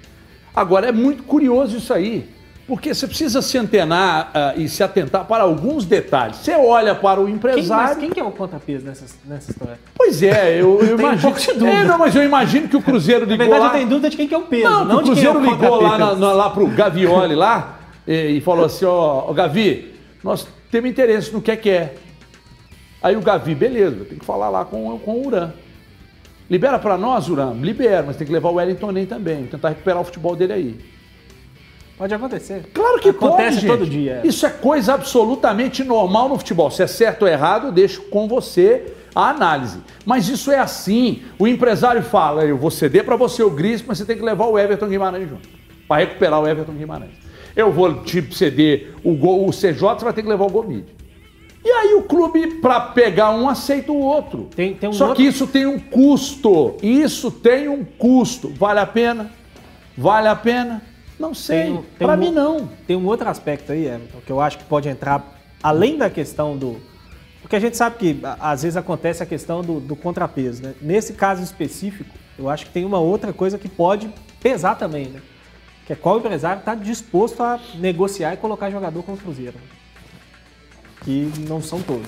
Agora, 0.56 0.88
é 0.88 0.92
muito 0.92 1.22
curioso 1.22 1.78
isso 1.78 1.94
aí, 1.94 2.28
porque 2.72 2.96
você 2.96 3.06
precisa 3.06 3.42
se 3.42 3.58
antenar 3.58 4.32
uh, 4.34 4.58
e 4.58 4.70
se 4.70 4.82
atentar 4.82 5.26
para 5.26 5.44
alguns 5.44 5.84
detalhes. 5.84 6.38
Você 6.38 6.54
olha 6.54 6.96
para 6.96 7.20
o 7.20 7.28
empresário... 7.28 7.98
Quem, 7.98 8.06
quem 8.06 8.12
que 8.12 8.20
é 8.22 8.24
o 8.24 8.32
contrapeso 8.32 8.86
nessa, 8.86 9.04
nessa 9.26 9.52
história? 9.52 9.78
Pois 9.94 10.24
é, 10.24 10.56
eu, 10.62 10.82
eu 10.82 10.98
imagino... 10.98 11.66
Um 11.66 11.68
é, 11.68 11.84
não, 11.84 11.98
mas 11.98 12.16
eu 12.16 12.24
imagino 12.24 12.70
que 12.70 12.78
o 12.78 12.82
Cruzeiro 12.82 13.26
ligou 13.26 13.40
Na 13.40 13.44
verdade, 13.44 13.62
lá... 13.62 13.68
eu 13.68 13.74
tenho 13.74 13.90
dúvida 13.90 14.10
de 14.10 14.16
quem 14.16 14.26
que 14.26 14.34
é 14.34 14.38
o 14.38 14.44
peso, 14.44 14.70
não, 14.70 14.86
não 14.86 14.98
o 15.00 15.04
Cruzeiro 15.04 15.38
é 15.38 15.42
o 15.42 15.52
ligou 15.52 15.82
lá, 15.82 15.98
na, 15.98 16.16
na, 16.16 16.32
lá 16.32 16.50
pro 16.50 16.66
Gavioli 16.68 17.36
lá 17.36 17.78
e, 18.08 18.38
e 18.38 18.40
falou 18.42 18.64
assim, 18.64 18.86
ó, 18.86 19.34
Gavi, 19.34 19.94
nós 20.24 20.48
temos 20.72 20.90
interesse 20.90 21.34
no 21.34 21.42
que 21.42 21.52
é 21.52 21.58
que 21.58 21.70
é. 21.70 21.96
Aí 23.04 23.18
o 23.18 23.22
Gavi, 23.22 23.54
beleza, 23.54 24.06
tem 24.06 24.18
que 24.18 24.26
falar 24.26 24.48
lá 24.48 24.64
com, 24.64 24.98
com 25.00 25.12
o 25.12 25.28
Uran. 25.28 25.52
Libera 26.50 26.80
para 26.80 26.98
nós, 26.98 27.28
Uram? 27.28 27.54
Libera, 27.56 28.02
mas 28.08 28.16
tem 28.16 28.26
que 28.26 28.32
levar 28.32 28.48
o 28.48 28.54
Wellington 28.54 28.92
Nem 28.94 29.06
também. 29.06 29.46
Tentar 29.46 29.70
recuperar 29.70 30.00
o 30.00 30.06
futebol 30.06 30.38
dele 30.38 30.54
aí. 30.54 30.91
Pode 32.02 32.16
acontecer. 32.16 32.64
Claro 32.74 33.00
que 33.00 33.10
Acontece 33.10 33.58
pode, 33.58 33.68
todo 33.68 33.86
gente. 33.86 33.92
dia. 33.92 34.22
é. 34.24 34.28
Isso 34.28 34.44
é 34.44 34.50
coisa 34.50 34.96
absolutamente 34.96 35.84
normal 35.84 36.30
no 36.30 36.38
futebol. 36.40 36.72
Se 36.72 36.82
é 36.82 36.88
certo 36.88 37.22
ou 37.22 37.28
errado, 37.28 37.68
eu 37.68 37.72
deixo 37.72 38.02
com 38.10 38.28
você 38.28 38.92
a 39.14 39.30
análise. 39.30 39.78
Mas 40.04 40.28
isso 40.28 40.52
é 40.52 40.58
assim. 40.58 41.22
O 41.38 41.48
empresário 41.48 42.02
fala, 42.02 42.44
eu 42.44 42.58
vou 42.58 42.72
ceder 42.72 43.04
para 43.06 43.16
você 43.16 43.44
o 43.44 43.52
Gris, 43.52 43.84
mas 43.86 44.00
você 44.00 44.06
tem 44.06 44.18
que 44.18 44.24
levar 44.24 44.48
o 44.48 44.58
Everton 44.58 44.88
Guimarães 44.88 45.30
junto. 45.30 45.48
Para 45.88 45.98
recuperar 46.02 46.42
o 46.42 46.48
Everton 46.48 46.72
Guimarães. 46.74 47.12
Eu 47.56 47.72
vou 47.72 48.02
te 48.02 48.34
ceder 48.36 48.96
o, 49.04 49.14
gol, 49.14 49.48
o 49.48 49.52
CJ, 49.52 49.74
você 49.76 50.04
vai 50.04 50.14
ter 50.14 50.24
que 50.24 50.28
levar 50.30 50.46
o 50.46 50.50
Gomide. 50.50 50.86
E 51.64 51.70
aí 51.70 51.94
o 51.94 52.02
clube, 52.02 52.56
para 52.62 52.82
pegar 52.82 53.30
um, 53.30 53.48
aceita 53.48 53.92
o 53.92 54.00
outro. 54.00 54.50
Tem- 54.56 54.74
tem 54.74 54.90
um 54.90 54.94
Só 54.94 55.10
outro- 55.10 55.18
que 55.22 55.30
isso 55.30 55.46
tem 55.46 55.68
um 55.68 55.78
custo. 55.78 56.78
Isso 56.82 57.30
tem 57.30 57.68
um 57.70 57.84
custo. 57.86 58.50
Vale 58.58 58.80
a 58.80 58.88
pena? 58.88 59.30
Vale 59.96 60.28
a 60.30 60.36
pena? 60.36 60.82
Não 61.22 61.34
sei. 61.34 61.70
Um- 61.72 61.84
Para 61.98 62.14
um- 62.14 62.18
mim, 62.18 62.32
não. 62.32 62.68
Tem 62.88 62.96
um 62.96 63.06
outro 63.06 63.30
aspecto 63.30 63.72
aí, 63.72 63.86
Everton, 63.86 64.20
que 64.26 64.32
eu 64.32 64.42
acho 64.42 64.58
que 64.58 64.64
pode 64.66 64.90
entrar 64.90 65.24
além 65.62 65.98
da 65.98 66.10
questão 66.10 66.58
do. 66.58 66.80
Porque 67.42 67.56
a 67.56 67.60
gente 67.60 67.78
sabe 67.78 67.98
que 67.98 68.20
às 68.40 68.64
vezes 68.64 68.76
acontece 68.78 69.22
a 69.24 69.26
questão 69.26 69.62
do, 69.62 69.80
do 69.80 69.96
contrapeso, 69.96 70.62
né? 70.64 70.74
Nesse 70.82 71.14
caso 71.14 71.42
específico, 71.44 72.10
eu 72.38 72.50
acho 72.50 72.66
que 72.66 72.72
tem 72.72 72.84
uma 72.86 73.00
outra 73.00 73.32
coisa 73.34 73.58
que 73.58 73.68
pode 73.70 74.10
pesar 74.42 74.76
também, 74.76 75.06
né? 75.08 75.22
Que 75.86 75.94
é 75.94 75.96
qual 75.96 76.18
empresário 76.20 76.60
está 76.60 76.76
disposto 76.76 77.42
a 77.42 77.60
negociar 77.76 78.34
e 78.34 78.38
colocar 78.38 78.70
jogador 78.70 79.02
com 79.04 79.14
o 79.14 79.18
Cruzeiro. 79.18 79.54
né? 79.56 79.64
Que 81.04 81.32
não 81.48 81.62
são 81.62 81.82
todos. 81.82 82.08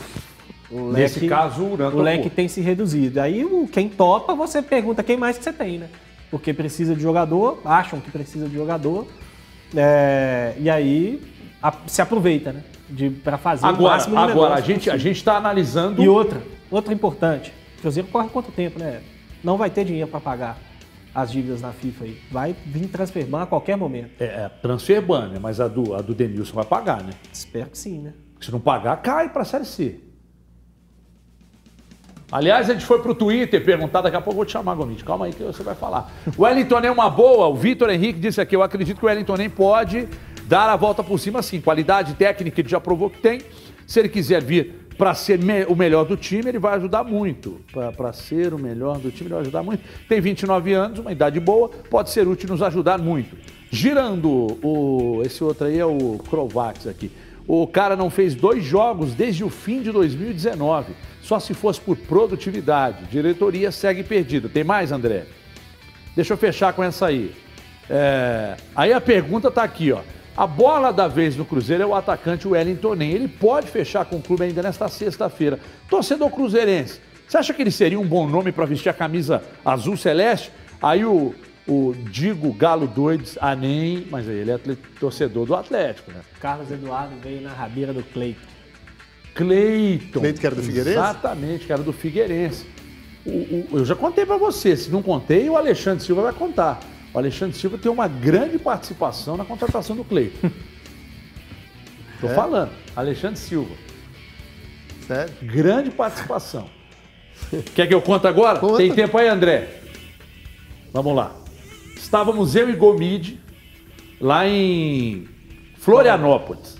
O 0.69 0.91
Nesse 0.91 1.27
caso, 1.27 1.63
o 1.63 1.73
o 1.73 2.01
leque 2.01 2.29
tem 2.29 2.47
se 2.47 2.61
reduzido. 2.61 3.19
Aí 3.19 3.43
o- 3.43 3.67
quem 3.67 3.89
topa, 3.89 4.33
você 4.35 4.61
pergunta 4.61 5.03
quem 5.03 5.17
mais 5.17 5.37
que 5.37 5.43
você 5.43 5.53
tem, 5.53 5.79
né? 5.79 5.89
Porque 6.33 6.51
precisa 6.51 6.95
de 6.95 7.01
jogador, 7.03 7.61
acham 7.63 7.99
que 8.01 8.09
precisa 8.09 8.49
de 8.49 8.55
jogador, 8.55 9.05
é, 9.75 10.55
e 10.59 10.67
aí 10.67 11.21
a- 11.61 11.71
se 11.85 12.01
aproveita, 12.01 12.51
né? 12.51 12.63
Pra 13.23 13.37
fazer 13.37 13.63
o 13.67 13.69
Agora, 13.69 13.93
máximo 13.93 14.15
de 14.15 14.21
agora 14.23 14.53
a 14.53 14.55
negócio 14.55 14.65
gente 14.65 14.89
a 14.89 14.97
gente 14.97 15.17
está 15.17 15.37
analisando. 15.37 16.01
E 16.01 16.09
outra, 16.09 16.41
outra 16.71 16.91
importante, 16.91 17.53
o 17.77 17.81
Cruzeiro 17.81 18.07
corre 18.09 18.29
quanto 18.29 18.51
tempo, 18.51 18.79
né? 18.79 19.01
Não 19.43 19.57
vai 19.57 19.69
ter 19.69 19.85
dinheiro 19.85 20.07
para 20.09 20.19
pagar 20.19 20.57
as 21.13 21.31
dívidas 21.31 21.61
na 21.61 21.71
FIFA 21.71 22.05
aí. 22.05 22.17
Vai 22.31 22.55
vir 22.65 22.87
transfer 22.87 23.27
ban 23.27 23.43
a 23.43 23.45
qualquer 23.45 23.77
momento. 23.77 24.19
É, 24.19 24.25
é 24.25 24.49
transfer 24.59 25.01
ban, 25.03 25.27
né? 25.29 25.37
Mas 25.39 25.59
a 25.59 25.67
do, 25.67 25.93
a 25.93 26.01
do 26.01 26.15
Denilson 26.15 26.55
vai 26.55 26.65
pagar, 26.65 27.03
né? 27.03 27.11
Espero 27.31 27.69
que 27.69 27.77
sim, 27.77 27.99
né? 27.99 28.13
Se 28.41 28.51
não 28.51 28.59
pagar, 28.59 28.97
cai 29.03 29.29
para 29.29 29.43
a 29.43 29.45
Série 29.45 29.65
C. 29.65 29.99
Aliás, 32.33 32.67
a 32.67 32.73
gente 32.73 32.83
foi 32.83 32.99
pro 32.99 33.13
Twitter 33.13 33.63
perguntar, 33.63 34.01
daqui 34.01 34.15
a 34.17 34.19
pouco 34.21 34.31
eu 34.31 34.37
vou 34.37 34.45
te 34.45 34.53
chamar, 34.53 34.73
Gomit. 34.73 35.05
Calma 35.05 35.25
aí 35.27 35.33
que 35.33 35.43
você 35.43 35.61
vai 35.61 35.75
falar. 35.75 36.11
O 36.35 36.41
Wellington 36.41 36.79
é 36.79 36.89
uma 36.89 37.07
boa, 37.07 37.45
o 37.47 37.55
Vitor 37.55 37.91
Henrique 37.91 38.17
disse 38.19 38.41
aqui, 38.41 38.55
eu 38.55 38.63
acredito 38.63 38.97
que 38.97 39.05
o 39.05 39.07
Wellington 39.07 39.35
nem 39.37 39.51
pode 39.51 40.07
dar 40.47 40.67
a 40.67 40.75
volta 40.75 41.03
por 41.03 41.19
cima 41.19 41.43
sim. 41.43 41.61
Qualidade 41.61 42.15
técnica 42.15 42.59
ele 42.59 42.67
já 42.67 42.79
provou 42.79 43.07
que 43.07 43.19
tem. 43.19 43.39
Se 43.85 43.99
ele 43.99 44.09
quiser 44.09 44.41
vir 44.41 44.87
para 44.97 45.13
ser 45.13 45.37
me- 45.37 45.65
o 45.65 45.75
melhor 45.75 46.05
do 46.05 46.17
time, 46.17 46.49
ele 46.49 46.57
vai 46.57 46.73
ajudar 46.77 47.03
muito. 47.03 47.61
Para 47.95 48.11
ser 48.13 48.51
o 48.51 48.57
melhor 48.57 48.97
do 48.97 49.11
time, 49.11 49.27
ele 49.27 49.33
vai 49.35 49.41
ajudar 49.41 49.61
muito. 49.61 49.83
Tem 50.09 50.19
29 50.19 50.73
anos, 50.73 50.97
uma 50.99 51.11
idade 51.11 51.39
boa, 51.39 51.69
pode 51.87 52.09
ser 52.09 52.27
útil 52.27 52.49
nos 52.49 52.63
ajudar 52.63 52.97
muito. 52.97 53.37
Girando, 53.69 54.57
o, 54.63 55.21
esse 55.23 55.43
outro 55.43 55.67
aí 55.67 55.77
é 55.77 55.85
o 55.85 56.17
Crovax 56.29 56.87
aqui. 56.87 57.11
O 57.47 57.67
cara 57.67 57.95
não 57.95 58.09
fez 58.09 58.33
dois 58.33 58.63
jogos 58.63 59.13
desde 59.13 59.43
o 59.43 59.49
fim 59.49 59.81
de 59.81 59.91
2019. 59.91 60.93
Só 61.23 61.39
se 61.39 61.53
fosse 61.55 61.79
por 61.81 61.95
produtividade. 61.97 63.05
Diretoria 63.05 63.71
segue 63.71 64.03
perdida. 64.03 64.47
Tem 64.49 64.63
mais, 64.63 64.91
André? 64.91 65.23
Deixa 66.15 66.33
eu 66.33 66.37
fechar 66.37 66.73
com 66.73 66.83
essa 66.83 67.07
aí. 67.07 67.33
É, 67.89 68.55
Aí 68.75 68.93
a 68.93 69.01
pergunta 69.01 69.49
tá 69.49 69.63
aqui, 69.63 69.91
ó. 69.91 70.01
A 70.35 70.45
bola 70.47 70.91
da 70.91 71.07
vez 71.07 71.35
no 71.35 71.45
Cruzeiro 71.45 71.83
é 71.83 71.85
o 71.85 71.95
atacante 71.95 72.47
Wellington 72.47 72.95
Nem. 72.95 73.11
Ele 73.11 73.27
pode 73.27 73.67
fechar 73.67 74.03
com 74.05 74.17
o 74.17 74.21
clube 74.21 74.43
ainda 74.43 74.61
nesta 74.61 74.87
sexta-feira. 74.87 75.59
Torcedor 75.89 76.29
cruzeirense, 76.31 76.99
você 77.27 77.37
acha 77.37 77.53
que 77.53 77.61
ele 77.61 77.71
seria 77.71 77.99
um 77.99 78.05
bom 78.05 78.27
nome 78.27 78.51
para 78.51 78.65
vestir 78.65 78.89
a 78.89 78.93
camisa 78.93 79.43
azul 79.63 79.95
celeste? 79.95 80.51
Aí 80.81 81.05
o, 81.05 81.33
o 81.67 81.93
Digo 82.09 82.51
Galo 82.51 82.87
Doides, 82.87 83.37
ah, 83.39 83.55
nem, 83.55 84.07
mas 84.09 84.27
aí 84.27 84.35
ele 84.39 84.51
é 84.51 84.55
atle- 84.55 84.77
torcedor 84.99 85.45
do 85.45 85.55
Atlético, 85.55 86.11
né? 86.11 86.19
Carlos 86.41 86.69
Eduardo 86.71 87.13
veio 87.23 87.41
na 87.41 87.53
rabeira 87.53 87.93
do 87.93 88.03
Cleiton. 88.03 88.41
Cleiton. 89.33 90.19
Cleiton, 90.19 90.39
que 90.39 90.45
era 90.45 90.55
do 90.55 90.61
Figueirense? 90.63 90.97
Exatamente, 90.97 91.65
que 91.65 91.73
era 91.73 91.81
do 91.83 91.93
Figueirense. 91.93 92.65
O- 93.25 93.29
o- 93.31 93.67
eu 93.79 93.85
já 93.85 93.95
contei 93.95 94.25
para 94.25 94.37
você, 94.37 94.75
se 94.75 94.89
não 94.91 95.01
contei, 95.01 95.49
o 95.49 95.55
Alexandre 95.57 96.03
Silva 96.03 96.21
vai 96.23 96.33
contar. 96.33 96.79
O 97.13 97.17
Alexandre 97.17 97.57
Silva 97.57 97.77
tem 97.77 97.91
uma 97.91 98.07
grande 98.07 98.57
participação 98.59 99.37
na 99.37 99.45
contratação 99.45 99.95
do 99.95 100.03
Cleiton. 100.03 100.49
Tô 102.19 102.27
É? 102.27 102.33
falando, 102.35 102.71
Alexandre 102.95 103.39
Silva. 103.39 103.73
Sério? 105.07 105.33
Grande 105.41 105.91
participação. 105.91 106.69
Quer 107.75 107.87
que 107.87 107.93
eu 107.93 108.01
conte 108.01 108.25
agora? 108.27 108.59
Conta. 108.59 108.77
Tem 108.77 108.93
tempo 108.93 109.17
aí, 109.17 109.27
André? 109.27 109.81
Vamos 110.93 111.15
lá. 111.15 111.35
Estávamos 111.97 112.55
eu 112.55 112.69
e 112.69 112.73
Gomide 112.73 113.39
lá 114.21 114.47
em 114.47 115.27
Florianópolis. 115.77 116.77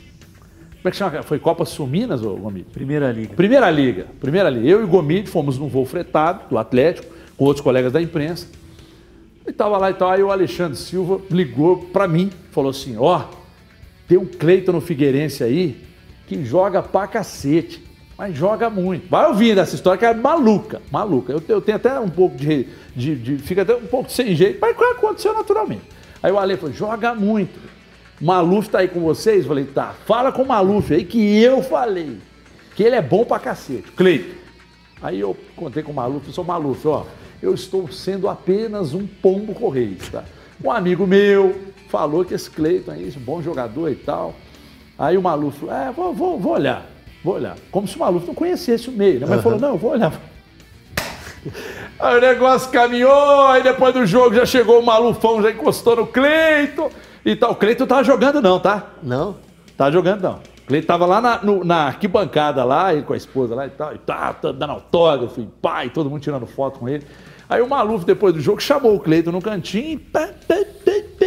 Como 0.83 0.89
é 0.89 0.91
que 0.91 0.97
chama? 0.97 1.23
Foi 1.23 1.39
Copa 1.39 1.63
Sul 1.63 1.87
Minas, 1.87 2.21
ô 2.21 2.35
Gomide? 2.35 2.65
Primeira 2.73 3.09
Liga. 3.09 3.33
Primeira 3.35 3.71
Liga. 3.71 4.05
Primeira 4.19 4.49
Liga. 4.49 4.67
Eu 4.67 4.81
e 4.81 4.83
o 4.83 4.87
Gomide 4.87 5.29
fomos 5.29 5.57
num 5.57 5.69
voo 5.69 5.85
fretado 5.85 6.41
do 6.49 6.57
Atlético, 6.57 7.07
com 7.37 7.45
outros 7.45 7.63
colegas 7.63 7.93
da 7.93 8.01
imprensa. 8.01 8.47
E 9.47 9.51
tava 9.53 9.77
lá 9.77 9.89
e 9.91 9.93
tal. 9.93 10.09
Aí 10.11 10.21
o 10.21 10.29
Alexandre 10.29 10.77
Silva 10.77 11.21
ligou 11.31 11.77
pra 11.77 12.05
mim, 12.05 12.29
falou 12.51 12.69
assim: 12.71 12.97
ó, 12.99 13.23
tem 14.09 14.17
um 14.17 14.25
Cleiton 14.25 14.73
no 14.73 14.81
Figueirense 14.81 15.41
aí 15.41 15.81
que 16.27 16.43
joga 16.43 16.83
pra 16.83 17.07
cacete. 17.07 17.81
Mas 18.17 18.35
joga 18.35 18.69
muito. 18.69 19.09
Vai 19.09 19.25
ouvindo 19.27 19.59
essa 19.59 19.75
história 19.75 19.97
que 19.97 20.05
é 20.05 20.13
maluca, 20.13 20.81
maluca. 20.91 21.31
Eu, 21.33 21.41
eu 21.47 21.61
tenho 21.61 21.77
até 21.77 21.97
um 21.99 22.09
pouco 22.09 22.35
de, 22.37 22.67
de, 22.95 23.15
de- 23.15 23.37
Fica 23.37 23.61
até 23.63 23.73
um 23.73 23.85
pouco 23.87 24.11
sem 24.11 24.35
jeito, 24.35 24.59
mas 24.61 24.75
aconteceu 24.77 25.33
naturalmente. 25.33 25.81
Aí 26.21 26.31
o 26.31 26.37
Ale 26.37 26.57
falou: 26.57 26.75
joga 26.75 27.15
muito. 27.15 27.57
Maluf 28.21 28.69
tá 28.69 28.79
aí 28.79 28.87
com 28.87 29.01
vocês? 29.01 29.41
Eu 29.41 29.49
falei, 29.49 29.65
tá. 29.65 29.95
Fala 30.05 30.31
com 30.31 30.43
o 30.43 30.47
Maluf 30.47 30.93
aí 30.93 31.03
que 31.03 31.41
eu 31.41 31.61
falei. 31.61 32.17
Que 32.75 32.83
ele 32.83 32.95
é 32.95 33.01
bom 33.01 33.25
pra 33.25 33.39
cacete. 33.39 33.91
Cleiton. 33.91 34.35
Aí 35.01 35.19
eu 35.19 35.35
contei 35.55 35.83
com 35.83 35.91
o 35.91 35.95
Maluf, 35.95 36.25
eu 36.27 36.33
sou 36.33 36.43
Maluf, 36.43 36.87
ó. 36.87 37.05
Eu 37.41 37.53
estou 37.53 37.91
sendo 37.91 38.29
apenas 38.29 38.93
um 38.93 39.05
pombo 39.05 39.53
correio, 39.53 39.97
tá? 40.11 40.23
Um 40.63 40.71
amigo 40.71 41.05
meu 41.05 41.55
falou 41.89 42.23
que 42.23 42.33
esse 42.33 42.49
Cleiton 42.49 42.91
aí, 42.91 43.07
esse 43.07 43.19
bom 43.19 43.41
jogador 43.41 43.89
e 43.89 43.95
tal. 43.95 44.33
Aí 44.97 45.17
o 45.17 45.21
Maluf 45.21 45.59
falou, 45.59 45.75
é, 45.75 45.91
vou, 45.91 46.13
vou, 46.13 46.39
vou 46.39 46.53
olhar, 46.53 46.89
vou 47.23 47.35
olhar. 47.35 47.57
Como 47.69 47.87
se 47.87 47.95
o 47.97 47.99
Maluf 47.99 48.25
não 48.25 48.33
conhecesse 48.33 48.89
o 48.89 48.93
meio, 48.93 49.19
né? 49.19 49.25
Mas 49.29 49.43
falou, 49.43 49.59
não, 49.59 49.77
vou 49.77 49.91
olhar. 49.91 50.13
Aí 51.99 52.17
o 52.17 52.21
negócio 52.21 52.71
caminhou, 52.71 53.47
aí 53.47 53.63
depois 53.63 53.93
do 53.93 54.05
jogo 54.05 54.35
já 54.35 54.45
chegou 54.45 54.79
o 54.79 54.85
Malufão, 54.85 55.41
já 55.41 55.51
encostou 55.51 55.95
no 55.95 56.07
Cleiton 56.07 56.89
e 57.25 57.35
tal. 57.35 57.51
O 57.51 57.55
Cleiton 57.55 57.85
tava 57.85 58.03
jogando 58.03 58.41
não, 58.41 58.59
tá? 58.59 58.87
Não? 59.01 59.37
Tá 59.77 59.89
jogando 59.91 60.21
não. 60.21 60.33
O 60.35 60.67
Cleiton 60.67 60.87
tava 60.87 61.05
lá 61.05 61.21
na, 61.21 61.41
no- 61.43 61.63
na 61.63 61.87
arquibancada 61.87 62.63
lá, 62.63 62.93
ele 62.93 63.03
com 63.03 63.13
a 63.13 63.17
esposa 63.17 63.55
lá 63.55 63.65
e 63.67 63.69
tal, 63.69 63.93
e 63.93 63.97
tá, 63.97 64.33
tá 64.33 64.51
dando 64.51 64.71
autógrafo, 64.71 65.39
e 65.41 65.45
pai, 65.61 65.89
todo 65.89 66.09
mundo 66.09 66.21
tirando 66.21 66.45
foto 66.45 66.79
com 66.79 66.89
ele. 66.89 67.05
Aí 67.49 67.61
o 67.61 67.67
Maluf, 67.69 68.05
depois 68.05 68.33
do 68.33 68.39
jogo, 68.41 68.61
chamou 68.61 68.95
o 68.95 68.99
Cleiton 68.99 69.31
no 69.31 69.41
cantinho, 69.41 69.99
pá, 69.99 70.27
pá, 70.47 70.55
pá, 70.55 70.91
pá, 71.19 71.25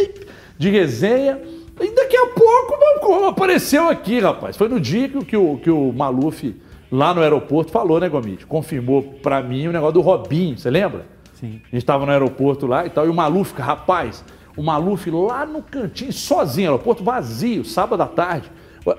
de 0.58 0.70
resenha. 0.70 1.38
E 1.80 1.90
daqui 1.94 2.16
a 2.16 2.26
pouco 2.28 3.24
apareceu 3.26 3.88
aqui, 3.88 4.18
rapaz. 4.20 4.56
Foi 4.56 4.68
no 4.68 4.80
dia 4.80 5.08
que, 5.08 5.16
o- 5.18 5.24
que 5.24 5.36
o, 5.36 5.56
que 5.58 5.70
o 5.70 5.92
Maluf, 5.92 6.54
lá 6.90 7.12
no 7.14 7.20
aeroporto, 7.20 7.72
falou, 7.72 8.00
né, 8.00 8.08
Gomite? 8.08 8.46
Confirmou 8.46 9.02
pra 9.22 9.42
mim 9.42 9.68
o 9.68 9.72
negócio 9.72 9.94
do 9.94 10.00
Robinho, 10.00 10.56
você 10.58 10.70
lembra? 10.70 11.06
Sim. 11.34 11.60
A 11.64 11.68
gente 11.68 11.82
estava 11.82 12.06
no 12.06 12.12
aeroporto 12.12 12.66
lá 12.66 12.86
e 12.86 12.90
tal, 12.90 13.06
e 13.06 13.08
o 13.08 13.14
Maluf, 13.14 13.52
rapaz, 13.60 14.24
o 14.56 14.62
Maluf 14.62 15.10
lá 15.10 15.44
no 15.44 15.62
cantinho, 15.62 16.12
sozinho, 16.12 16.70
aeroporto 16.70 17.04
vazio, 17.04 17.64
sábado 17.64 18.02
à 18.02 18.06
tarde, 18.06 18.50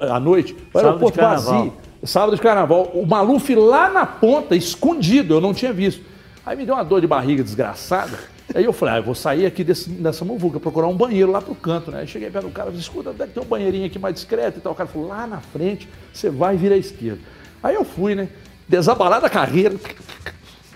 à 0.02 0.20
noite, 0.20 0.54
o 0.54 0.58
Sábado 0.74 0.86
aeroporto 0.88 1.20
carnaval. 1.20 1.54
vazio, 1.54 1.74
sábado 2.04 2.36
de 2.36 2.42
carnaval, 2.42 2.92
o 2.94 3.06
Maluf 3.06 3.56
lá 3.56 3.90
na 3.90 4.06
ponta, 4.06 4.56
escondido, 4.56 5.34
eu 5.36 5.42
não 5.42 5.54
tinha 5.54 5.74
visto. 5.74 6.04
Aí 6.46 6.56
me 6.56 6.66
deu 6.66 6.76
uma 6.76 6.84
dor 6.84 7.02
de 7.02 7.08
barriga 7.08 7.44
desgraçada. 7.44 8.18
Aí 8.56 8.64
eu 8.64 8.72
falei, 8.72 8.96
ah, 8.96 8.98
eu 9.00 9.04
vou 9.04 9.14
sair 9.14 9.46
aqui 9.46 9.62
desse, 9.62 9.90
dessa 9.90 10.24
muvuca, 10.24 10.58
procurar 10.60 10.88
um 10.88 10.96
banheiro 10.96 11.30
lá 11.30 11.42
pro 11.42 11.54
canto, 11.54 11.92
né? 11.92 12.00
Aí 12.00 12.08
cheguei 12.08 12.30
perto 12.30 12.46
do 12.46 12.52
cara, 12.52 12.68
falei, 12.68 12.80
escuta, 12.80 13.12
deve 13.12 13.34
ter 13.34 13.40
um 13.42 13.46
banheirinho 13.46 13.86
aqui 13.86 14.00
mais 14.00 14.16
discreto 14.16 14.60
e 14.60 14.62
tal. 14.62 14.72
O 14.72 14.76
cara 14.76 14.88
falou, 14.88 15.10
lá 15.10 15.28
na 15.28 15.42
frente, 15.42 15.90
você 16.14 16.30
vai 16.30 16.56
virar 16.56 16.76
à 16.76 16.78
esquerda. 16.78 17.20
Aí 17.68 17.76
eu 17.76 17.84
fui, 17.84 18.15
né? 18.15 18.30
Desabalada 18.68 19.28
a 19.28 19.30
carreira. 19.30 19.76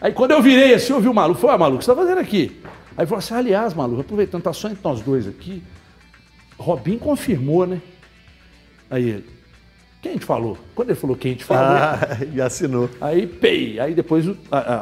Aí 0.01 0.11
quando 0.11 0.31
eu 0.31 0.41
virei 0.41 0.73
assim, 0.73 0.91
eu 0.91 0.99
vi 0.99 1.07
o 1.07 1.13
maluco. 1.13 1.39
Falei, 1.39 1.55
ah, 1.55 1.59
maluco, 1.59 1.75
o 1.77 1.79
que 1.79 1.85
você 1.85 1.91
tá 1.91 1.97
fazendo 2.01 2.19
aqui? 2.19 2.59
Aí 2.97 3.05
falou 3.05 3.19
assim, 3.19 3.33
aliás, 3.33 3.73
maluco, 3.73 4.01
aproveitando, 4.01 4.43
tá 4.43 4.51
só 4.51 4.67
entre 4.67 4.81
nós 4.83 4.99
dois 5.01 5.27
aqui. 5.27 5.63
Robin 6.57 6.97
confirmou, 6.97 7.65
né? 7.65 7.81
Aí 8.89 9.09
ele, 9.09 9.25
Quem 10.01 10.17
te 10.17 10.25
falou? 10.25 10.57
Quando 10.75 10.89
ele 10.89 10.99
falou 10.99 11.15
quem 11.15 11.33
te 11.33 11.45
falou, 11.45 11.63
Ah, 11.63 11.99
e 12.33 12.41
assinou. 12.41 12.89
aí 12.99 13.25
pei. 13.25 13.79
Aí 13.79 13.93
depois 13.93 14.25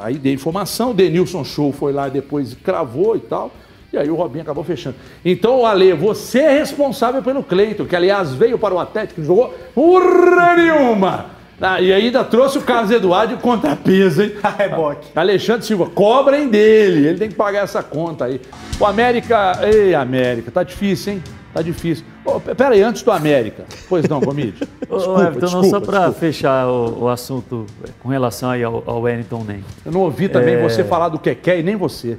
aí 0.03 0.17
dei 0.17 0.33
informação, 0.33 0.91
o 0.91 0.93
Denilson 0.95 1.43
Show 1.43 1.71
foi 1.71 1.93
lá 1.93 2.09
depois 2.09 2.55
cravou 2.55 3.15
e 3.15 3.19
tal. 3.19 3.51
E 3.93 3.97
aí 3.97 4.09
o 4.09 4.15
Robinho 4.15 4.43
acabou 4.43 4.63
fechando. 4.63 4.95
Então, 5.25 5.65
Ale, 5.65 5.93
você 5.93 6.39
é 6.41 6.59
responsável 6.59 7.23
pelo 7.23 7.43
Cleiton, 7.43 7.85
que 7.85 7.95
aliás 7.95 8.33
veio 8.33 8.57
para 8.57 8.73
o 8.73 8.79
Atlético 8.79 9.19
e 9.21 9.25
jogou 9.25 9.53
urra 9.75 10.55
nenhuma. 10.55 11.38
Ah, 11.61 11.81
e 11.81 11.91
ainda 11.91 12.23
trouxe 12.23 12.57
o 12.57 12.61
Carlos 12.61 12.89
Eduardo 12.91 13.35
de 13.35 13.41
contrapeso, 13.41 14.21
hein? 14.23 14.33
A 14.43 14.49
reboque. 14.49 15.07
Alexandre 15.15 15.65
Silva, 15.65 15.87
cobrem 15.87 16.47
dele, 16.47 17.07
ele 17.07 17.17
tem 17.17 17.29
que 17.29 17.35
pagar 17.35 17.63
essa 17.63 17.83
conta 17.83 18.25
aí. 18.25 18.39
O 18.79 18.85
América, 18.85 19.59
ei 19.63 19.93
América, 19.93 20.49
tá 20.51 20.63
difícil, 20.63 21.13
hein? 21.13 21.23
Tá 21.53 21.61
difícil. 21.61 22.05
Pe- 22.45 22.53
pera 22.55 22.75
aí, 22.75 22.81
antes 22.81 23.01
do 23.01 23.11
América. 23.11 23.65
Pois 23.89 24.07
não, 24.07 24.19
Gomide. 24.21 24.59
Desculpa, 24.89 25.21
Everton, 25.23 25.39
não, 25.51 25.61
desculpa, 25.61 25.67
só 25.69 25.79
para 25.79 26.11
fechar 26.13 26.67
o, 26.67 27.03
o 27.03 27.07
assunto 27.09 27.65
com 27.99 28.07
relação 28.09 28.51
aí 28.51 28.63
ao, 28.63 28.83
ao 28.85 29.01
Wellington 29.01 29.43
Nem. 29.47 29.63
Eu 29.85 29.91
não 29.91 30.01
ouvi 30.01 30.29
também 30.29 30.55
É. 30.55 30.61
você 30.61 30.83
falar 30.83 31.09
do 31.09 31.17
que 31.19 31.33
quer 31.35 31.59
e 31.59 31.63
nem 31.63 31.75
você. 31.75 32.17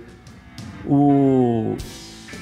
O 0.86 1.76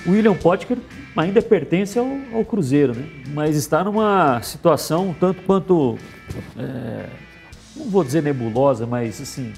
o 0.07 0.13
William 0.13 0.35
Potker 0.35 0.79
ainda 1.17 1.43
pertence 1.43 1.99
ao, 1.99 2.07
ao 2.33 2.45
Cruzeiro, 2.45 2.95
né? 2.95 3.05
mas 3.35 3.57
está 3.57 3.83
numa 3.85 4.41
situação 4.43 5.15
tanto 5.19 5.43
quanto, 5.43 5.99
é, 6.59 7.07
não 7.77 7.87
vou 7.87 8.05
dizer 8.05 8.23
nebulosa, 8.23 8.87
mas 8.87 9.21
assim, 9.21 9.53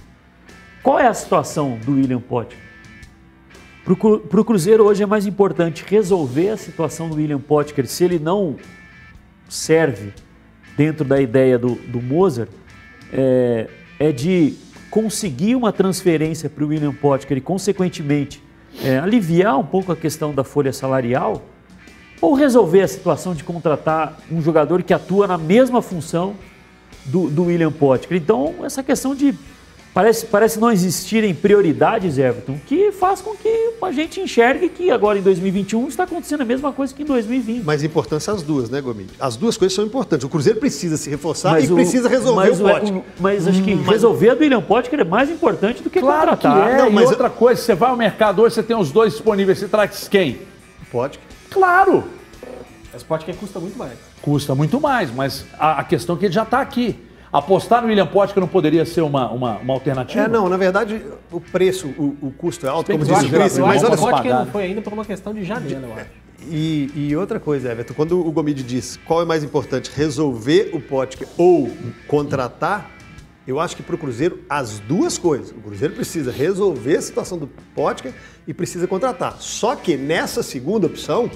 qual 0.83 0.99
é 0.99 1.07
a 1.07 1.15
situação 1.15 1.79
do 1.85 1.93
William 1.93 2.21
Potker? 2.21 2.59
Para 3.85 4.41
o 4.41 4.45
Cruzeiro 4.45 4.85
hoje 4.85 5.03
é 5.03 5.07
mais 5.07 5.27
importante 5.27 5.85
resolver 5.87 6.51
a 6.51 6.57
situação 6.57 7.09
do 7.09 7.17
William 7.17 7.41
Potker, 7.41 7.87
se 7.87 8.05
ele 8.05 8.19
não 8.19 8.57
serve 9.49 10.13
dentro 10.77 11.05
da 11.05 11.21
ideia 11.21 11.59
do, 11.59 11.75
do 11.75 12.01
Mozart, 12.01 12.51
é, 13.13 13.69
é 13.99 14.13
de 14.13 14.55
conseguir 14.91 15.55
uma 15.55 15.73
transferência 15.73 16.49
para 16.49 16.65
o 16.65 16.69
William 16.69 16.93
Potker 16.93 17.39
e, 17.39 17.41
consequentemente, 17.41 18.43
é, 18.83 18.99
aliviar 18.99 19.59
um 19.59 19.65
pouco 19.65 19.93
a 19.93 19.97
questão 19.97 20.33
da 20.33 20.45
folha 20.45 20.73
salarial, 20.73 21.43
ou 22.21 22.35
resolver 22.35 22.83
a 22.83 22.89
situação 22.89 23.35
de 23.35 23.43
contratar 23.43 24.19
um 24.31 24.43
jogador 24.43 24.83
que 24.83 24.93
atua 24.93 25.27
na 25.27 25.39
mesma 25.39 25.81
função 25.81 26.37
do, 27.05 27.29
do 27.31 27.45
William 27.45 27.73
Potker. 27.73 28.17
Então, 28.17 28.55
essa 28.65 28.83
questão 28.83 29.15
de. 29.15 29.35
Parece, 29.93 30.25
parece 30.27 30.61
não 30.61 30.71
existirem 30.71 31.35
prioridades, 31.35 32.17
Everton, 32.17 32.61
que 32.65 32.93
faz 32.93 33.21
com 33.21 33.35
que 33.35 33.73
a 33.83 33.91
gente 33.91 34.21
enxergue 34.21 34.69
que 34.69 34.89
agora 34.89 35.19
em 35.19 35.23
2021 35.23 35.89
está 35.89 36.05
acontecendo 36.05 36.43
a 36.43 36.45
mesma 36.45 36.73
coisa 36.73 36.95
que 36.95 37.03
em 37.03 37.07
2020. 37.07 37.65
Mas 37.65 37.83
importância 37.83 38.33
as 38.33 38.41
duas, 38.41 38.71
né, 38.71 38.81
Gomide? 38.81 39.11
As 39.19 39.35
duas 39.35 39.57
coisas 39.57 39.75
são 39.75 39.85
importantes. 39.85 40.25
O 40.25 40.29
Cruzeiro 40.29 40.61
precisa 40.61 40.97
se 40.97 41.11
reforçar 41.11 41.61
e 41.61 41.67
o- 41.67 41.75
precisa 41.75 42.09
resolver 42.09 42.51
mas 42.51 42.61
o 42.61 42.63
pote. 42.63 42.93
o- 42.93 43.05
Mas 43.19 43.49
acho 43.49 43.65
que 43.65 43.75
resolver 43.75 44.31
a 44.31 44.35
do 44.35 44.43
William 44.43 44.63
Potker 44.63 45.01
é 45.01 45.05
mais 45.05 45.29
importante 45.29 45.83
do 45.83 45.91
que 45.91 45.99
Claro 45.99 46.37
que 46.37 46.47
contratar. 46.47 46.71
é. 46.71 46.77
Não, 46.79 46.89
e 46.89 46.93
mas- 46.93 47.11
outra 47.11 47.29
coisa, 47.29 47.61
você 47.61 47.75
vai 47.75 47.91
ao 47.91 47.97
mercado 47.97 48.43
hoje, 48.43 48.55
você 48.55 48.63
tem 48.63 48.77
os 48.77 48.93
dois 48.93 49.15
disponíveis, 49.15 49.59
você 49.59 49.67
traz 49.67 50.07
quem? 50.07 50.39
Pode. 50.93 51.19
Claro! 51.51 52.05
Esse 52.95 53.05
Potker 53.05 53.35
custa 53.35 53.59
muito 53.59 53.77
mais. 53.77 53.95
Custa 54.23 54.55
muito 54.55 54.81
mais, 54.81 55.13
mas 55.13 55.47
a, 55.59 55.81
a 55.81 55.85
questão 55.85 56.17
é 56.17 56.19
que 56.19 56.27
ele 56.27 56.35
já 56.35 56.43
está 56.43 56.61
aqui. 56.61 56.99
Apostar 57.33 57.81
no 57.81 57.89
William 57.89 58.09
Potker 58.09 58.41
não 58.41 58.49
poderia 58.49 58.85
ser 58.85 59.03
uma, 59.03 59.31
uma, 59.31 59.59
uma 59.59 59.75
alternativa? 59.75 60.25
É, 60.25 60.29
não, 60.29 60.49
na 60.49 60.57
verdade, 60.57 61.01
o 61.31 61.41
preço, 61.41 61.87
o, 61.97 62.17
o 62.21 62.33
custo 62.33 62.67
é 62.67 62.69
alto, 62.69 62.91
como 62.91 63.05
eu 63.05 63.15
o 63.17 63.21
que 63.21 63.39
mas 63.39 63.85
olha 63.85 63.97
só. 63.97 64.11
Potker 64.11 64.35
não 64.35 64.47
foi 64.47 64.65
ainda 64.65 64.83
por 64.83 64.93
uma 64.93 65.05
questão 65.05 65.33
de 65.33 65.45
janela, 65.45 65.87
eu 65.87 65.95
acho. 65.95 66.07
E, 66.49 66.91
e 66.95 67.17
outra 67.17 67.39
coisa, 67.39 67.71
Everton, 67.71 67.95
quando 67.95 68.27
o 68.27 68.33
Gomide 68.33 68.63
diz 68.63 68.99
qual 69.05 69.23
é 69.23 69.25
mais 69.25 69.45
importante, 69.45 69.91
resolver 69.95 70.71
o 70.73 70.81
Potker 70.81 71.29
ou 71.37 71.71
contratar, 72.09 72.91
eu 73.47 73.61
acho 73.61 73.77
que 73.77 73.83
para 73.83 73.95
o 73.95 73.99
Cruzeiro 73.99 74.41
as 74.49 74.79
duas 74.81 75.19
coisas. 75.19 75.51
O 75.51 75.61
Cruzeiro 75.61 75.95
precisa 75.95 76.33
resolver 76.33 76.97
a 76.97 77.03
situação 77.03 77.39
do 77.39 77.47
Potker 77.75 78.13
e 78.47 78.55
precisa 78.55 78.87
contratar. 78.87 79.37
Só 79.41 79.77
que 79.77 79.97
nessa 79.97 80.43
segunda 80.43 80.87
opção, 80.87 81.31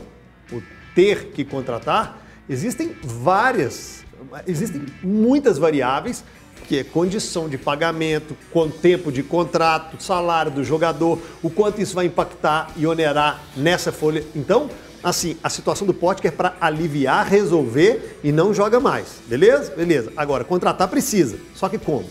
o 0.51 0.63
ter 0.95 1.27
que 1.27 1.45
contratar, 1.45 2.19
existem 2.49 2.95
várias, 3.03 4.05
existem 4.47 4.85
muitas 5.03 5.59
variáveis 5.59 6.25
que 6.67 6.79
é 6.79 6.85
condição 6.85 7.49
de 7.49 7.59
pagamento, 7.59 8.37
com 8.51 8.71
tempo 8.71 9.13
de 9.13 9.23
contrato, 9.23 10.03
salário 10.03 10.51
do 10.51 10.65
jogador, 10.65 11.19
o 11.43 11.51
quanto 11.51 11.81
isso 11.81 11.95
vai 11.95 12.07
impactar 12.07 12.71
e 12.77 12.87
onerar 12.87 13.43
nessa 13.57 13.93
folha. 13.93 14.25
Então, 14.35 14.71
assim, 15.03 15.37
a 15.43 15.51
situação 15.51 15.87
do 15.87 15.93
Potker 15.93 16.33
é 16.33 16.35
para 16.35 16.57
aliviar, 16.61 17.27
resolver 17.29 18.19
e 18.25 18.33
não 18.33 18.55
joga 18.55 18.81
mais. 18.81 19.21
Beleza? 19.27 19.75
Beleza. 19.75 20.13
Agora, 20.17 20.43
contratar 20.43 20.89
precisa. 20.89 21.37
Só 21.55 21.69
que 21.69 21.79
como? 21.79 22.07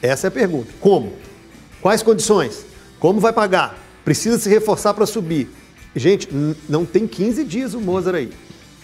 Essa 0.00 0.26
é 0.26 0.28
a 0.28 0.32
pergunta. 0.32 0.72
Como? 0.80 1.12
Quais 1.82 2.02
condições? 2.02 2.64
Como 2.98 3.20
vai 3.20 3.32
pagar? 3.32 3.78
Precisa 4.04 4.38
se 4.38 4.48
reforçar 4.48 4.94
para 4.94 5.04
subir. 5.04 5.50
Gente, 5.94 6.28
não 6.68 6.86
tem 6.86 7.06
15 7.06 7.44
dias 7.44 7.74
o 7.74 7.80
Mozart 7.80 8.16
aí. 8.16 8.32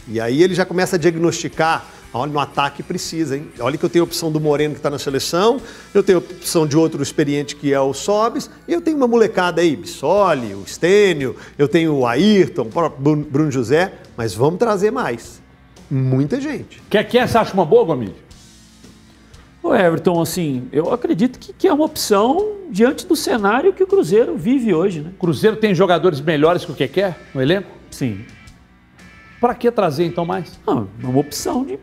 E 0.08 0.20
aí 0.20 0.42
ele 0.42 0.54
já 0.54 0.64
começa 0.64 0.96
a 0.96 0.98
diagnosticar. 0.98 1.86
Olha, 2.12 2.32
no 2.32 2.38
ataque 2.38 2.82
precisa, 2.82 3.36
hein? 3.36 3.48
Olha 3.58 3.76
que 3.76 3.84
eu 3.84 3.90
tenho 3.90 4.02
a 4.04 4.06
opção 4.06 4.32
do 4.32 4.40
Moreno 4.40 4.72
que 4.72 4.78
está 4.78 4.88
na 4.88 4.98
seleção, 4.98 5.60
eu 5.92 6.02
tenho 6.02 6.16
a 6.18 6.20
opção 6.20 6.66
de 6.66 6.74
outro 6.76 7.02
experiente 7.02 7.54
que 7.54 7.74
é 7.74 7.80
o 7.80 7.92
Sobis, 7.92 8.48
e 8.66 8.72
eu 8.72 8.80
tenho 8.80 8.96
uma 8.96 9.06
molecada 9.08 9.60
aí, 9.60 9.76
Bissoli, 9.76 10.54
o 10.54 10.64
Stênio, 10.66 11.36
eu 11.58 11.68
tenho 11.68 11.92
o 11.94 12.06
Ayrton, 12.06 12.62
o 12.62 12.66
próprio 12.66 13.22
Bruno- 13.22 13.50
José, 13.52 13.92
mas 14.16 14.32
vamos 14.34 14.58
trazer 14.58 14.90
mais. 14.90 15.42
Muita 15.90 16.40
gente. 16.40 16.80
Quer 16.88 17.04
que 17.04 17.20
você 17.26 17.36
acha 17.36 17.52
uma 17.52 17.66
boa, 17.66 17.84
Gomide? 17.84 18.14
O 19.62 19.74
Everton, 19.74 20.22
assim, 20.22 20.68
eu 20.72 20.92
acredito 20.94 21.38
que, 21.38 21.52
que 21.52 21.68
é 21.68 21.72
uma 21.72 21.84
opção 21.84 22.52
diante 22.70 23.04
do 23.04 23.16
cenário 23.16 23.72
que 23.72 23.82
o 23.82 23.86
Cruzeiro 23.86 24.36
vive 24.38 24.72
hoje, 24.72 25.00
né? 25.00 25.10
O 25.16 25.18
Cruzeiro 25.18 25.56
tem 25.56 25.74
jogadores 25.74 26.20
melhores 26.20 26.64
que 26.64 26.70
o 26.72 26.74
que 26.74 26.86
quer 26.88 27.18
no 27.34 27.42
elenco? 27.42 27.68
Sim. 27.90 28.20
Para 29.40 29.54
que 29.54 29.70
trazer 29.70 30.04
então 30.06 30.24
mais? 30.24 30.58
Não, 30.66 30.88
é 31.02 31.06
uma 31.06 31.18
opção 31.20 31.64
de, 31.64 31.78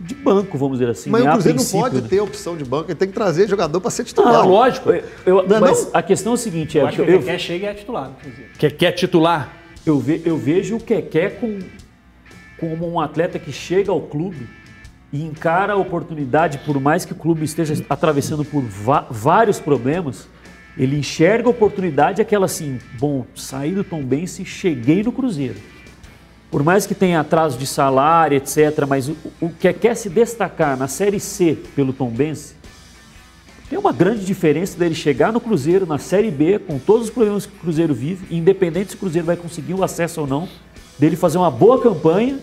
de 0.00 0.14
banco, 0.14 0.56
vamos 0.56 0.78
dizer 0.78 0.90
assim. 0.90 1.10
Mas 1.10 1.22
né? 1.22 1.26
o 1.26 1.30
A 1.30 1.32
Cruzeiro 1.34 1.58
não 1.58 1.64
pode 1.66 2.00
né? 2.02 2.08
ter 2.08 2.20
opção 2.20 2.56
de 2.56 2.64
banco, 2.64 2.90
ele 2.90 2.98
tem 2.98 3.08
que 3.08 3.14
trazer 3.14 3.48
jogador 3.48 3.80
para 3.80 3.90
ser 3.90 4.02
Ah, 4.02 4.04
titular. 4.04 4.46
lógico. 4.48 4.90
Eu- 4.90 5.02
eu- 5.26 5.48
Não 5.48 5.56
é 5.56 5.60
mas 5.60 5.84
não? 5.84 5.90
a 5.94 6.02
questão 6.02 6.32
é 6.32 6.34
o 6.34 6.38
seguinte, 6.38 6.78
Eu 6.78 6.86
acho 6.86 6.96
que 6.96 7.02
o 7.02 7.04
eu, 7.10 7.18
Keké 7.20 7.38
chega 7.38 7.66
e 7.66 7.68
é 7.68 7.74
titular, 7.74 8.10
inclusive. 8.18 8.48
Que 8.58 8.70
quer 8.70 8.92
titular? 8.92 9.52
eu, 9.84 9.98
ve- 9.98 10.22
eu 10.24 10.36
vejo 10.36 10.76
o 10.76 10.80
Keké 10.80 11.30
com, 11.30 11.58
como 12.60 12.88
um 12.90 13.00
atleta 13.00 13.38
que 13.38 13.50
chega 13.52 13.90
ao 13.90 14.00
clube 14.02 14.46
e 15.12 15.22
encara 15.24 15.72
a 15.72 15.76
oportunidade, 15.76 16.58
por 16.58 16.78
mais 16.78 17.04
que 17.04 17.12
o 17.12 17.16
clube 17.16 17.42
esteja 17.44 17.74
atravessando 17.88 18.44
por 18.44 18.62
vários 19.10 19.58
problemas, 19.58 20.28
ele 20.76 20.96
enxerga 20.98 21.48
a 21.48 21.50
oportunidade 21.50 22.20
aquela 22.22 22.44
assim, 22.46 22.78
bom, 23.00 23.24
saí 23.34 23.72
do 23.72 23.82
Tombense 23.82 24.44
cheguei 24.44 25.02
no 25.02 25.10
Cruzeiro. 25.10 25.56
Por 26.50 26.62
mais 26.62 26.86
que 26.86 26.94
tenha 26.94 27.20
atraso 27.20 27.58
de 27.58 27.66
salário, 27.66 28.36
etc., 28.36 28.86
mas 28.88 29.08
o, 29.08 29.16
o 29.40 29.50
que 29.50 29.70
quer 29.72 29.94
se 29.94 30.08
destacar 30.08 30.76
na 30.76 30.88
Série 30.88 31.20
C 31.20 31.58
pelo 31.76 31.92
Tombense, 31.92 32.54
tem 33.68 33.78
uma 33.78 33.92
grande 33.92 34.24
diferença 34.24 34.78
dele 34.78 34.94
chegar 34.94 35.30
no 35.30 35.40
Cruzeiro, 35.40 35.84
na 35.84 35.98
Série 35.98 36.30
B, 36.30 36.58
com 36.58 36.78
todos 36.78 37.04
os 37.04 37.10
problemas 37.10 37.44
que 37.44 37.54
o 37.54 37.60
Cruzeiro 37.60 37.92
vive, 37.94 38.34
independente 38.34 38.90
se 38.90 38.96
o 38.96 38.98
Cruzeiro 38.98 39.26
vai 39.26 39.36
conseguir 39.36 39.74
o 39.74 39.84
acesso 39.84 40.22
ou 40.22 40.26
não, 40.26 40.48
dele 40.98 41.16
fazer 41.16 41.36
uma 41.36 41.50
boa 41.50 41.78
campanha 41.80 42.38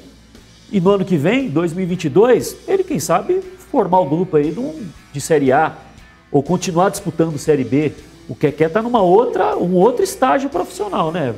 e 0.72 0.80
no 0.80 0.92
ano 0.92 1.04
que 1.06 1.18
vem, 1.18 1.50
2022, 1.50 2.58
ele, 2.68 2.84
quem 2.84 3.00
sabe, 3.00 3.42
formar 3.72 4.00
o 4.02 4.06
grupo 4.06 4.38
aí 4.38 4.52
de, 4.52 4.60
um- 4.60 4.88
de 5.12 5.20
Série 5.20 5.52
A 5.52 5.76
ou 6.32 6.44
continuar 6.44 6.90
disputando 6.90 7.38
Série 7.40 7.64
B. 7.64 7.92
O 8.30 8.36
Keké 8.36 8.66
está 8.66 8.82
numa 8.82 9.02
outra, 9.02 9.56
um 9.58 9.74
outro 9.74 10.04
estágio 10.04 10.50
profissional, 10.50 11.12
né? 11.12 11.34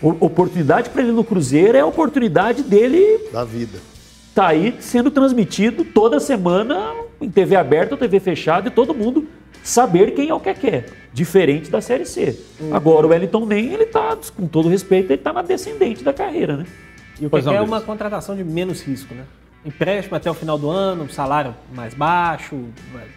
Oportunidade 0.00 0.90
para 0.90 1.02
ele 1.02 1.12
no 1.12 1.24
Cruzeiro 1.24 1.76
é 1.76 1.80
a 1.80 1.86
oportunidade 1.86 2.62
dele 2.62 3.28
Da 3.32 3.44
vida. 3.44 3.78
tá 4.34 4.48
aí 4.48 4.76
sendo 4.80 5.10
transmitido 5.10 5.84
toda 5.84 6.20
semana 6.20 6.94
em 7.20 7.28
TV 7.28 7.56
aberta 7.56 7.94
ou 7.94 7.98
TV 7.98 8.20
fechada 8.20 8.68
e 8.68 8.70
todo 8.70 8.94
mundo 8.94 9.26
saber 9.62 10.12
quem 10.12 10.28
é 10.28 10.34
o 10.34 10.38
que 10.40 10.54
quer, 10.54 10.86
diferente 11.12 11.70
da 11.70 11.80
Série 11.80 12.06
C. 12.06 12.38
Agora 12.72 13.06
o 13.06 13.10
Wellington 13.10 13.44
nem 13.44 13.72
ele 13.72 13.86
tá, 13.86 14.16
com 14.36 14.46
todo 14.46 14.68
respeito, 14.68 15.12
ele 15.12 15.20
tá 15.20 15.32
na 15.32 15.42
descendente 15.42 16.04
da 16.04 16.12
carreira, 16.12 16.56
né? 16.56 16.66
E 17.20 17.26
o 17.26 17.30
não, 17.44 17.52
é 17.52 17.60
uma 17.60 17.80
contratação 17.80 18.36
de 18.36 18.44
menos 18.44 18.80
risco, 18.80 19.12
né? 19.12 19.24
Empréstimo 19.66 20.16
até 20.16 20.30
o 20.30 20.34
final 20.34 20.56
do 20.56 20.70
ano, 20.70 21.10
salário 21.10 21.54
mais 21.74 21.92
baixo, 21.92 22.56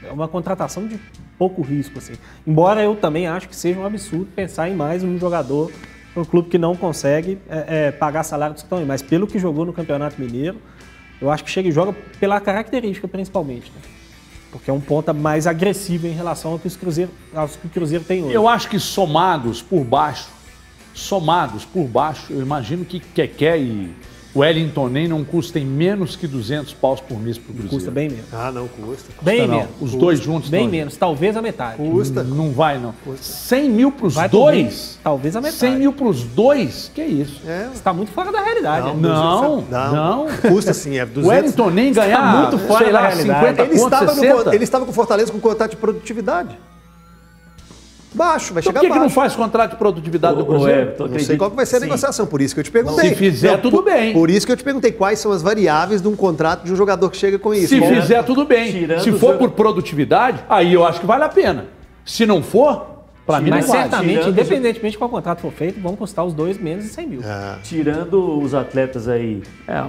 é 0.03 0.11
uma 0.11 0.27
contratação 0.27 0.87
de 0.87 0.99
pouco 1.37 1.61
risco, 1.61 1.99
assim. 1.99 2.13
Embora 2.45 2.83
eu 2.83 2.95
também 2.95 3.27
acho 3.27 3.47
que 3.47 3.55
seja 3.55 3.79
um 3.79 3.85
absurdo 3.85 4.27
pensar 4.35 4.67
em 4.67 4.75
mais 4.75 5.03
um 5.03 5.17
jogador 5.19 5.71
um 6.15 6.25
clube 6.25 6.49
que 6.49 6.57
não 6.57 6.75
consegue 6.75 7.37
é, 7.49 7.87
é, 7.87 7.91
pagar 7.91 8.23
salário 8.23 8.55
estão 8.55 8.79
aí. 8.79 8.85
Mas 8.85 9.01
pelo 9.01 9.27
que 9.27 9.39
jogou 9.39 9.65
no 9.65 9.73
Campeonato 9.73 10.19
Mineiro, 10.19 10.57
eu 11.21 11.29
acho 11.29 11.43
que 11.43 11.51
chega 11.51 11.69
e 11.69 11.71
joga 11.71 11.93
pela 12.19 12.39
característica, 12.39 13.07
principalmente, 13.07 13.71
né? 13.71 13.81
Porque 14.51 14.69
é 14.69 14.73
um 14.73 14.81
ponta 14.81 15.13
mais 15.13 15.47
agressivo 15.47 16.07
em 16.07 16.11
relação 16.11 16.51
ao 16.51 16.59
que, 16.59 16.67
os 16.67 16.75
Cruzeiro, 16.75 17.11
que 17.61 17.67
o 17.67 17.69
Cruzeiro 17.69 18.03
tem 18.03 18.23
hoje. 18.23 18.33
Eu 18.33 18.49
acho 18.49 18.67
que 18.67 18.77
somados 18.79 19.61
por 19.61 19.83
baixo, 19.85 20.27
somados 20.93 21.63
por 21.63 21.87
baixo, 21.87 22.33
eu 22.33 22.41
imagino 22.41 22.83
que 22.83 22.99
Keké 22.99 23.57
e, 23.57 23.95
Wellington 24.33 24.87
nem 24.87 25.07
não 25.09 25.23
custa 25.25 25.59
em 25.59 25.65
menos 25.65 26.15
que 26.15 26.25
200 26.25 26.73
paus 26.73 27.01
por 27.01 27.19
mês 27.19 27.37
pro 27.37 27.47
Cruzeiro. 27.53 27.69
Custa 27.75 27.91
bem 27.91 28.09
menos. 28.09 28.25
Ah, 28.33 28.49
não, 28.51 28.67
custa. 28.67 29.11
Bem 29.21 29.45
não. 29.47 29.55
menos. 29.57 29.69
Os 29.81 29.93
dois 29.93 30.19
juntos 30.21 30.49
Bem 30.49 30.63
não. 30.63 30.71
menos, 30.71 30.95
talvez 30.95 31.35
a 31.35 31.41
metade. 31.41 31.75
Custa. 31.77 32.23
Não 32.23 32.51
vai, 32.51 32.77
não. 32.77 32.93
100 33.19 33.69
mil 33.69 33.91
pros 33.91 34.13
Vai 34.13 34.29
por 34.29 34.37
dois? 34.37 34.97
talvez 35.03 35.35
a 35.35 35.41
metade. 35.41 35.57
100 35.57 35.75
mil 35.77 35.91
pros 35.93 36.23
dois? 36.23 36.89
Que 36.95 37.03
isso? 37.03 37.41
É. 37.45 37.69
Você 37.73 37.81
tá 37.83 37.91
muito 37.91 38.11
fora 38.13 38.31
da 38.31 38.41
realidade. 38.41 38.87
Não, 38.87 38.95
né? 38.95 39.01
Não, 39.09 39.61
Não. 39.69 39.91
não. 40.27 40.27
Custa 40.49 40.73
sim, 40.73 40.97
é 40.97 41.03
O 41.03 41.07
200. 41.07 41.27
Wellington 41.29 41.69
nem 41.69 41.91
ganhar, 41.91 42.37
muito 42.41 42.57
fora 42.67 42.83
sei 42.85 42.93
da 42.93 42.99
lá, 43.01 43.07
realidade. 43.09 43.39
50 43.39 43.61
Ele 43.63 43.69
conto, 43.79 43.83
estava, 43.93 44.13
no, 44.13 44.19
60. 44.21 44.55
ele 44.55 44.63
estava 44.63 44.85
com 44.85 44.91
o 44.91 44.93
Fortaleza 44.93 45.31
com 45.31 45.39
contrato 45.39 45.71
de 45.71 45.77
produtividade. 45.77 46.57
Baixo, 48.13 48.53
vai 48.53 48.61
Então 48.61 48.71
chegar 48.71 48.79
por 48.81 48.87
que, 48.87 48.87
que 48.93 48.99
não 48.99 49.05
baixo. 49.05 49.15
faz 49.15 49.35
contrato 49.35 49.71
de 49.71 49.77
produtividade 49.77 50.37
do 50.37 50.45
Cruzeiro? 50.45 50.93
Não 51.09 51.19
sei 51.19 51.37
qual 51.37 51.49
que 51.49 51.55
vai 51.55 51.65
ser 51.65 51.77
a 51.77 51.79
Sim. 51.79 51.85
negociação, 51.85 52.25
por 52.27 52.41
isso 52.41 52.53
que 52.53 52.59
eu 52.59 52.63
te 52.65 52.71
perguntei. 52.71 53.09
Se 53.09 53.15
fizer, 53.15 53.57
tudo 53.61 53.81
bem. 53.81 54.11
Por 54.13 54.29
isso 54.29 54.45
que 54.45 54.51
eu 54.51 54.57
te 54.57 54.63
perguntei 54.63 54.91
quais 54.91 55.19
são 55.19 55.31
as 55.31 55.41
variáveis 55.41 56.01
de 56.01 56.07
um 56.09 56.15
contrato 56.15 56.65
de 56.65 56.73
um 56.73 56.75
jogador 56.75 57.09
que 57.09 57.15
chega 57.17 57.39
com 57.39 57.53
isso. 57.53 57.69
Se 57.69 57.79
fizer, 57.81 58.21
tudo 58.23 58.43
bem. 58.45 58.71
Tirando 58.71 59.01
Se 59.03 59.11
for 59.13 59.37
por 59.37 59.51
produtividade, 59.51 60.43
aí 60.49 60.73
eu 60.73 60.85
acho 60.85 60.99
que 60.99 61.05
vale 61.05 61.23
a 61.23 61.29
pena. 61.29 61.67
Se 62.03 62.25
não 62.25 62.41
for, 62.43 63.05
pra 63.25 63.39
mim 63.39 63.49
não 63.49 63.57
Mas 63.57 63.67
vale. 63.67 63.81
certamente, 63.83 64.13
Tirando- 64.19 64.29
independentemente 64.31 64.91
de 64.91 64.97
qual 64.97 65.09
contrato 65.09 65.39
for 65.39 65.51
feito, 65.53 65.79
vão 65.79 65.95
custar 65.95 66.25
os 66.25 66.33
dois 66.33 66.57
menos 66.59 66.83
de 66.83 66.89
100 66.89 67.07
mil. 67.07 67.21
Ah, 67.23 67.59
Tirando 67.63 68.39
os 68.41 68.53
atletas 68.53 69.07
aí, 69.07 69.41
é, 69.67 69.83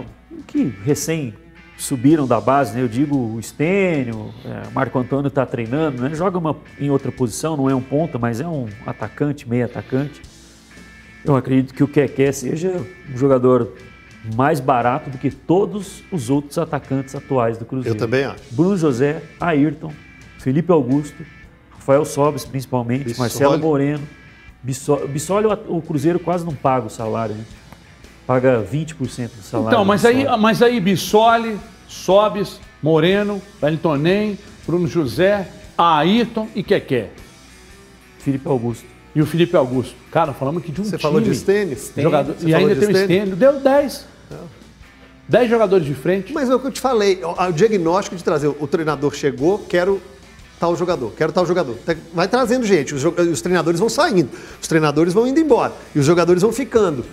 que 0.46 0.72
recém 0.84 1.34
subiram 1.82 2.26
da 2.26 2.40
base, 2.40 2.74
né? 2.74 2.82
Eu 2.82 2.88
digo 2.88 3.16
o 3.16 3.42
Stênio, 3.42 4.32
é, 4.44 4.70
Marco 4.72 4.98
Antônio 4.98 5.28
está 5.28 5.44
treinando, 5.44 6.02
né? 6.02 6.14
Joga 6.14 6.38
uma, 6.38 6.56
em 6.80 6.90
outra 6.90 7.10
posição, 7.10 7.56
não 7.56 7.68
é 7.68 7.74
um 7.74 7.80
ponta, 7.80 8.18
mas 8.18 8.40
é 8.40 8.46
um 8.46 8.68
atacante, 8.86 9.48
meio 9.48 9.64
atacante. 9.64 10.22
Eu 11.24 11.36
acredito 11.36 11.74
que 11.74 11.82
o 11.82 11.88
Keké 11.88 12.30
seja 12.30 12.84
um 13.12 13.16
jogador 13.16 13.72
mais 14.36 14.60
barato 14.60 15.10
do 15.10 15.18
que 15.18 15.30
todos 15.30 16.04
os 16.12 16.30
outros 16.30 16.56
atacantes 16.56 17.14
atuais 17.14 17.58
do 17.58 17.64
Cruzeiro. 17.64 17.96
Eu 17.96 17.98
também 17.98 18.24
acho. 18.24 18.42
Bruno 18.52 18.76
José, 18.76 19.20
Ayrton, 19.40 19.92
Felipe 20.38 20.70
Augusto, 20.70 21.24
Rafael 21.70 22.04
Sobes 22.04 22.44
principalmente, 22.44 23.04
Bissoli. 23.04 23.18
Marcelo 23.18 23.58
Moreno. 23.58 24.08
Bissoli, 24.62 25.08
Bissoli 25.08 25.46
o 25.46 25.78
o 25.78 25.82
Cruzeiro 25.82 26.20
quase 26.20 26.44
não 26.44 26.54
paga 26.54 26.86
o 26.86 26.90
salário, 26.90 27.34
né? 27.34 27.44
Paga 28.24 28.62
20% 28.62 28.94
do 28.94 29.42
salário. 29.42 29.68
Então, 29.68 29.84
mas 29.84 30.04
aí, 30.04 30.24
mas 30.38 30.62
aí 30.62 30.78
Bissoli, 30.78 31.58
Sobes, 31.92 32.58
Moreno, 32.82 33.40
Wellington 33.62 33.96
Nem, 33.96 34.38
Bruno 34.66 34.86
José, 34.88 35.48
Ayrton 35.76 36.48
e 36.54 36.62
Keké. 36.62 37.10
Felipe 38.18 38.48
Augusto. 38.48 38.84
E 39.14 39.20
o 39.20 39.26
Felipe 39.26 39.56
Augusto. 39.56 39.94
Cara, 40.10 40.32
falamos 40.32 40.62
aqui 40.62 40.72
de 40.72 40.80
um 40.80 40.84
Você 40.84 40.90
time. 40.92 41.02
falou 41.02 41.20
de 41.20 41.38
tênis? 41.40 41.92
Jogador, 41.96 42.34
Você 42.34 42.48
e 42.48 42.52
falou 42.52 42.68
ainda 42.68 42.74
de 42.74 42.86
tem 42.86 42.94
o 42.94 42.98
Stênio? 42.98 43.16
Stênio. 43.16 43.36
Deu 43.36 43.60
10. 43.60 44.06
10 45.28 45.50
jogadores 45.50 45.86
de 45.86 45.94
frente. 45.94 46.32
Mas 46.32 46.48
é 46.48 46.54
o 46.54 46.58
que 46.60 46.66
eu 46.66 46.70
te 46.70 46.80
falei, 46.80 47.20
o, 47.22 47.52
diagnóstico 47.52 48.16
de 48.16 48.24
trazer, 48.24 48.48
o 48.48 48.66
treinador 48.66 49.14
chegou, 49.14 49.58
quero 49.58 50.00
tal 50.58 50.74
jogador, 50.76 51.12
quero 51.16 51.32
tal 51.32 51.44
jogador. 51.46 51.74
Tá- 51.84 51.94
Vai 52.14 52.26
trazendo 52.28 52.64
gente, 52.64 52.94
os, 52.94 53.04
os 53.04 53.40
treinadores 53.42 53.78
vão 53.80 53.88
saindo, 53.88 54.30
os 54.60 54.68
treinadores 54.68 55.12
vão 55.12 55.26
indo 55.26 55.38
embora 55.40 55.72
e 55.94 55.98
os 55.98 56.06
jogadores 56.06 56.42
vão 56.42 56.52
ficando. 56.52 57.04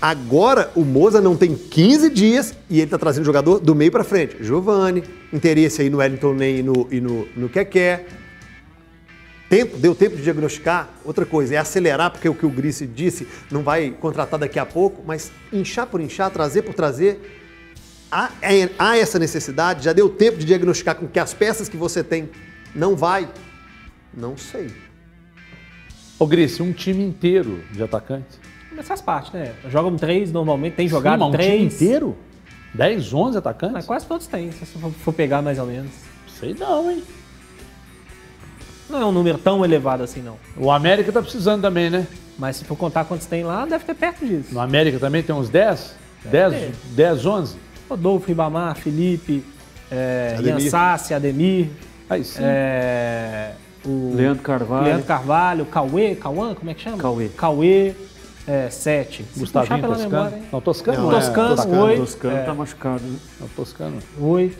Agora 0.00 0.70
o 0.74 0.84
Moza 0.84 1.20
não 1.20 1.36
tem 1.36 1.54
15 1.54 2.10
dias 2.10 2.54
e 2.68 2.76
ele 2.76 2.84
está 2.84 2.98
trazendo 2.98 3.24
jogador 3.24 3.58
do 3.58 3.74
meio 3.74 3.90
para 3.90 4.04
frente. 4.04 4.36
Giovani, 4.42 5.02
interesse 5.32 5.82
aí 5.82 5.90
no 5.90 5.98
Wellington 5.98 6.34
Ney 6.34 6.58
e 6.60 6.62
no, 6.62 6.88
e 6.90 7.00
no, 7.00 7.28
no 7.36 7.48
Keké. 7.48 8.06
Tempo, 9.48 9.76
deu 9.78 9.94
tempo 9.94 10.16
de 10.16 10.22
diagnosticar. 10.22 10.90
Outra 11.04 11.24
coisa, 11.24 11.54
é 11.54 11.58
acelerar, 11.58 12.10
porque 12.10 12.28
o 12.28 12.34
que 12.34 12.44
o 12.44 12.50
Grice 12.50 12.86
disse, 12.86 13.26
não 13.50 13.62
vai 13.62 13.90
contratar 13.90 14.40
daqui 14.40 14.58
a 14.58 14.66
pouco, 14.66 15.02
mas 15.06 15.30
inchar 15.52 15.86
por 15.86 16.00
inchar, 16.00 16.30
trazer 16.30 16.62
por 16.62 16.74
trazer, 16.74 17.40
há, 18.10 18.32
é- 18.42 18.70
há 18.78 18.98
essa 18.98 19.18
necessidade? 19.18 19.84
Já 19.84 19.92
deu 19.92 20.08
tempo 20.08 20.38
de 20.38 20.44
diagnosticar 20.44 20.96
com 20.96 21.06
que 21.06 21.18
as 21.18 21.32
peças 21.32 21.68
que 21.68 21.76
você 21.76 22.02
tem 22.02 22.28
não 22.74 22.96
vai? 22.96 23.28
Não 24.12 24.36
sei. 24.36 24.70
Ô, 26.18 26.26
Grice, 26.26 26.62
um 26.62 26.72
time 26.72 27.04
inteiro 27.04 27.62
de 27.72 27.82
atacantes. 27.82 28.45
Mas 28.76 28.86
faz 28.86 29.00
parte, 29.00 29.34
né? 29.36 29.52
Jogam 29.70 29.96
três 29.96 30.30
normalmente, 30.30 30.74
tem 30.74 30.86
Sim, 30.86 30.94
jogado 30.94 31.20
mas 31.20 31.28
um 31.28 31.32
três. 31.32 31.50
time 31.52 31.64
inteiro? 31.66 32.16
10, 32.74 33.12
11 33.14 33.38
atacantes? 33.38 33.72
Mas 33.74 33.86
quase 33.86 34.06
todos 34.06 34.26
têm, 34.26 34.52
se 34.52 34.66
você 34.66 34.78
for- 35.02 35.12
pegar 35.14 35.40
mais 35.40 35.58
ou 35.58 35.66
menos. 35.66 35.90
Sei 36.38 36.54
não, 36.54 36.90
hein? 36.90 37.02
Não 38.90 39.00
é 39.00 39.04
um 39.06 39.12
número 39.12 39.38
tão 39.38 39.64
elevado 39.64 40.02
assim, 40.02 40.20
não. 40.20 40.36
O 40.56 40.70
América 40.70 41.10
tá 41.10 41.22
precisando 41.22 41.62
também, 41.62 41.88
né? 41.90 42.06
Mas 42.38 42.56
se 42.56 42.64
for 42.64 42.76
contar 42.76 43.04
quantos 43.06 43.26
tem 43.26 43.42
lá, 43.42 43.64
deve 43.64 43.84
ter 43.84 43.94
perto 43.94 44.24
disso. 44.26 44.52
No 44.52 44.60
América 44.60 44.98
também 44.98 45.22
tem 45.22 45.34
uns 45.34 45.48
10? 45.48 45.94
10, 46.26 46.52
ter. 46.52 46.72
10 46.94 47.24
11? 47.26 47.56
Rodolfo, 47.88 48.26
Ribamar, 48.28 48.76
Felipe, 48.76 49.42
é, 49.90 50.34
Ademir. 50.38 50.62
Ian 50.64 50.70
Sassi, 50.70 51.14
Ademir, 51.14 51.68
Aí 52.10 52.22
sim. 52.22 52.42
é, 52.42 53.52
o 53.84 54.12
Leandro 54.14 54.42
Carvalho. 54.42 54.84
Leandro 54.84 55.06
Carvalho, 55.06 55.64
Cauê, 55.66 56.14
Cauã, 56.14 56.54
como 56.54 56.70
é 56.70 56.74
que 56.74 56.82
chama? 56.82 56.98
Cauê. 56.98 57.28
Cauê, 57.30 57.94
é, 58.46 58.68
sete. 58.70 59.24
Se 59.32 59.40
Gustavinho 59.40 59.80
Toscano. 59.82 60.10
memória? 60.10 60.38
Não, 60.52 60.60
Toscano 60.60 60.98
Não, 60.98 61.04
não, 61.10 61.12
é. 61.12 61.20
Toscano, 61.20 61.56
Toscano. 61.56 61.82
oito. 61.84 62.00
Toscano 62.00 62.36
É. 62.36 62.42
tá 62.42 62.54
machucado. 62.54 63.02
Né? 63.02 63.16
Não, 63.40 63.48
Toscano. 63.48 63.96
Oito. 64.20 64.58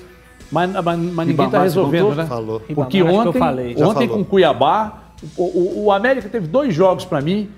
Mas, 0.51 0.71
mas, 0.73 0.85
mas 0.85 0.99
ninguém 0.99 1.27
Ribamar, 1.27 1.51
tá 1.51 1.63
resolvendo, 1.63 2.03
contou? 2.05 2.17
né? 2.17 2.27
Falou. 2.27 2.61
Porque 2.75 2.99
eu 2.99 3.07
ontem, 3.07 3.29
ontem 3.83 4.07
falou. 4.09 4.09
com 4.09 4.25
Cuiabá, 4.25 5.03
o, 5.37 5.43
o- 5.43 5.85
o 5.87 5.93
América 5.93 6.29
teve 6.29 6.47
dois 6.47 6.73
jogos 6.75 7.05
para 7.05 7.21
mim 7.21 7.49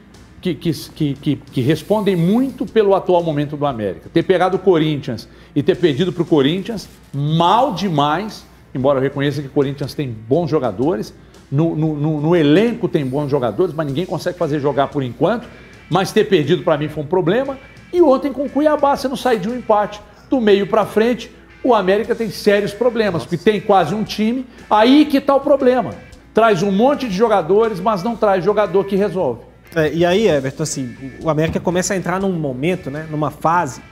que, 0.41 0.55
que, 0.55 0.73
que, 0.73 1.15
que, 1.15 1.37
que 1.37 1.61
respondem 1.61 2.15
muito 2.17 2.65
pelo 2.65 2.95
atual 2.95 3.23
momento 3.23 3.57
do 3.57 3.67
América. 3.67 4.09
Ter 4.13 4.23
pegado 4.23 4.57
o 4.57 4.59
Corinthians 4.59 5.29
e 5.55 5.63
ter 5.63 5.77
perdido 5.77 6.13
para 6.13 6.23
o 6.23 6.27
Corinthians, 6.27 6.89
mal 7.13 7.75
demais, 7.75 8.47
embora 8.75 8.99
eu 8.99 9.03
reconheça 9.03 9.43
que 9.43 9.49
o 9.49 9.51
Corinthians 9.51 9.93
tem 9.95 10.09
bons 10.09 10.49
jogadores, 10.49 11.13
no, 11.51 11.75
no, 11.75 11.95
no- 11.97 12.21
no 12.21 12.37
elenco 12.37 12.89
tem 12.89 13.05
bons 13.05 13.29
jogadores, 13.31 13.75
mas 13.75 13.87
ninguém 13.87 14.07
consegue 14.07 14.39
fazer 14.39 14.61
jogar 14.61 14.89
por 14.89 15.03
enquanto. 15.03 15.47
Mas 15.91 16.13
ter 16.13 16.25
perdido 16.25 16.63
para 16.63 16.77
mim 16.77 16.89
foi 16.89 17.03
um 17.03 17.07
problema. 17.07 17.59
E 17.93 18.03
ontem 18.03 18.33
com 18.33 18.45
o 18.45 18.51
Cuiabá, 18.51 18.97
você 18.97 19.09
não 19.09 19.17
sai 19.17 19.39
de 19.39 19.49
um 19.49 19.57
empate. 19.57 20.01
Do 20.29 20.41
meio 20.41 20.67
para 20.67 20.85
frente, 20.85 21.31
o 21.65 21.75
América 21.75 22.15
tem 22.15 22.31
sérios 22.31 22.73
problemas, 22.73 23.25
porque 23.25 23.37
tem 23.37 23.61
quase 23.61 23.95
um 23.95 24.05
time. 24.05 24.47
Aí 24.69 25.07
que 25.07 25.17
está 25.19 25.35
o 25.35 25.41
problema. 25.41 25.95
Traz 26.35 26.63
um 26.63 26.71
monte 26.71 27.09
de 27.09 27.15
jogadores, 27.15 27.81
mas 27.81 28.03
não 28.03 28.15
traz 28.15 28.45
jogador 28.45 28.85
que 28.85 28.95
resolve. 28.95 29.43
É, 29.75 29.93
e 29.93 30.05
aí, 30.05 30.29
Everton, 30.29 30.63
assim, 30.63 30.97
o 31.23 31.29
América 31.29 31.61
começa 31.61 31.95
a 31.95 31.97
entrar 31.97 32.21
num 32.21 32.33
momento, 32.33 32.91
né, 32.91 33.07
numa 33.11 33.31
fase 33.31 33.83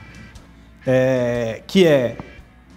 é, 0.85 1.61
que 1.67 1.85
é 1.85 2.15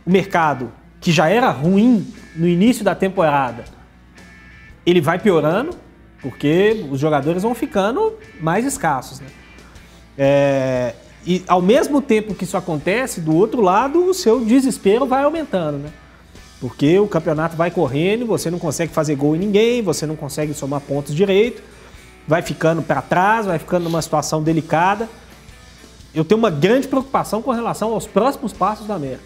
o 0.04 0.10
mercado 0.10 0.72
que 1.00 1.12
já 1.12 1.28
era 1.28 1.50
ruim 1.50 2.06
no 2.34 2.46
início 2.46 2.84
da 2.84 2.94
temporada, 2.94 3.64
ele 4.84 5.00
vai 5.00 5.18
piorando, 5.18 5.70
porque 6.22 6.86
os 6.90 7.00
jogadores 7.00 7.42
vão 7.42 7.54
ficando 7.54 8.14
mais 8.40 8.64
escassos. 8.64 9.20
Né? 9.20 9.26
É, 10.18 10.94
e 11.26 11.42
ao 11.46 11.60
mesmo 11.60 12.00
tempo 12.00 12.34
que 12.34 12.44
isso 12.44 12.56
acontece, 12.56 13.20
do 13.20 13.34
outro 13.34 13.60
lado, 13.60 14.04
o 14.06 14.14
seu 14.14 14.44
desespero 14.44 15.06
vai 15.06 15.22
aumentando, 15.22 15.78
né? 15.78 15.90
Porque 16.60 16.98
o 16.98 17.06
campeonato 17.06 17.56
vai 17.56 17.70
correndo, 17.70 18.26
você 18.26 18.50
não 18.50 18.58
consegue 18.58 18.92
fazer 18.92 19.14
gol 19.14 19.34
em 19.34 19.38
ninguém, 19.38 19.82
você 19.82 20.04
não 20.04 20.14
consegue 20.14 20.52
somar 20.52 20.80
pontos 20.80 21.14
direito, 21.14 21.62
vai 22.28 22.42
ficando 22.42 22.82
para 22.82 23.00
trás, 23.00 23.46
vai 23.46 23.58
ficando 23.58 23.84
numa 23.84 24.02
situação 24.02 24.42
delicada. 24.42 25.08
Eu 26.14 26.24
tenho 26.24 26.38
uma 26.38 26.50
grande 26.50 26.86
preocupação 26.86 27.40
com 27.40 27.50
relação 27.50 27.92
aos 27.92 28.06
próximos 28.06 28.52
passos 28.52 28.86
da 28.86 28.94
América. 28.94 29.24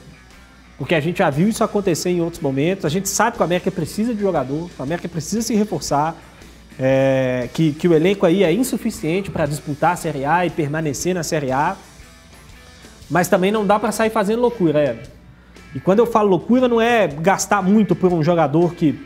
Porque 0.79 0.95
a 0.95 1.01
gente 1.01 1.19
já 1.19 1.31
viu 1.31 1.49
isso 1.49 1.63
acontecer 1.63 2.11
em 2.11 2.21
outros 2.21 2.41
momentos, 2.41 2.85
a 2.85 2.89
gente 2.89 3.09
sabe 3.09 3.37
que 3.37 3.43
o 3.43 3.45
América 3.45 3.71
precisa 3.71 4.15
de 4.15 4.21
jogador, 4.21 4.69
o 4.77 4.83
América 4.83 5.09
precisa 5.09 5.43
se 5.43 5.55
reforçar, 5.55 6.17
é, 6.79 7.49
que, 7.53 7.73
que 7.73 7.87
o 7.87 7.95
elenco 7.95 8.27
aí 8.27 8.43
é 8.43 8.53
insuficiente 8.53 9.31
para 9.31 9.47
disputar 9.47 9.93
a 9.93 9.97
Série 9.97 10.25
A 10.25 10.47
e 10.47 10.51
permanecer 10.51 11.15
na 11.15 11.23
Série 11.23 11.53
A. 11.53 11.77
Mas 13.09 13.29
também 13.29 13.53
não 13.53 13.67
dá 13.67 13.79
para 13.79 13.93
sair 13.93 14.11
fazendo 14.11 14.41
loucura, 14.41 14.81
é. 14.81 15.03
E 15.75 15.81
quando 15.81 15.99
eu 15.99 16.07
falo 16.07 16.31
loucura, 16.31 16.69
não 16.69 16.81
é 16.81 17.07
gastar 17.07 17.63
muito 17.63 17.95
por 17.95 18.13
um 18.13 18.23
jogador 18.23 18.75
que 18.75 18.99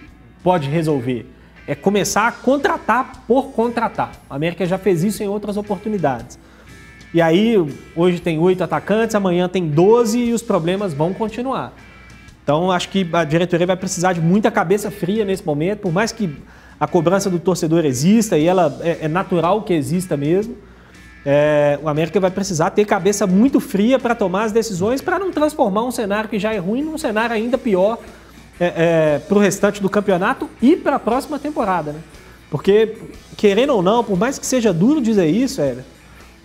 pode 0.42 0.68
resolver. 0.68 1.26
É 1.66 1.74
começar 1.74 2.26
a 2.26 2.32
contratar 2.32 3.24
por 3.26 3.52
contratar. 3.52 4.12
A 4.28 4.36
América 4.36 4.64
já 4.64 4.78
fez 4.78 5.02
isso 5.02 5.22
em 5.22 5.28
outras 5.28 5.56
oportunidades. 5.56 6.38
E 7.12 7.22
aí, 7.22 7.56
hoje 7.96 8.20
tem 8.20 8.38
oito 8.38 8.62
atacantes, 8.62 9.14
amanhã 9.14 9.48
tem 9.48 9.66
12 9.66 10.18
e 10.18 10.32
os 10.32 10.42
problemas 10.42 10.92
vão 10.92 11.14
continuar. 11.14 11.72
Então, 12.42 12.70
acho 12.70 12.88
que 12.90 13.06
a 13.12 13.24
diretoria 13.24 13.66
vai 13.66 13.76
precisar 13.76 14.12
de 14.12 14.20
muita 14.20 14.50
cabeça 14.50 14.90
fria 14.90 15.24
nesse 15.24 15.44
momento, 15.44 15.80
por 15.80 15.92
mais 15.92 16.12
que 16.12 16.34
a 16.78 16.86
cobrança 16.86 17.28
do 17.28 17.38
torcedor 17.38 17.84
exista 17.84 18.38
e 18.38 18.46
ela 18.46 18.78
é, 18.82 18.98
é 19.02 19.08
natural 19.08 19.62
que 19.62 19.72
exista 19.72 20.16
mesmo. 20.16 20.56
é, 21.24 21.78
o 21.82 21.88
América 21.88 22.20
vai 22.20 22.30
precisar 22.30 22.70
ter 22.70 22.84
cabeça 22.84 23.26
muito 23.26 23.60
fria 23.60 23.98
para 23.98 24.14
tomar 24.14 24.44
as 24.44 24.52
decisões 24.52 25.00
para 25.00 25.18
não 25.18 25.30
transformar 25.30 25.84
um 25.84 25.90
cenário 25.90 26.28
que 26.28 26.38
já 26.38 26.54
é 26.54 26.58
ruim 26.58 26.82
num 26.82 26.96
cenário 26.96 27.34
ainda 27.34 27.58
pior 27.58 27.98
para 29.28 29.38
o 29.38 29.40
restante 29.40 29.80
do 29.80 29.88
campeonato 29.88 30.50
e 30.60 30.74
para 30.74 30.96
a 30.96 30.98
próxima 30.98 31.38
temporada. 31.38 31.92
Né? 31.92 32.00
Porque, 32.50 32.96
querendo 33.36 33.74
ou 33.74 33.82
não, 33.82 34.02
por 34.02 34.18
mais 34.18 34.38
que 34.38 34.46
seja 34.46 34.72
duro 34.72 35.00
dizer 35.00 35.26
isso, 35.26 35.60
é, 35.60 35.76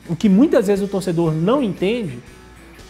o 0.08 0.16
que 0.16 0.28
muitas 0.28 0.68
vezes 0.68 0.84
o 0.84 0.88
torcedor 0.88 1.34
não 1.34 1.64
entende 1.64 2.20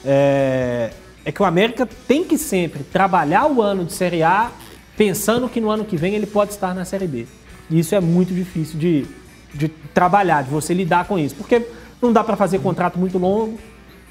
é, 0.03 0.91
é 1.23 1.31
que 1.31 1.41
o 1.41 1.45
América 1.45 1.87
tem 2.07 2.23
que 2.23 2.37
sempre 2.37 2.83
trabalhar 2.83 3.45
o 3.45 3.61
ano 3.61 3.85
de 3.85 3.93
Série 3.93 4.23
A 4.23 4.51
pensando 4.97 5.49
que 5.49 5.59
no 5.59 5.69
ano 5.69 5.85
que 5.85 5.97
vem 5.97 6.15
ele 6.15 6.25
pode 6.25 6.51
estar 6.51 6.73
na 6.73 6.85
Série 6.85 7.07
B. 7.07 7.25
E 7.69 7.79
isso 7.79 7.95
é 7.95 7.99
muito 7.99 8.33
difícil 8.33 8.77
de, 8.77 9.05
de 9.53 9.67
trabalhar, 9.93 10.43
de 10.43 10.49
você 10.49 10.73
lidar 10.73 11.05
com 11.05 11.17
isso. 11.17 11.35
Porque 11.35 11.65
não 12.01 12.11
dá 12.11 12.23
para 12.23 12.35
fazer 12.35 12.59
contrato 12.59 12.99
muito 12.99 13.17
longo 13.17 13.57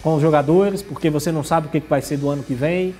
com 0.02 0.16
os 0.16 0.22
jogadores, 0.22 0.82
porque 0.82 1.10
você 1.10 1.30
não 1.30 1.44
sabe 1.44 1.68
o 1.68 1.70
que 1.70 1.80
vai 1.80 2.02
ser 2.02 2.16
do 2.16 2.28
ano 2.28 2.42
que 2.42 2.54
vem. 2.54 2.94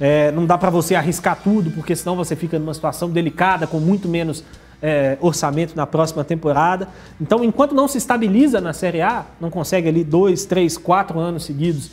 É, 0.00 0.30
não 0.32 0.46
dá 0.46 0.56
para 0.56 0.70
você 0.70 0.94
arriscar 0.94 1.38
tudo, 1.42 1.70
porque 1.70 1.94
senão 1.94 2.16
você 2.16 2.36
fica 2.36 2.58
numa 2.58 2.74
situação 2.74 3.10
delicada, 3.10 3.66
com 3.66 3.78
muito 3.78 4.08
menos 4.08 4.44
é, 4.82 5.18
orçamento 5.20 5.74
na 5.76 5.86
próxima 5.86 6.24
temporada. 6.24 6.88
Então, 7.20 7.44
enquanto 7.44 7.74
não 7.74 7.88
se 7.88 7.98
estabiliza 7.98 8.60
na 8.60 8.72
Série 8.72 9.00
A, 9.00 9.26
não 9.40 9.50
consegue 9.50 9.88
ali 9.88 10.04
dois, 10.04 10.44
três, 10.44 10.76
quatro 10.76 11.18
anos 11.18 11.44
seguidos 11.44 11.90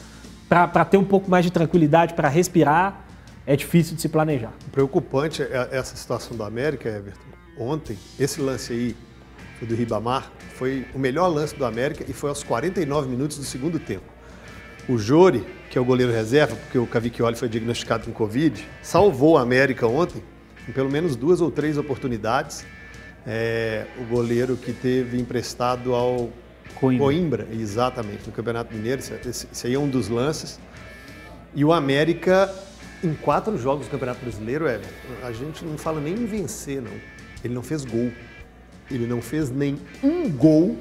para 0.48 0.86
ter 0.86 0.98
um 0.98 1.04
pouco 1.04 1.30
mais 1.30 1.44
de 1.44 1.52
tranquilidade, 1.52 2.14
para 2.14 2.30
respirar, 2.30 3.05
é 3.46 3.56
difícil 3.56 3.96
de 3.96 4.02
se 4.02 4.10
planejar. 4.10 4.54
Preocupante 4.72 5.42
é 5.44 5.70
essa 5.72 5.96
situação 5.96 6.36
do 6.36 6.44
América, 6.44 6.90
Everton. 6.90 7.20
Ontem, 7.58 7.98
esse 8.20 8.42
lance 8.42 8.74
aí 8.74 8.96
do 9.66 9.76
Ribamar 9.76 10.32
foi 10.56 10.86
o 10.94 11.00
melhor 11.00 11.28
lance 11.28 11.56
do 11.56 11.66
América 11.66 12.04
e 12.08 12.14
foi 12.14 12.30
aos 12.30 12.44
49 12.44 13.08
minutos 13.08 13.38
do 13.38 13.44
segundo 13.44 13.80
tempo. 13.80 14.06
O 14.88 14.98
Jori, 14.98 15.46
que 15.70 15.78
é 15.78 15.82
o 15.82 15.86
goleiro 15.86 16.12
reserva, 16.12 16.56
porque 16.56 16.78
o 16.78 16.86
Cavicchioli 16.86 17.36
foi 17.36 17.50
diagnosticado 17.50 18.06
com 18.06 18.12
Covid, 18.12 18.64
salvou 18.82 19.34
o 19.34 19.38
América 19.38 19.88
ontem 19.88 20.22
em 20.68 20.72
pelo 20.72 20.92
menos 20.92 21.16
duas 21.16 21.42
ou 21.42 21.50
três 21.50 21.78
oportunidades. 21.78 22.66
É, 23.26 23.86
o 24.00 24.04
goleiro 24.04 24.56
que 24.56 24.72
teve 24.72 25.20
emprestado 25.20 25.96
ao 25.96 26.30
Coimbra. 26.76 27.06
Coimbra, 27.06 27.48
exatamente, 27.52 28.28
no 28.28 28.32
Campeonato 28.32 28.74
Mineiro. 28.74 29.02
Esse, 29.02 29.48
esse 29.52 29.68
aí 29.68 29.74
é 29.74 29.80
um 29.80 29.88
dos 29.88 30.10
lances. 30.10 30.60
E 31.56 31.64
o 31.64 31.72
América, 31.72 32.54
em 33.04 33.14
quatro 33.14 33.58
jogos 33.58 33.88
do 33.88 33.92
Campeonato 33.92 34.22
Brasileiro, 34.22 34.68
é, 34.68 34.80
a 35.24 35.32
gente 35.32 35.64
não 35.64 35.78
fala 35.78 36.00
nem 36.00 36.14
em 36.14 36.26
vencer, 36.26 36.82
não. 36.82 36.94
Ele 37.44 37.54
não 37.54 37.64
fez 37.64 37.86
gol. 37.86 38.12
Ele 38.90 39.06
não 39.06 39.22
fez 39.22 39.50
nem 39.50 39.78
um 40.04 40.30
gol 40.30 40.78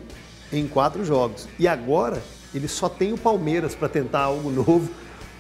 em 0.53 0.67
quatro 0.67 1.05
jogos. 1.05 1.49
E 1.59 1.67
agora 1.67 2.23
ele 2.55 2.69
só 2.69 2.89
tem 2.89 3.13
o 3.13 3.19
Palmeiras 3.19 3.75
para 3.75 3.89
tentar 3.89 4.21
algo 4.21 4.51
novo 4.51 4.91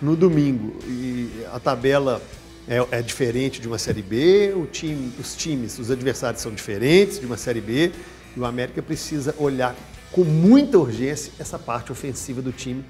no 0.00 0.16
domingo. 0.16 0.76
E 0.86 1.30
a 1.52 1.60
tabela 1.60 2.20
é, 2.68 2.84
é, 2.90 3.02
diferente 3.02 3.60
de 3.60 3.68
uma 3.68 3.78
Série 3.78 4.02
B, 4.02 4.54
time, 4.72 5.12
os 5.18 5.34
times, 5.36 5.78
os 5.78 5.90
adversários 5.90 6.42
são 6.42 6.52
diferentes 6.52 7.20
de 7.20 7.26
uma 7.26 7.36
Série 7.36 7.60
B. 7.60 7.92
E 8.36 8.40
o 8.40 8.44
América 8.44 8.82
precisa 8.82 9.34
olhar 9.38 9.76
com 10.10 10.24
muita 10.24 10.78
urgência 10.78 11.32
essa 11.38 11.58
parte 11.58 11.92
ofensiva 11.92 12.42
do 12.42 12.52
time 12.52 12.84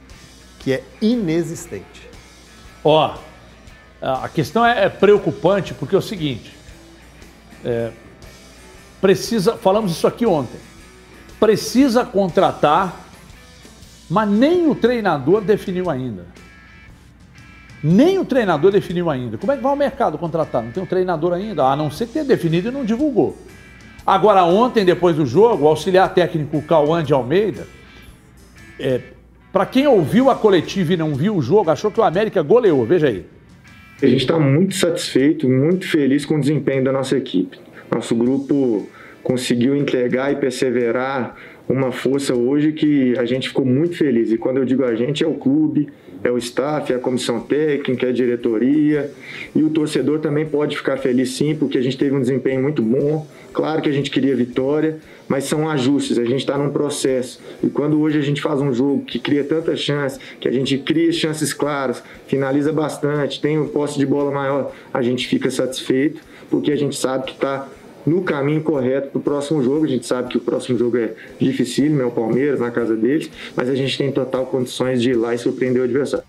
que 0.58 0.72
é 0.72 0.82
inexistente. 1.00 2.08
Ó, 2.82 3.16
a 4.04 4.28
questão 4.28 4.66
é, 4.66 4.84
é 4.84 4.88
preocupante 4.88 5.72
porque 5.72 5.94
é 5.94 5.98
o 5.98 6.02
seguinte, 6.02 6.54
é, 7.64 7.90
precisa, 9.00 9.56
falamos 9.56 9.92
isso 9.92 10.06
aqui 10.06 10.26
ontem, 10.26 10.58
precisa 11.40 12.04
contratar, 12.04 13.00
mas 14.10 14.28
nem 14.28 14.68
o 14.68 14.74
treinador 14.74 15.40
definiu 15.40 15.88
ainda. 15.88 16.26
Nem 17.82 18.18
o 18.18 18.24
treinador 18.24 18.72
definiu 18.72 19.10
ainda. 19.10 19.36
Como 19.36 19.52
é 19.52 19.56
que 19.56 19.62
vai 19.62 19.72
o 19.72 19.76
mercado 19.76 20.16
contratar? 20.16 20.62
Não 20.62 20.70
tem 20.70 20.82
um 20.82 20.86
treinador 20.86 21.34
ainda, 21.34 21.64
a 21.64 21.76
não 21.76 21.90
ser 21.90 22.06
que 22.06 22.14
tenha 22.14 22.24
definido 22.24 22.68
e 22.68 22.70
não 22.70 22.84
divulgou. 22.84 23.36
Agora, 24.06 24.44
ontem, 24.44 24.84
depois 24.84 25.16
do 25.16 25.26
jogo, 25.26 25.64
o 25.64 25.68
auxiliar 25.68 26.12
técnico 26.12 26.62
Cauã 26.62 27.02
de 27.02 27.12
Almeida, 27.12 27.66
é, 28.78 29.00
para 29.52 29.66
quem 29.66 29.86
ouviu 29.86 30.30
a 30.30 30.34
coletiva 30.34 30.94
e 30.94 30.96
não 30.96 31.14
viu 31.14 31.36
o 31.36 31.42
jogo, 31.42 31.70
achou 31.70 31.90
que 31.90 32.00
o 32.00 32.04
América 32.04 32.42
goleou. 32.42 32.84
Veja 32.86 33.08
aí. 33.08 33.26
A 34.02 34.06
gente 34.06 34.20
está 34.20 34.38
muito 34.38 34.74
satisfeito, 34.74 35.48
muito 35.48 35.88
feliz 35.88 36.26
com 36.26 36.36
o 36.36 36.40
desempenho 36.40 36.84
da 36.84 36.92
nossa 36.92 37.16
equipe. 37.16 37.58
Nosso 37.90 38.14
grupo 38.14 38.88
conseguiu 39.22 39.76
entregar 39.76 40.32
e 40.32 40.36
perseverar 40.36 41.36
uma 41.68 41.92
força 41.92 42.34
hoje 42.34 42.72
que 42.72 43.16
a 43.18 43.24
gente 43.24 43.48
ficou 43.48 43.64
muito 43.64 43.96
feliz. 43.96 44.30
E 44.30 44.36
quando 44.36 44.58
eu 44.58 44.64
digo 44.64 44.84
a 44.84 44.94
gente, 44.94 45.24
é 45.24 45.26
o 45.26 45.34
clube, 45.34 45.88
é 46.24 46.30
o 46.30 46.38
staff, 46.38 46.90
é 46.90 46.96
a 46.96 46.98
comissão 46.98 47.38
técnica, 47.38 48.06
é 48.06 48.08
a 48.08 48.12
diretoria. 48.12 49.12
E 49.54 49.62
o 49.62 49.68
torcedor 49.68 50.20
também 50.20 50.46
pode 50.46 50.74
ficar 50.76 50.96
feliz 50.96 51.36
sim, 51.36 51.54
porque 51.54 51.76
a 51.76 51.82
gente 51.82 51.98
teve 51.98 52.16
um 52.16 52.20
desempenho 52.20 52.62
muito 52.62 52.82
bom. 52.82 53.26
Claro 53.52 53.82
que 53.82 53.88
a 53.90 53.92
gente 53.92 54.10
queria 54.10 54.34
vitória, 54.34 54.98
mas 55.28 55.44
são 55.44 55.68
ajustes, 55.68 56.18
a 56.18 56.24
gente 56.24 56.40
está 56.40 56.56
num 56.56 56.70
processo. 56.70 57.40
E 57.62 57.68
quando 57.68 58.00
hoje 58.00 58.18
a 58.18 58.22
gente 58.22 58.40
faz 58.40 58.60
um 58.60 58.72
jogo 58.72 59.04
que 59.04 59.18
cria 59.18 59.44
tantas 59.44 59.78
chances, 59.78 60.18
que 60.40 60.48
a 60.48 60.52
gente 60.52 60.78
cria 60.78 61.12
chances 61.12 61.52
claras, 61.52 62.02
finaliza 62.26 62.72
bastante, 62.72 63.40
tem 63.40 63.58
um 63.58 63.68
posse 63.68 63.98
de 63.98 64.06
bola 64.06 64.32
maior, 64.32 64.72
a 64.92 65.02
gente 65.02 65.28
fica 65.28 65.50
satisfeito, 65.50 66.20
porque 66.50 66.72
a 66.72 66.76
gente 66.76 66.96
sabe 66.96 67.26
que 67.26 67.32
está 67.32 67.68
no 68.06 68.22
caminho 68.22 68.62
correto 68.62 69.08
para 69.08 69.18
o 69.18 69.22
próximo 69.22 69.62
jogo. 69.62 69.84
A 69.84 69.88
gente 69.88 70.06
sabe 70.06 70.28
que 70.28 70.36
o 70.36 70.40
próximo 70.40 70.78
jogo 70.78 70.96
é 70.96 71.14
difícil, 71.38 72.00
é 72.00 72.04
o 72.04 72.10
Palmeiras, 72.10 72.60
na 72.60 72.70
casa 72.70 72.96
deles, 72.96 73.30
mas 73.56 73.68
a 73.68 73.74
gente 73.74 73.96
tem 73.96 74.12
total 74.12 74.46
condições 74.46 75.00
de 75.00 75.10
ir 75.10 75.14
lá 75.14 75.34
e 75.34 75.38
surpreender 75.38 75.80
o 75.80 75.84
adversário. 75.84 76.26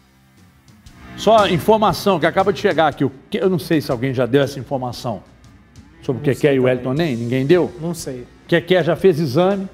Só 1.17 1.47
informação 1.47 2.19
que 2.19 2.25
acaba 2.25 2.51
de 2.51 2.59
chegar 2.59 2.87
aqui. 2.87 3.09
Eu 3.33 3.49
não 3.49 3.59
sei 3.59 3.79
se 3.79 3.91
alguém 3.91 4.13
já 4.13 4.25
deu 4.25 4.41
essa 4.41 4.59
informação 4.59 5.23
sobre 6.01 6.31
o 6.31 6.35
que 6.35 6.47
e 6.47 6.59
o 6.59 6.63
Wellington 6.63 6.93
nem. 6.93 7.15
Ninguém 7.15 7.45
deu? 7.45 7.71
Não 7.81 7.93
sei. 7.93 8.25
Keké 8.47 8.83
já 8.83 8.95
fez 8.95 9.19
exame. 9.19 9.67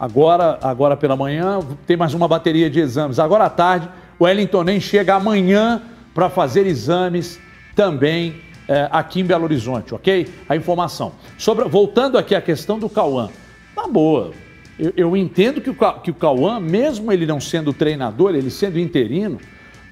Agora, 0.00 0.58
agora 0.62 0.96
pela 0.96 1.14
manhã, 1.14 1.60
tem 1.86 1.96
mais 1.96 2.14
uma 2.14 2.26
bateria 2.26 2.68
de 2.68 2.80
exames. 2.80 3.18
Agora 3.18 3.44
à 3.44 3.50
tarde, 3.50 3.88
o 4.18 4.24
Wellington 4.24 4.64
nem 4.64 4.80
chega 4.80 5.14
amanhã 5.14 5.82
para 6.12 6.28
fazer 6.28 6.66
exames 6.66 7.38
também 7.76 8.40
é, 8.72 8.88
aqui 8.90 9.20
em 9.20 9.24
Belo 9.24 9.44
Horizonte, 9.44 9.94
ok? 9.94 10.26
A 10.48 10.56
informação. 10.56 11.12
Sobre, 11.36 11.68
voltando 11.68 12.16
aqui 12.16 12.34
à 12.34 12.40
questão 12.40 12.78
do 12.78 12.88
Cauã. 12.88 13.28
Tá 13.74 13.86
boa. 13.86 14.32
Eu, 14.78 14.92
eu 14.96 15.16
entendo 15.16 15.60
que 15.60 15.68
o, 15.68 15.74
que 16.00 16.10
o 16.10 16.14
Cauã, 16.14 16.58
mesmo 16.58 17.12
ele 17.12 17.26
não 17.26 17.38
sendo 17.38 17.74
treinador, 17.74 18.34
ele 18.34 18.50
sendo 18.50 18.78
interino, 18.78 19.38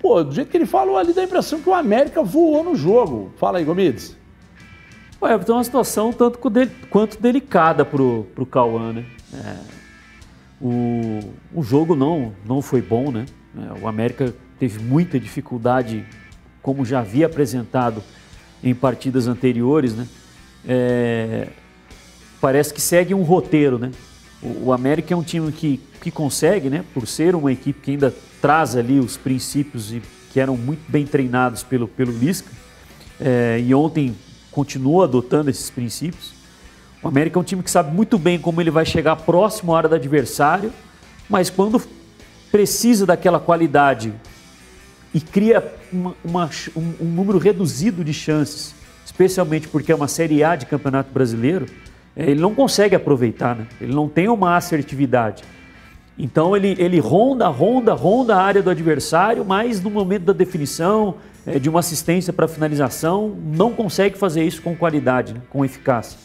pô, 0.00 0.24
do 0.24 0.34
jeito 0.34 0.50
que 0.50 0.56
ele 0.56 0.64
falou 0.64 0.96
ali, 0.96 1.12
dá 1.12 1.20
a 1.20 1.24
impressão 1.24 1.60
que 1.60 1.68
o 1.68 1.74
América 1.74 2.22
voou 2.22 2.64
no 2.64 2.74
jogo. 2.74 3.30
Fala 3.36 3.58
aí, 3.58 3.64
Gomides. 3.64 4.16
Ué, 5.20 5.36
tem 5.38 5.54
uma 5.54 5.64
situação 5.64 6.10
tanto 6.10 6.38
quanto 6.88 7.20
delicada 7.20 7.84
pro, 7.84 8.26
pro 8.34 8.46
Cauã, 8.46 8.94
né? 8.94 9.04
É, 9.34 9.56
o, 10.58 11.20
o 11.54 11.62
jogo 11.62 11.94
não, 11.94 12.32
não 12.46 12.62
foi 12.62 12.80
bom, 12.80 13.10
né? 13.10 13.26
É, 13.58 13.82
o 13.82 13.86
América 13.86 14.34
teve 14.58 14.82
muita 14.82 15.20
dificuldade, 15.20 16.06
como 16.62 16.82
já 16.82 17.00
havia 17.00 17.26
apresentado 17.26 18.02
em 18.62 18.74
partidas 18.74 19.26
anteriores, 19.26 19.94
né? 19.94 20.06
É, 20.66 21.48
parece 22.40 22.72
que 22.72 22.80
segue 22.80 23.14
um 23.14 23.22
roteiro, 23.22 23.78
né? 23.78 23.90
O, 24.42 24.66
o, 24.66 24.72
América 24.72 25.14
é 25.14 25.16
um 25.16 25.22
time 25.22 25.50
que, 25.52 25.80
que 26.00 26.10
consegue, 26.10 26.68
né? 26.68 26.84
Por 26.92 27.06
ser 27.06 27.34
uma 27.34 27.52
equipe 27.52 27.80
que 27.80 27.90
ainda 27.92 28.14
traz 28.40 28.76
ali 28.76 28.98
os 28.98 29.16
princípios 29.16 29.92
e 29.92 30.02
que 30.32 30.40
eram 30.40 30.56
muito 30.56 30.82
bem 30.88 31.06
treinados 31.06 31.62
pelo, 31.62 31.88
pelo 31.88 32.12
Lisca. 32.12 32.50
É, 33.18 33.60
e 33.62 33.74
ontem 33.74 34.14
continuou 34.50 35.02
adotando 35.02 35.50
esses 35.50 35.70
princípios. 35.70 36.32
O 37.02 37.08
América 37.08 37.38
é 37.38 37.40
um 37.40 37.44
time 37.44 37.62
que 37.62 37.70
sabe 37.70 37.94
muito 37.94 38.18
bem 38.18 38.38
como 38.38 38.60
ele 38.60 38.70
vai 38.70 38.84
chegar 38.84 39.16
próximo 39.16 39.74
à 39.74 39.78
área 39.78 39.88
do 39.88 39.94
adversário, 39.94 40.72
mas 41.28 41.48
quando 41.48 41.82
precisa 42.50 43.06
daquela 43.06 43.38
qualidade 43.38 44.12
e 45.14 45.20
cria 45.20 45.79
uma, 45.92 46.14
uma, 46.24 46.50
um, 46.76 46.92
um, 47.00 47.04
número 47.04 47.38
reduzido 47.38 48.04
de 48.04 48.12
chances, 48.12 48.74
especialmente 49.04 49.68
porque 49.68 49.92
é 49.92 49.94
uma 49.94 50.08
Série 50.08 50.42
A 50.42 50.56
de 50.56 50.66
Campeonato 50.66 51.12
Brasileiro, 51.12 51.66
é, 52.16 52.30
ele 52.30 52.40
não 52.40 52.54
consegue 52.54 52.94
aproveitar, 52.94 53.56
né? 53.56 53.66
ele 53.80 53.94
não 53.94 54.08
tem 54.08 54.28
uma 54.28 54.56
assertividade. 54.56 55.42
Então 56.18 56.56
ele, 56.56 56.76
ele 56.78 56.98
ronda, 56.98 57.48
ronda, 57.48 57.94
ronda 57.94 58.36
a 58.36 58.42
área 58.42 58.62
do 58.62 58.70
adversário, 58.70 59.44
mas 59.44 59.80
no 59.80 59.90
momento 59.90 60.24
da 60.24 60.32
definição, 60.32 61.14
é, 61.46 61.58
de 61.58 61.68
uma 61.68 61.80
assistência 61.80 62.32
para 62.32 62.46
finalização, 62.46 63.36
não 63.42 63.72
consegue 63.72 64.18
fazer 64.18 64.44
isso 64.44 64.60
com 64.60 64.76
qualidade, 64.76 65.32
né? 65.32 65.40
com 65.48 65.64
eficácia. 65.64 66.18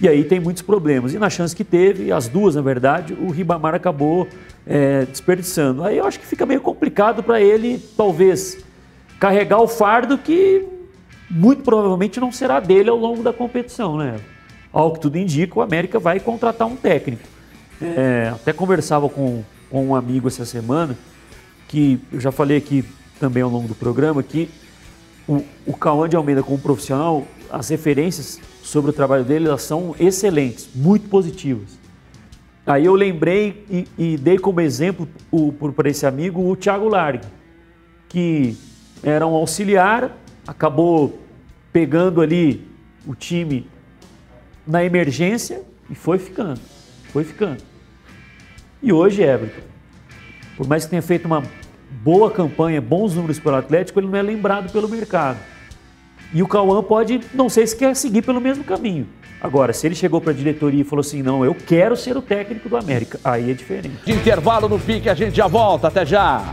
E 0.00 0.08
aí 0.08 0.24
tem 0.24 0.40
muitos 0.40 0.62
problemas. 0.62 1.12
E 1.12 1.18
na 1.18 1.28
chance 1.28 1.54
que 1.54 1.64
teve, 1.64 2.10
as 2.10 2.26
duas 2.26 2.54
na 2.54 2.62
verdade, 2.62 3.12
o 3.12 3.30
Ribamar 3.30 3.74
acabou 3.74 4.26
é, 4.66 5.04
desperdiçando. 5.04 5.84
Aí 5.84 5.98
eu 5.98 6.06
acho 6.06 6.18
que 6.18 6.26
fica 6.26 6.46
meio 6.46 6.60
complicado 6.60 7.22
para 7.22 7.40
ele, 7.40 7.78
talvez, 7.96 8.64
carregar 9.20 9.60
o 9.60 9.68
fardo 9.68 10.16
que 10.16 10.66
muito 11.30 11.62
provavelmente 11.62 12.18
não 12.18 12.32
será 12.32 12.58
dele 12.58 12.88
ao 12.88 12.96
longo 12.96 13.22
da 13.22 13.32
competição, 13.32 13.96
né? 13.96 14.18
Ao 14.72 14.92
que 14.92 15.00
tudo 15.00 15.18
indica, 15.18 15.58
o 15.58 15.62
América 15.62 15.98
vai 15.98 16.18
contratar 16.18 16.66
um 16.66 16.74
técnico. 16.74 17.22
É, 17.82 18.32
até 18.34 18.52
conversava 18.52 19.08
com, 19.08 19.44
com 19.70 19.86
um 19.86 19.94
amigo 19.94 20.26
essa 20.26 20.44
semana, 20.44 20.96
que 21.68 22.00
eu 22.10 22.18
já 22.18 22.32
falei 22.32 22.56
aqui 22.56 22.84
também 23.20 23.42
ao 23.42 23.50
longo 23.50 23.68
do 23.68 23.74
programa, 23.74 24.22
que 24.22 24.48
o, 25.28 25.72
Cauã 25.74 26.08
de 26.08 26.16
Almeida 26.16 26.42
como 26.42 26.58
profissional, 26.58 27.26
as 27.50 27.68
referências 27.68 28.40
sobre 28.62 28.90
o 28.90 28.92
trabalho 28.92 29.24
dele 29.24 29.46
elas 29.46 29.62
são 29.62 29.94
excelentes, 30.00 30.68
muito 30.74 31.08
positivas. 31.08 31.78
Aí 32.66 32.86
eu 32.86 32.94
lembrei 32.94 33.64
e, 33.70 33.86
e 33.96 34.16
dei 34.16 34.38
como 34.38 34.60
exemplo 34.60 35.08
para 35.76 35.90
esse 35.90 36.06
amigo 36.06 36.48
o 36.48 36.56
Thiago 36.56 36.88
Largue 36.88 37.26
que 38.08 38.56
era 39.02 39.26
um 39.26 39.34
auxiliar, 39.34 40.16
acabou 40.46 41.18
pegando 41.72 42.20
ali 42.20 42.68
o 43.06 43.14
time 43.14 43.68
na 44.66 44.84
emergência 44.84 45.62
e 45.88 45.94
foi 45.94 46.18
ficando, 46.18 46.60
foi 47.12 47.24
ficando. 47.24 47.62
E 48.82 48.92
hoje, 48.92 49.22
Everton, 49.22 49.62
por 50.56 50.66
mais 50.66 50.84
que 50.84 50.90
tenha 50.90 51.02
feito 51.02 51.24
uma 51.24 51.42
boa 52.02 52.30
campanha, 52.30 52.80
bons 52.80 53.14
números 53.14 53.38
pelo 53.38 53.56
Atlético, 53.56 54.00
ele 54.00 54.06
não 54.06 54.18
é 54.18 54.22
lembrado 54.22 54.72
pelo 54.72 54.88
mercado. 54.88 55.38
E 56.32 56.42
o 56.42 56.46
Cauã 56.46 56.82
pode, 56.82 57.20
não 57.34 57.48
sei 57.48 57.66
se 57.66 57.76
quer 57.76 57.94
seguir 57.96 58.22
pelo 58.22 58.40
mesmo 58.40 58.62
caminho. 58.62 59.06
Agora, 59.40 59.72
se 59.72 59.86
ele 59.86 59.94
chegou 59.94 60.20
para 60.20 60.32
a 60.32 60.34
diretoria 60.34 60.82
e 60.82 60.84
falou 60.84 61.00
assim, 61.00 61.22
não, 61.22 61.44
eu 61.44 61.54
quero 61.54 61.96
ser 61.96 62.16
o 62.16 62.22
técnico 62.22 62.68
do 62.68 62.76
América, 62.76 63.18
aí 63.24 63.50
é 63.50 63.54
diferente. 63.54 64.04
De 64.04 64.12
intervalo 64.12 64.68
no 64.68 64.78
pique, 64.78 65.08
a 65.08 65.14
gente 65.14 65.34
já 65.34 65.46
volta. 65.46 65.88
Até 65.88 66.04
já. 66.04 66.52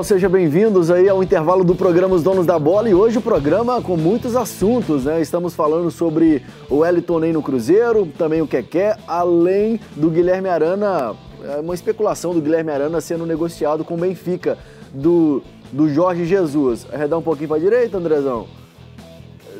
Pessoal, 0.00 0.04
sejam 0.04 0.30
bem-vindos 0.30 0.90
aí 0.90 1.08
ao 1.08 1.22
intervalo 1.22 1.64
do 1.64 1.74
programa 1.74 2.14
Os 2.14 2.22
Donos 2.22 2.46
da 2.46 2.58
Bola 2.58 2.88
e 2.88 2.94
hoje 2.94 3.18
o 3.18 3.20
programa 3.20 3.82
com 3.82 3.96
muitos 3.96 4.34
assuntos, 4.34 5.04
né? 5.04 5.20
Estamos 5.20 5.54
falando 5.54 5.90
sobre 5.90 6.42
o 6.68 6.78
Wellington 6.78 7.18
Ney 7.18 7.32
no 7.32 7.42
Cruzeiro, 7.42 8.06
também 8.18 8.40
o 8.40 8.46
Keké, 8.46 8.96
além 9.06 9.78
do 9.96 10.10
Guilherme 10.10 10.48
Arana, 10.48 11.14
é 11.44 11.60
uma 11.60 11.74
especulação 11.74 12.32
do 12.32 12.40
Guilherme 12.40 12.70
Arana 12.70 13.00
sendo 13.00 13.26
negociado 13.26 13.84
com 13.84 13.94
o 13.94 13.98
Benfica, 13.98 14.58
do, 14.92 15.42
do 15.72 15.88
Jorge 15.88 16.24
Jesus. 16.24 16.86
Arredar 16.92 17.18
um 17.18 17.22
pouquinho 17.22 17.48
para 17.48 17.58
a 17.58 17.60
direita, 17.60 17.98
Andrezão? 17.98 18.46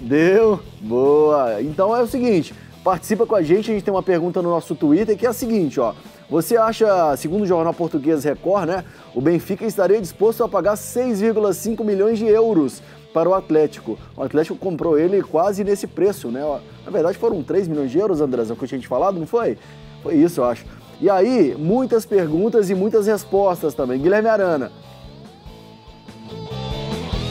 Deu? 0.01 0.61
Boa! 0.81 1.61
Então 1.61 1.95
é 1.95 2.03
o 2.03 2.07
seguinte, 2.07 2.55
participa 2.83 3.27
com 3.27 3.35
a 3.35 3.43
gente, 3.43 3.71
a 3.71 3.75
gente 3.75 3.85
tem 3.85 3.93
uma 3.93 4.03
pergunta 4.03 4.41
no 4.41 4.51
nosso 4.51 4.75
Twitter 4.75 5.17
que 5.17 5.27
é 5.27 5.29
a 5.29 5.35
seguinte, 5.35 5.79
ó. 5.79 5.93
Você 6.31 6.57
acha, 6.57 7.17
segundo 7.17 7.43
o 7.43 7.47
jornal 7.47 7.75
português 7.75 8.23
Record, 8.23 8.69
né, 8.69 8.85
o 9.15 9.21
Benfica 9.21 9.67
estaria 9.67 10.01
disposto 10.01 10.45
a 10.45 10.49
pagar 10.49 10.75
6,5 10.75 11.83
milhões 11.83 12.19
de 12.19 12.27
euros 12.27 12.81
para 13.13 13.29
o 13.29 13.35
Atlético. 13.35 13.99
O 14.17 14.23
Atlético 14.23 14.57
comprou 14.57 14.97
ele 14.97 15.21
quase 15.23 15.65
nesse 15.65 15.89
preço, 15.89 16.29
né? 16.29 16.41
Na 16.85 16.93
verdade 16.93 17.19
foram 17.19 17.43
3 17.43 17.67
milhões 17.67 17.91
de 17.91 17.99
euros, 17.99 18.21
Andrezão, 18.21 18.55
que 18.55 18.63
eu 18.63 18.69
tinha 18.69 18.81
te 18.81 18.87
falado, 18.87 19.19
não 19.19 19.27
foi? 19.27 19.59
Foi 20.05 20.15
isso, 20.15 20.41
eu 20.41 20.45
acho. 20.45 20.65
E 21.01 21.11
aí, 21.11 21.57
muitas 21.59 22.07
perguntas 22.07 22.71
e 22.71 22.75
muitas 22.75 23.09
respostas 23.09 23.75
também. 23.75 23.99
Guilherme 24.01 24.29
Arana. 24.29 24.71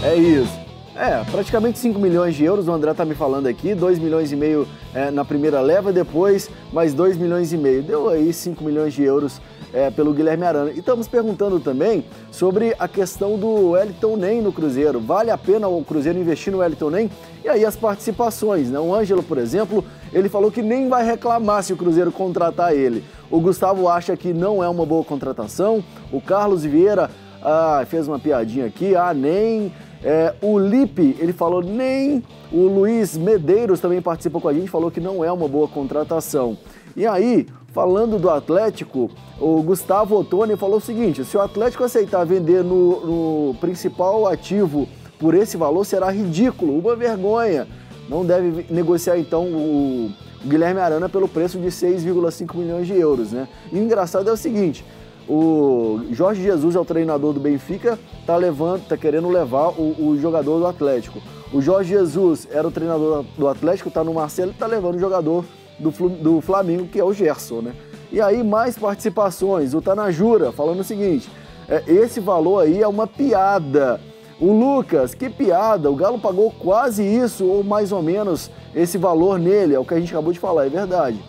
É 0.04 0.16
isso. 0.16 0.69
É, 1.00 1.24
praticamente 1.32 1.80
5 1.80 1.98
milhões 1.98 2.36
de 2.36 2.44
euros, 2.44 2.68
o 2.68 2.74
André 2.74 2.94
tá 2.94 3.06
me 3.06 3.16
falando 3.16 3.48
aqui, 3.48 3.74
2 3.74 4.00
milhões 4.00 4.34
e 4.34 4.36
meio 4.36 4.68
é, 4.94 5.10
na 5.10 5.24
primeira 5.24 5.62
leva, 5.62 5.94
depois 5.94 6.50
mais 6.74 6.94
2 6.94 7.16
milhões 7.16 7.54
e 7.54 7.58
meio. 7.58 7.82
Deu 7.82 8.10
aí 8.10 8.34
5 8.34 8.62
milhões 8.62 8.94
de 8.94 9.04
euros 9.04 9.40
é, 9.74 9.90
pelo 9.90 10.14
Guilherme 10.14 10.44
Arana. 10.44 10.72
E 10.72 10.80
estamos 10.80 11.08
perguntando 11.08 11.58
também 11.58 12.04
sobre 12.30 12.76
a 12.78 12.86
questão 12.86 13.38
do 13.38 13.70
Wellington 13.70 14.18
Nem 14.18 14.42
no 14.42 14.52
Cruzeiro. 14.52 15.00
Vale 15.00 15.32
a 15.32 15.38
pena 15.38 15.70
o 15.70 15.82
Cruzeiro 15.86 16.20
investir 16.20 16.52
no 16.52 16.60
Wellington 16.60 16.90
Nem? 16.90 17.10
E 17.46 17.48
aí 17.48 17.64
as 17.64 17.78
participações, 17.78 18.70
né? 18.70 18.78
O 18.78 18.94
Ângelo, 18.94 19.24
por 19.24 19.38
exemplo, 19.38 19.86
ele 20.12 20.28
falou 20.28 20.52
que 20.52 20.62
nem 20.62 20.90
vai 20.90 21.06
reclamar 21.06 21.64
se 21.64 21.72
o 21.72 21.78
Cruzeiro 21.78 22.12
contratar 22.12 22.76
ele. 22.76 23.06
O 23.32 23.40
Gustavo 23.40 23.88
acha 23.88 24.18
que 24.18 24.34
não 24.34 24.62
é 24.62 24.68
uma 24.68 24.86
boa 24.86 25.06
contratação. 25.06 25.82
O 26.12 26.20
Carlos 26.20 26.66
Vieira 26.66 27.10
ah, 27.42 27.86
fez 27.88 28.06
uma 28.06 28.20
piadinha 28.20 28.66
aqui, 28.66 28.98
ah, 28.98 29.14
nem. 29.14 29.72
É, 30.04 30.34
o 30.42 30.58
Lipe, 30.58 31.16
ele 31.20 31.34
falou 31.34 31.62
nem. 31.62 32.24
O 32.52 32.64
Luiz 32.68 33.18
Medeiros 33.18 33.80
também 33.80 34.02
participou 34.02 34.42
com 34.42 34.48
a 34.48 34.54
gente, 34.54 34.70
falou 34.70 34.90
que 34.90 35.00
não 35.00 35.24
é 35.24 35.32
uma 35.32 35.48
boa 35.48 35.68
contratação. 35.68 36.58
E 36.96 37.06
aí, 37.06 37.46
falando 37.74 38.18
do 38.18 38.30
Atlético, 38.30 39.10
o 39.40 39.62
Gustavo 39.62 40.18
Ottoni 40.18 40.56
falou 40.56 40.78
o 40.78 40.82
seguinte: 40.82 41.24
se 41.26 41.38
o 41.38 41.42
Atlético 41.42 41.84
aceitar 41.84 42.26
vender 42.26 42.64
no, 42.64 43.50
no 43.52 43.56
principal 43.56 44.26
ativo 44.28 44.88
por 45.20 45.34
esse 45.34 45.58
valor, 45.58 45.86
será 45.86 46.10
ridículo, 46.12 46.78
uma 46.80 46.96
vergonha. 46.96 47.68
Não 48.08 48.26
deve 48.26 48.66
negociar 48.74 49.20
então 49.20 49.46
o 49.46 50.12
Guilherme 50.44 50.80
Arana 50.80 51.10
pelo 51.10 51.28
preço 51.28 51.60
de 51.60 51.68
6,5 51.68 52.56
milhões 52.56 52.88
de 52.88 52.94
euros, 52.94 53.32
né? 53.32 53.48
E 53.72 53.78
o 53.78 53.84
engraçado 53.84 54.30
é 54.30 54.34
o 54.34 54.38
seguinte: 54.38 54.84
o 55.30 56.02
Jorge 56.10 56.42
Jesus 56.42 56.76
é 56.76 56.80
o 56.80 56.86
treinador 56.86 57.34
do 57.34 57.40
Benfica, 57.40 58.00
tá 58.26 58.36
levando, 58.36 58.88
tá 58.88 58.98
querendo 58.98 59.30
levar 59.30 59.70
o, 59.80 60.08
o 60.08 60.18
jogador 60.20 60.58
do 60.58 60.66
Atlético. 60.66 61.20
O 61.54 61.62
Jorge 61.62 61.90
Jesus 61.90 62.48
era 62.52 62.68
o 62.68 62.72
treinador 62.72 63.24
do 63.38 63.48
Atlético, 63.48 63.92
tá 63.92 64.04
no 64.04 64.16
Marcelo 64.16 64.50
e 64.50 64.56
tá 64.56 64.66
levando 64.66 64.96
o 64.96 65.00
jogador 65.00 65.46
do, 65.78 65.92
do 66.10 66.42
Flamengo, 66.42 66.88
que 66.88 67.00
é 67.00 67.04
o 67.04 67.14
Gerson, 67.14 67.62
né? 67.62 67.76
E 68.12 68.20
aí, 68.20 68.44
mais 68.44 68.76
participações. 68.76 69.76
O 69.76 69.82
Tanajura 69.82 70.52
falando 70.52 70.80
o 70.80 70.84
seguinte: 70.84 71.30
é, 71.68 71.84
esse 71.86 72.20
valor 72.20 72.64
aí 72.64 72.82
é 72.82 72.88
uma 72.88 73.06
piada. 73.06 74.02
O 74.42 74.52
Lucas, 74.52 75.14
que 75.14 75.30
piada, 75.30 75.92
o 75.92 75.96
Galo 75.96 76.18
pagou 76.18 76.50
quase 76.50 77.04
isso, 77.04 77.46
ou 77.46 77.64
mais 77.64 77.92
ou 77.92 78.02
menos 78.02 78.50
esse 78.74 78.98
valor 78.98 79.38
nele, 79.38 79.76
é 79.76 79.80
o 79.80 79.86
que 79.86 79.94
a 79.94 80.00
gente 80.00 80.12
acabou 80.12 80.34
de 80.34 80.40
falar, 80.40 80.66
é 80.66 80.70
verdade. 80.70 81.22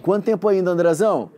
Quanto 0.00 0.24
tempo 0.24 0.48
ainda, 0.48 0.70
Andrezão? 0.70 1.30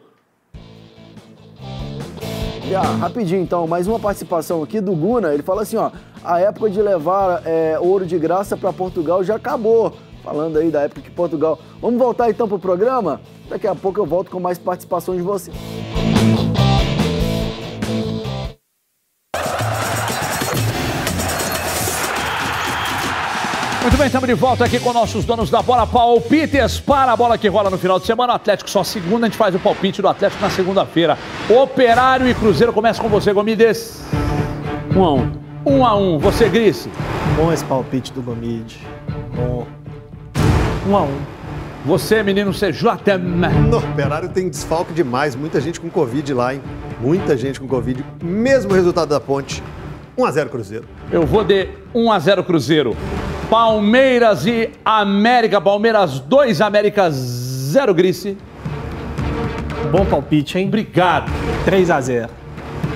Rapidinho 2.80 3.42
então, 3.42 3.66
mais 3.66 3.86
uma 3.86 3.98
participação 3.98 4.62
aqui 4.62 4.80
do 4.80 4.94
Guna. 4.94 5.34
Ele 5.34 5.42
fala 5.42 5.62
assim: 5.62 5.76
ó, 5.76 5.90
a 6.24 6.40
época 6.40 6.70
de 6.70 6.80
levar 6.80 7.42
é, 7.44 7.78
ouro 7.78 8.06
de 8.06 8.18
graça 8.18 8.56
para 8.56 8.72
Portugal 8.72 9.22
já 9.22 9.36
acabou. 9.36 9.92
Falando 10.22 10.56
aí 10.56 10.70
da 10.70 10.82
época 10.82 11.00
que 11.00 11.10
Portugal. 11.10 11.58
Vamos 11.80 11.98
voltar 11.98 12.30
então 12.30 12.48
pro 12.48 12.58
programa? 12.58 13.20
Daqui 13.48 13.66
a 13.66 13.74
pouco 13.74 14.00
eu 14.00 14.06
volto 14.06 14.30
com 14.30 14.38
mais 14.38 14.56
participações 14.56 15.18
de 15.18 15.24
você. 15.24 15.50
Muito 23.82 23.96
bem, 23.96 24.06
estamos 24.06 24.28
de 24.28 24.34
volta 24.34 24.64
aqui 24.64 24.78
com 24.78 24.92
nossos 24.92 25.24
donos 25.24 25.50
da 25.50 25.60
bola. 25.60 25.84
Palpites 25.84 26.78
para 26.78 27.10
a 27.10 27.16
bola 27.16 27.36
que 27.36 27.48
rola 27.48 27.68
no 27.68 27.76
final 27.76 27.98
de 27.98 28.06
semana. 28.06 28.32
O 28.32 28.36
Atlético 28.36 28.70
só 28.70 28.84
segunda, 28.84 29.26
a 29.26 29.28
gente 29.28 29.36
faz 29.36 29.56
o 29.56 29.58
palpite 29.58 30.00
do 30.00 30.06
Atlético 30.06 30.40
na 30.40 30.50
segunda-feira. 30.50 31.18
Operário 31.50 32.28
e 32.28 32.32
Cruzeiro 32.32 32.72
começa 32.72 33.02
com 33.02 33.08
você, 33.08 33.32
Gomides. 33.32 34.04
Um 34.94 35.02
a 35.02 35.12
um. 35.14 35.32
Um 35.66 35.84
a 35.84 35.96
um. 35.96 36.16
Você, 36.20 36.48
Grice. 36.48 36.88
Bom 37.36 37.52
esse 37.52 37.64
palpite 37.64 38.12
do 38.12 38.22
Gomide. 38.22 38.78
Bom. 39.34 39.66
Um 40.88 40.96
a 40.96 41.02
um. 41.02 41.18
Você, 41.84 42.22
menino 42.22 42.52
CJ. 42.52 43.18
No 43.68 43.78
Operário 43.78 44.28
tem 44.28 44.48
desfalque 44.48 44.92
demais, 44.92 45.34
muita 45.34 45.60
gente 45.60 45.80
com 45.80 45.90
Covid 45.90 46.32
lá, 46.32 46.54
hein? 46.54 46.62
Muita 47.00 47.36
gente 47.36 47.58
com 47.58 47.66
Covid. 47.66 48.04
Mesmo 48.22 48.72
resultado 48.72 49.08
da 49.08 49.18
ponte. 49.18 49.60
1x0 50.18 50.48
Cruzeiro. 50.48 50.84
Eu 51.10 51.26
vou 51.26 51.44
de 51.44 51.68
1 51.94 52.12
a 52.12 52.18
0 52.18 52.44
Cruzeiro. 52.44 52.96
Palmeiras 53.48 54.46
e 54.46 54.70
América. 54.84 55.60
Palmeiras 55.60 56.20
2, 56.20 56.60
América 56.60 57.10
0, 57.10 57.94
Grice. 57.94 58.36
Bom 59.90 60.04
palpite, 60.04 60.58
hein? 60.58 60.68
Obrigado. 60.68 61.30
3 61.64 61.90
a 61.90 62.00
0 62.00 62.28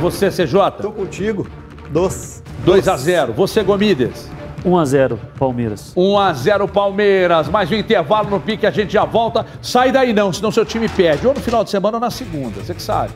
Você, 0.00 0.30
CJ. 0.30 0.70
Tô 0.80 0.90
contigo. 0.92 1.46
Dos. 1.90 2.42
2 2.64 2.88
a 2.88 2.96
0. 2.96 3.32
Você, 3.32 3.62
Gomides. 3.62 4.30
1 4.64 4.78
a 4.78 4.84
0 4.84 5.20
Palmeiras. 5.38 5.92
1 5.96 6.18
a 6.18 6.32
0 6.32 6.68
Palmeiras. 6.68 7.48
Mais 7.48 7.70
um 7.70 7.74
intervalo 7.74 8.28
no 8.28 8.40
pique, 8.40 8.66
a 8.66 8.70
gente 8.70 8.92
já 8.92 9.04
volta. 9.04 9.46
Sai 9.62 9.92
daí 9.92 10.12
não, 10.12 10.32
senão 10.32 10.50
seu 10.50 10.64
time 10.64 10.88
perde. 10.88 11.26
Ou 11.26 11.34
no 11.34 11.40
final 11.40 11.62
de 11.62 11.70
semana 11.70 11.96
ou 11.96 12.00
na 12.00 12.10
segunda, 12.10 12.60
você 12.60 12.74
que 12.74 12.82
sabe. 12.82 13.12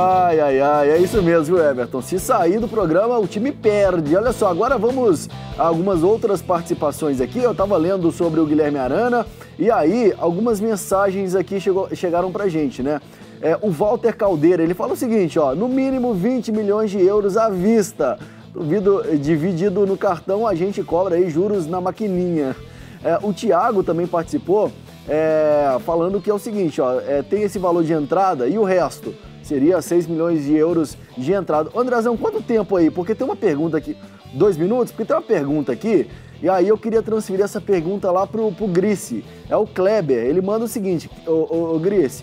Ai, 0.00 0.38
ai, 0.38 0.60
ai, 0.60 0.90
é 0.90 0.98
isso 0.98 1.20
mesmo, 1.20 1.58
Everton. 1.58 2.00
Se 2.00 2.20
sair 2.20 2.60
do 2.60 2.68
programa, 2.68 3.18
o 3.18 3.26
time 3.26 3.50
perde. 3.50 4.14
Olha 4.14 4.30
só, 4.30 4.46
agora 4.46 4.78
vamos 4.78 5.28
a 5.58 5.64
algumas 5.64 6.04
outras 6.04 6.40
participações 6.40 7.20
aqui. 7.20 7.40
Eu 7.40 7.52
tava 7.52 7.76
lendo 7.76 8.12
sobre 8.12 8.38
o 8.38 8.46
Guilherme 8.46 8.78
Arana 8.78 9.26
e 9.58 9.68
aí 9.72 10.14
algumas 10.16 10.60
mensagens 10.60 11.34
aqui 11.34 11.58
chegou, 11.58 11.88
chegaram 11.96 12.30
pra 12.30 12.46
gente, 12.46 12.80
né? 12.80 13.00
É, 13.42 13.58
o 13.60 13.72
Walter 13.72 14.16
Caldeira, 14.16 14.62
ele 14.62 14.72
fala 14.72 14.92
o 14.92 14.96
seguinte, 14.96 15.36
ó, 15.36 15.52
no 15.52 15.66
mínimo 15.66 16.14
20 16.14 16.52
milhões 16.52 16.92
de 16.92 17.04
euros 17.04 17.36
à 17.36 17.48
vista. 17.48 18.20
Duvido, 18.54 19.02
dividido 19.18 19.84
no 19.84 19.96
cartão, 19.96 20.46
a 20.46 20.54
gente 20.54 20.80
cobra 20.84 21.16
aí 21.16 21.28
juros 21.28 21.66
na 21.66 21.80
maquininha. 21.80 22.54
É, 23.02 23.18
o 23.20 23.32
Thiago 23.32 23.82
também 23.82 24.06
participou, 24.06 24.70
é, 25.08 25.76
falando 25.84 26.20
que 26.20 26.30
é 26.30 26.34
o 26.34 26.38
seguinte, 26.38 26.80
ó, 26.80 27.00
é, 27.00 27.20
tem 27.20 27.42
esse 27.42 27.58
valor 27.58 27.82
de 27.82 27.92
entrada 27.92 28.46
e 28.46 28.56
o 28.58 28.62
resto? 28.62 29.12
Seria 29.48 29.80
6 29.80 30.06
milhões 30.06 30.44
de 30.44 30.54
euros 30.54 30.96
de 31.16 31.32
entrada. 31.32 31.70
Andrazão, 31.74 32.16
quanto 32.16 32.42
tempo 32.42 32.76
aí? 32.76 32.90
Porque 32.90 33.14
tem 33.14 33.26
uma 33.26 33.34
pergunta 33.34 33.78
aqui. 33.78 33.96
Dois 34.34 34.58
minutos? 34.58 34.92
Porque 34.92 35.06
tem 35.06 35.16
uma 35.16 35.22
pergunta 35.22 35.72
aqui. 35.72 36.06
E 36.42 36.48
aí 36.48 36.68
eu 36.68 36.76
queria 36.76 37.02
transferir 37.02 37.44
essa 37.44 37.60
pergunta 37.60 38.10
lá 38.10 38.26
pro, 38.26 38.52
pro 38.52 38.68
Grice. 38.68 39.24
É 39.48 39.56
o 39.56 39.66
Kleber. 39.66 40.18
Ele 40.18 40.42
manda 40.42 40.66
o 40.66 40.68
seguinte, 40.68 41.10
o, 41.26 41.78
Grice. 41.78 42.22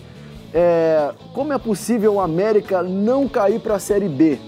É, 0.54 1.12
como 1.34 1.52
é 1.52 1.58
possível 1.58 2.14
o 2.14 2.20
América 2.20 2.82
não 2.82 3.28
cair 3.28 3.60
para 3.60 3.74
a 3.74 3.78
Série 3.80 4.08
B? 4.08 4.38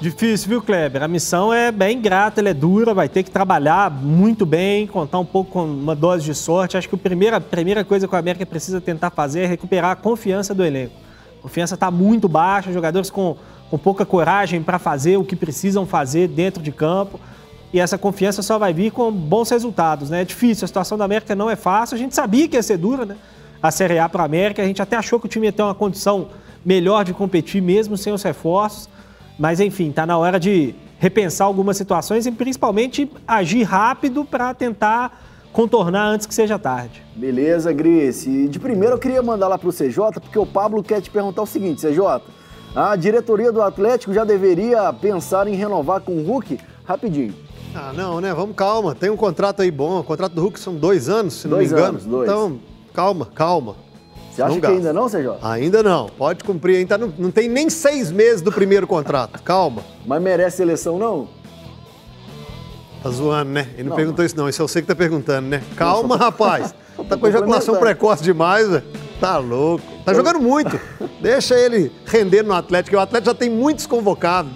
Difícil, 0.00 0.48
viu, 0.50 0.62
Kleber? 0.62 1.02
A 1.02 1.08
missão 1.08 1.52
é 1.52 1.72
bem 1.72 2.00
grata, 2.00 2.40
ela 2.40 2.50
é 2.50 2.54
dura, 2.54 2.92
vai 2.92 3.08
ter 3.08 3.22
que 3.22 3.30
trabalhar 3.30 3.90
muito 3.90 4.44
bem, 4.44 4.86
contar 4.86 5.18
um 5.18 5.24
pouco 5.24 5.52
com 5.52 5.64
uma 5.64 5.94
dose 5.94 6.24
de 6.24 6.34
sorte. 6.34 6.76
Acho 6.76 6.88
que 6.88 6.94
a 6.94 6.98
primeira, 6.98 7.40
primeira 7.40 7.82
coisa 7.82 8.06
que 8.06 8.14
o 8.14 8.18
América 8.18 8.44
precisa 8.44 8.80
tentar 8.80 9.10
fazer 9.10 9.40
é 9.40 9.46
recuperar 9.46 9.92
a 9.92 9.96
confiança 9.96 10.54
do 10.54 10.62
elenco. 10.62 10.92
A 11.38 11.42
confiança 11.42 11.74
está 11.74 11.90
muito 11.90 12.28
baixa, 12.28 12.72
jogadores 12.72 13.08
com, 13.08 13.36
com 13.70 13.78
pouca 13.78 14.04
coragem 14.04 14.62
para 14.62 14.78
fazer 14.78 15.16
o 15.16 15.24
que 15.24 15.34
precisam 15.34 15.86
fazer 15.86 16.28
dentro 16.28 16.62
de 16.62 16.72
campo. 16.72 17.18
E 17.72 17.80
essa 17.80 17.96
confiança 17.96 18.42
só 18.42 18.58
vai 18.58 18.74
vir 18.74 18.90
com 18.90 19.10
bons 19.10 19.48
resultados, 19.50 20.10
né? 20.10 20.22
É 20.22 20.24
difícil, 20.24 20.66
a 20.66 20.68
situação 20.68 20.98
da 20.98 21.04
América 21.04 21.34
não 21.34 21.48
é 21.48 21.56
fácil. 21.56 21.94
A 21.94 21.98
gente 21.98 22.14
sabia 22.14 22.46
que 22.46 22.56
ia 22.56 22.62
ser 22.62 22.76
dura, 22.76 23.06
né? 23.06 23.16
A 23.62 23.70
Série 23.70 23.98
A 23.98 24.08
para 24.08 24.22
a 24.22 24.26
América. 24.26 24.62
A 24.62 24.66
gente 24.66 24.82
até 24.82 24.94
achou 24.94 25.18
que 25.18 25.26
o 25.26 25.28
time 25.28 25.46
ia 25.46 25.52
ter 25.52 25.62
uma 25.62 25.74
condição 25.74 26.28
melhor 26.64 27.04
de 27.04 27.14
competir, 27.14 27.62
mesmo 27.62 27.96
sem 27.96 28.12
os 28.12 28.22
reforços. 28.22 28.88
Mas, 29.38 29.60
enfim, 29.60 29.90
está 29.90 30.06
na 30.06 30.16
hora 30.16 30.40
de 30.40 30.74
repensar 30.98 31.46
algumas 31.46 31.76
situações 31.76 32.26
e 32.26 32.32
principalmente 32.32 33.10
agir 33.26 33.62
rápido 33.64 34.24
para 34.24 34.54
tentar 34.54 35.22
contornar 35.52 36.06
antes 36.08 36.26
que 36.26 36.34
seja 36.34 36.58
tarde. 36.58 37.02
Beleza, 37.14 37.72
Gris. 37.72 38.26
E 38.26 38.48
de 38.48 38.58
primeiro 38.58 38.94
eu 38.94 38.98
queria 38.98 39.22
mandar 39.22 39.48
lá 39.48 39.58
para 39.58 39.68
o 39.68 39.72
CJ, 39.72 40.20
porque 40.20 40.38
o 40.38 40.46
Pablo 40.46 40.82
quer 40.82 41.00
te 41.00 41.10
perguntar 41.10 41.42
o 41.42 41.46
seguinte, 41.46 41.80
CJ. 41.80 42.00
A 42.74 42.94
diretoria 42.94 43.50
do 43.50 43.62
Atlético 43.62 44.12
já 44.12 44.22
deveria 44.24 44.92
pensar 44.92 45.48
em 45.48 45.54
renovar 45.54 46.00
com 46.02 46.12
o 46.12 46.22
Hulk 46.22 46.58
rapidinho. 46.84 47.34
Ah, 47.74 47.92
não, 47.94 48.20
né? 48.20 48.32
Vamos 48.34 48.54
calma. 48.54 48.94
Tem 48.94 49.10
um 49.10 49.16
contrato 49.16 49.62
aí 49.62 49.70
bom. 49.70 50.00
O 50.00 50.04
contrato 50.04 50.32
do 50.32 50.42
Hulk 50.42 50.60
são 50.60 50.74
dois 50.74 51.08
anos, 51.08 51.34
se 51.34 51.48
dois 51.48 51.70
não 51.70 51.78
me 51.78 51.82
engano. 51.82 51.98
Anos, 51.98 52.04
dois. 52.04 52.28
Então, 52.28 52.58
calma, 52.92 53.26
calma. 53.34 53.76
Você 54.36 54.42
acha 54.42 54.50
não 54.50 54.56
que 54.56 54.60
gasta. 54.60 54.76
ainda 54.76 54.92
não, 54.92 55.08
CJ? 55.08 55.38
Ainda 55.40 55.82
não. 55.82 56.10
Pode 56.10 56.44
cumprir. 56.44 56.76
Ainda 56.76 56.98
não, 56.98 57.12
não 57.16 57.30
tem 57.30 57.48
nem 57.48 57.70
seis 57.70 58.12
meses 58.12 58.42
do 58.42 58.52
primeiro 58.52 58.86
contrato. 58.86 59.42
Calma. 59.42 59.82
Mas 60.04 60.22
merece 60.22 60.58
seleção, 60.58 60.98
não? 60.98 61.26
Tá 63.02 63.08
zoando, 63.08 63.50
né? 63.50 63.68
Ele 63.74 63.84
não, 63.84 63.90
Não, 63.90 63.96
perguntou 63.96 64.24
isso, 64.24 64.36
não. 64.36 64.46
Isso 64.46 64.60
é 64.60 64.66
você 64.68 64.82
que 64.82 64.88
tá 64.88 64.94
perguntando, 64.94 65.48
né? 65.48 65.62
Calma, 65.74 66.16
rapaz. 66.16 66.74
Tá 67.10 67.14
com 67.14 67.26
ejaculação 67.26 67.76
precoce 67.76 68.22
demais, 68.22 68.66
velho. 68.70 68.82
Tá 69.20 69.36
louco. 69.36 69.84
Tá 70.02 70.14
jogando 70.14 70.40
muito. 70.40 70.80
Deixa 71.20 71.54
ele 71.54 71.92
render 72.06 72.42
no 72.42 72.54
Atlético. 72.54 72.96
O 72.96 73.00
Atlético 73.00 73.32
já 73.32 73.34
tem 73.34 73.50
muitos 73.50 73.86
convocados. 73.86 74.50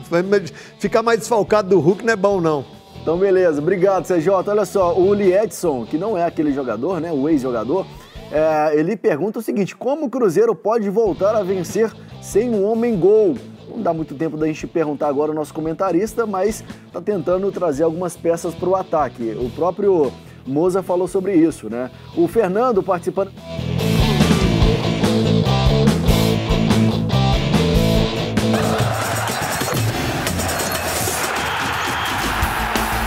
Ficar 0.79 1.03
mais 1.03 1.19
desfalcado 1.19 1.69
do 1.69 1.79
Hulk 1.79 2.03
não 2.03 2.15
é 2.15 2.17
bom, 2.17 2.41
não. 2.41 2.65
Então, 3.03 3.19
beleza. 3.19 3.61
Obrigado, 3.61 4.07
CJ. 4.07 4.31
Olha 4.31 4.65
só, 4.65 4.95
o 4.95 5.09
Uli 5.09 5.35
Edson, 5.35 5.85
que 5.85 5.99
não 5.99 6.17
é 6.17 6.25
aquele 6.25 6.51
jogador, 6.55 6.99
né? 6.99 7.13
O 7.13 7.29
ex-jogador, 7.29 7.85
é, 8.31 8.79
ele 8.79 8.97
pergunta 8.97 9.39
o 9.39 9.43
seguinte: 9.43 9.75
como 9.75 10.07
o 10.07 10.11
Cruzeiro 10.11 10.55
pode 10.55 10.89
voltar 10.89 11.35
a 11.35 11.43
vencer 11.43 11.93
sem 12.23 12.51
um 12.51 12.65
homem-gol? 12.65 13.37
Não 13.69 13.83
dá 13.83 13.93
muito 13.93 14.15
tempo 14.15 14.37
da 14.37 14.47
gente 14.47 14.67
perguntar 14.67 15.09
agora 15.09 15.31
o 15.31 15.35
nosso 15.35 15.55
comentarista, 15.55 16.27
mas 16.27 16.65
tá 16.93 17.01
tentando 17.01 17.51
trazer 17.53 17.85
algumas 17.85 18.17
peças 18.17 18.55
para 18.55 18.69
o 18.69 18.75
ataque. 18.75 19.37
O 19.41 19.49
próprio 19.51 20.13
Moza 20.47 20.83
falou 20.83 21.07
sobre 21.07 21.35
isso, 21.35 21.71
né? 21.71 21.91
O 22.17 22.27
Fernando 22.27 22.83
participando. 22.83 23.31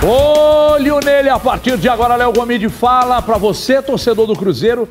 Olho 0.06 1.00
nele 1.00 1.30
a 1.30 1.40
partir 1.40 1.78
de 1.78 1.88
agora, 1.88 2.18
Léo 2.18 2.34
Gomide 2.34 2.68
fala 2.68 3.22
para 3.22 3.38
você, 3.38 3.82
torcedor 3.82 4.28
do 4.28 4.36
Cruzeiro, 4.36 4.88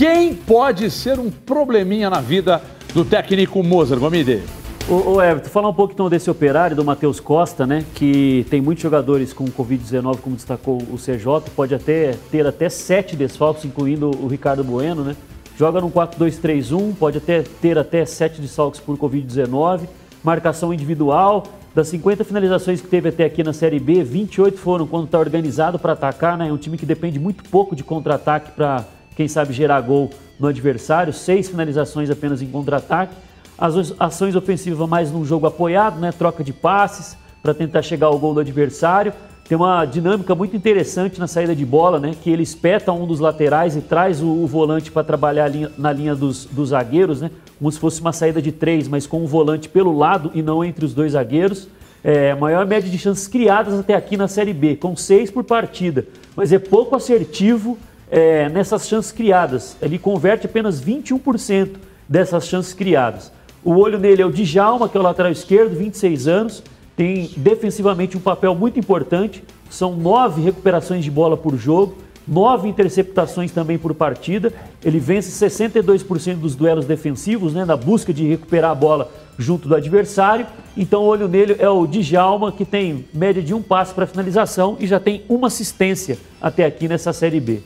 quem 0.00 0.34
pode 0.34 0.90
ser 0.90 1.18
um 1.18 1.30
probleminha 1.30 2.08
na 2.08 2.22
vida 2.22 2.62
do 2.94 3.04
técnico 3.04 3.62
Mozart, 3.62 4.00
Gomide? 4.00 4.40
Ô, 4.88 5.10
ô 5.10 5.22
Everton, 5.22 5.50
falar 5.50 5.68
um 5.68 5.74
pouco 5.74 5.92
então 5.92 6.08
desse 6.08 6.30
operário, 6.30 6.74
do 6.74 6.82
Matheus 6.82 7.20
Costa, 7.20 7.66
né? 7.66 7.84
Que 7.94 8.46
tem 8.48 8.62
muitos 8.62 8.82
jogadores 8.82 9.34
com 9.34 9.44
Covid-19, 9.44 10.20
como 10.20 10.36
destacou 10.36 10.78
o 10.78 10.96
CJ, 10.96 11.50
pode 11.54 11.74
até 11.74 12.14
ter 12.30 12.46
até 12.46 12.70
sete 12.70 13.14
desfalques, 13.14 13.66
incluindo 13.66 14.10
o 14.10 14.26
Ricardo 14.26 14.64
Bueno, 14.64 15.04
né? 15.04 15.14
Joga 15.58 15.82
no 15.82 15.90
4-2-3-1, 15.90 16.94
pode 16.98 17.18
até 17.18 17.42
ter 17.42 17.76
até 17.76 18.06
sete 18.06 18.40
desfalques 18.40 18.80
por 18.80 18.96
Covid-19, 18.96 19.82
marcação 20.24 20.72
individual. 20.72 21.44
Das 21.74 21.88
50 21.88 22.24
finalizações 22.24 22.80
que 22.80 22.88
teve 22.88 23.10
até 23.10 23.26
aqui 23.26 23.44
na 23.44 23.52
Série 23.52 23.78
B, 23.78 24.02
28 24.02 24.56
foram 24.56 24.86
quando 24.86 25.04
está 25.04 25.18
organizado 25.18 25.78
para 25.78 25.92
atacar, 25.92 26.38
né? 26.38 26.48
É 26.48 26.52
um 26.54 26.56
time 26.56 26.78
que 26.78 26.86
depende 26.86 27.18
muito 27.18 27.44
pouco 27.50 27.76
de 27.76 27.84
contra-ataque 27.84 28.52
para, 28.52 28.86
quem 29.20 29.28
sabe, 29.28 29.52
gerar 29.52 29.78
gol 29.82 30.08
no 30.38 30.48
adversário. 30.48 31.12
Seis 31.12 31.46
finalizações 31.46 32.08
apenas 32.08 32.40
em 32.40 32.46
contra-ataque. 32.46 33.14
As 33.58 33.92
ações 34.00 34.34
ofensivas 34.34 34.88
mais 34.88 35.12
num 35.12 35.26
jogo 35.26 35.46
apoiado, 35.46 36.00
né? 36.00 36.10
Troca 36.10 36.42
de 36.42 36.54
passes 36.54 37.18
para 37.42 37.52
tentar 37.52 37.82
chegar 37.82 38.06
ao 38.06 38.18
gol 38.18 38.32
do 38.32 38.40
adversário. 38.40 39.12
Tem 39.46 39.54
uma 39.54 39.84
dinâmica 39.84 40.34
muito 40.34 40.56
interessante 40.56 41.20
na 41.20 41.26
saída 41.26 41.54
de 41.54 41.66
bola, 41.66 42.00
né? 42.00 42.14
Que 42.18 42.30
ele 42.30 42.42
espeta 42.42 42.92
um 42.92 43.06
dos 43.06 43.20
laterais 43.20 43.76
e 43.76 43.82
traz 43.82 44.22
o, 44.22 44.26
o 44.26 44.46
volante 44.46 44.90
para 44.90 45.04
trabalhar 45.04 45.48
linha, 45.48 45.70
na 45.76 45.92
linha 45.92 46.14
dos, 46.14 46.46
dos, 46.46 46.70
zagueiros, 46.70 47.20
né? 47.20 47.30
Como 47.58 47.70
se 47.70 47.78
fosse 47.78 48.00
uma 48.00 48.14
saída 48.14 48.40
de 48.40 48.50
três, 48.50 48.88
mas 48.88 49.06
com 49.06 49.22
o 49.22 49.26
volante 49.26 49.68
pelo 49.68 49.94
lado 49.94 50.30
e 50.32 50.40
não 50.40 50.64
entre 50.64 50.82
os 50.82 50.94
dois 50.94 51.12
zagueiros. 51.12 51.68
É, 52.02 52.34
maior 52.34 52.66
média 52.66 52.90
de 52.90 52.96
chances 52.96 53.28
criadas 53.28 53.78
até 53.78 53.94
aqui 53.94 54.16
na 54.16 54.28
Série 54.28 54.54
B, 54.54 54.76
com 54.76 54.96
seis 54.96 55.30
por 55.30 55.44
partida. 55.44 56.06
Mas 56.34 56.54
é 56.54 56.58
pouco 56.58 56.96
assertivo 56.96 57.76
é, 58.10 58.48
nessas 58.48 58.88
chances 58.88 59.12
criadas. 59.12 59.76
Ele 59.80 59.98
converte 59.98 60.46
apenas 60.46 60.82
21% 60.82 61.76
dessas 62.08 62.46
chances 62.46 62.74
criadas. 62.74 63.30
O 63.62 63.76
olho 63.76 63.98
nele 63.98 64.22
é 64.22 64.26
o 64.26 64.32
Djalma, 64.32 64.88
que 64.88 64.96
é 64.96 65.00
o 65.00 65.02
lateral 65.02 65.30
esquerdo, 65.30 65.76
26 65.76 66.26
anos. 66.26 66.62
Tem 66.96 67.30
defensivamente 67.36 68.16
um 68.16 68.20
papel 68.20 68.54
muito 68.54 68.78
importante. 68.78 69.44
São 69.68 69.94
nove 69.94 70.42
recuperações 70.42 71.04
de 71.04 71.10
bola 71.10 71.36
por 71.36 71.56
jogo, 71.56 71.96
nove 72.26 72.68
interceptações 72.68 73.52
também 73.52 73.78
por 73.78 73.94
partida. 73.94 74.52
Ele 74.84 74.98
vence 74.98 75.30
62% 75.30 76.36
dos 76.36 76.56
duelos 76.56 76.86
defensivos, 76.86 77.54
né, 77.54 77.64
na 77.64 77.76
busca 77.76 78.12
de 78.12 78.26
recuperar 78.26 78.72
a 78.72 78.74
bola 78.74 79.10
junto 79.38 79.68
do 79.68 79.74
adversário. 79.74 80.46
Então, 80.76 81.02
o 81.02 81.06
olho 81.06 81.28
nele 81.28 81.56
é 81.58 81.68
o 81.68 81.86
Djalma, 81.86 82.50
que 82.50 82.64
tem 82.64 83.04
média 83.12 83.42
de 83.42 83.54
um 83.54 83.62
passe 83.62 83.94
para 83.94 84.06
finalização 84.06 84.76
e 84.80 84.86
já 84.86 84.98
tem 84.98 85.22
uma 85.28 85.46
assistência 85.46 86.18
até 86.40 86.64
aqui 86.64 86.88
nessa 86.88 87.12
Série 87.12 87.40
B. 87.40 87.60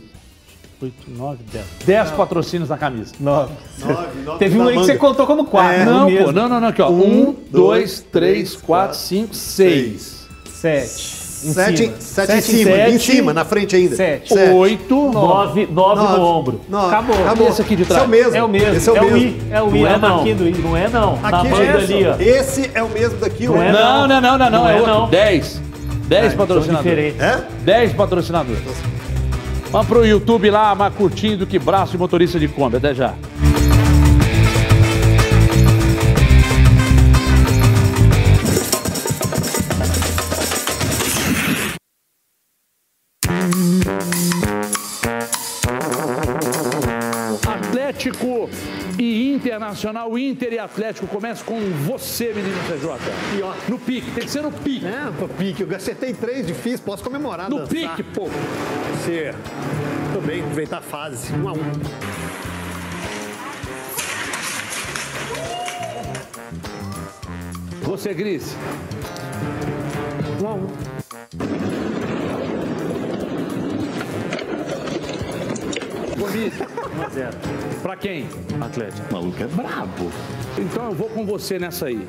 8, 0.85 0.95
9, 1.09 1.39
10. 1.53 1.65
10 1.87 2.11
patrocínios 2.13 2.69
na 2.69 2.77
camisa. 2.77 3.15
9. 3.19 3.53
Nove, 3.79 3.95
nove 4.25 4.39
Teve 4.39 4.59
um 4.59 4.69
aí 4.69 4.75
que 4.77 4.85
você 4.85 4.97
contou 4.97 5.27
como 5.27 5.45
4. 5.47 5.73
É, 5.81 5.85
não, 5.85 6.07
pô, 6.11 6.33
não, 6.33 6.49
não, 6.49 6.61
não, 6.61 6.69
aqui, 6.69 6.83
ó. 6.83 6.91
Um, 6.91 7.31
1, 7.31 7.37
2, 7.51 8.07
3, 8.13 8.57
4, 8.57 8.97
5, 8.97 9.35
6. 9.35 10.27
7. 10.53 11.25
Sete, 11.45 11.93
sete, 12.01 12.33
em 12.33 12.41
cima, 12.41 12.71
sete. 12.71 12.95
em 12.95 12.99
cima, 12.99 13.35
na 13.35 13.45
frente 13.45 13.77
ainda. 13.77 13.95
Sete. 13.95 14.33
8, 14.33 15.11
9, 15.13 15.69
9 15.71 16.03
no 16.17 16.23
ombro. 16.25 16.61
Nove. 16.71 16.87
Acabou. 16.87 17.17
Acabou. 17.23 17.49
Esse 17.49 17.61
aqui 17.61 17.77
de 17.77 17.83
Esse 17.83 17.93
é 17.93 17.95
trás. 17.97 18.09
o 18.09 18.11
mesmo. 18.11 18.35
É 18.37 18.43
o 18.43 18.49
mesmo. 18.49 18.75
Esse 18.75 18.89
é 18.89 18.93
o 18.93 19.05
mesmo. 19.05 19.19
I. 19.19 19.43
É 19.51 19.63
o 19.63 19.77
I, 19.77 19.81
Não 19.83 19.87
é 19.87 19.93
é 19.93 19.99
não. 19.99 20.09
marquinha 20.17 20.35
do 20.37 20.49
I. 20.49 20.53
Não 20.53 20.77
é 20.77 20.89
não. 20.89 21.21
Na 21.21 21.29
Aqui, 21.29 21.49
banda 21.49 21.65
esse, 21.83 21.93
ali, 21.93 22.07
ó. 22.07 22.15
Esse 22.19 22.71
é 22.73 22.83
o 22.83 22.89
mesmo 22.89 23.19
daqui, 23.19 23.47
Não 23.47 23.59
ó. 23.59 23.63
é 23.63 23.73
Não, 23.73 24.09
não, 24.09 24.21
não, 24.23 24.39
não, 24.39 24.39
não, 24.39 24.51
Não 24.63 24.69
é 24.71 24.73
é, 24.73 24.77
outro. 24.81 24.95
não. 24.95 25.11
10. 25.11 25.61
10 26.09 26.27
São 26.29 26.39
patrocinadores. 26.39 26.83
diferentes. 26.83 27.21
É? 27.21 27.45
10 27.63 27.93
patrocinadores. 27.93 28.63
Vamos 29.75 29.89
pro 29.89 30.07
YouTube 30.07 30.49
lá, 30.51 30.73
mais 30.73 30.95
curtinho 30.95 31.37
do 31.37 31.49
que 31.49 31.59
braço 31.59 31.91
de 31.91 31.99
motorista 31.99 32.39
de 32.39 32.47
Kombi. 32.47 32.77
Até 32.77 32.95
já. 32.95 33.13
Internacional, 49.35 50.17
Inter 50.17 50.53
e 50.53 50.59
Atlético. 50.59 51.07
Começa 51.07 51.45
com 51.45 51.59
você, 51.87 52.33
menino 52.33 52.57
CJ. 52.69 53.39
E 53.39 53.43
ó. 53.43 53.53
No 53.69 53.79
pique, 53.79 54.11
tem 54.13 54.25
que 54.25 54.31
ser 54.31 54.43
no 54.43 54.53
pique. 54.53 54.87
É, 54.87 55.11
pô, 55.19 55.29
pique. 55.29 55.63
Eu 55.63 55.77
acertei 55.77 56.15
três 56.15 56.47
difíceis, 56.47 56.81
posso 56.81 57.03
comemorar. 57.03 57.51
No 57.51 57.59
dançar. 57.59 57.75
pique, 57.75 58.03
pô. 58.03 58.29
Ser. 59.05 59.35
Tudo 60.13 60.27
bem, 60.27 60.41
aproveitar 60.41 60.79
a 60.79 60.83
fase. 60.83 61.33
Um 61.35 61.49
a 61.49 61.53
um. 61.53 61.59
Você, 67.83 68.15
Gris. 68.15 68.55
Um 70.41 70.49
a 70.49 70.55
um. 70.55 70.67
Gomide. 76.25 76.53
1 76.97 77.03
a 77.03 77.09
0. 77.09 77.37
Pra 77.83 77.97
quem? 77.97 78.27
Atlético. 78.61 79.09
O 79.11 79.13
maluco 79.13 79.43
é 79.43 79.47
brabo. 79.47 80.11
Então 80.59 80.87
eu 80.87 80.95
vou 80.95 81.09
com 81.11 81.27
você 81.27 81.59
nessa 81.59 81.87
aí. 81.87 82.07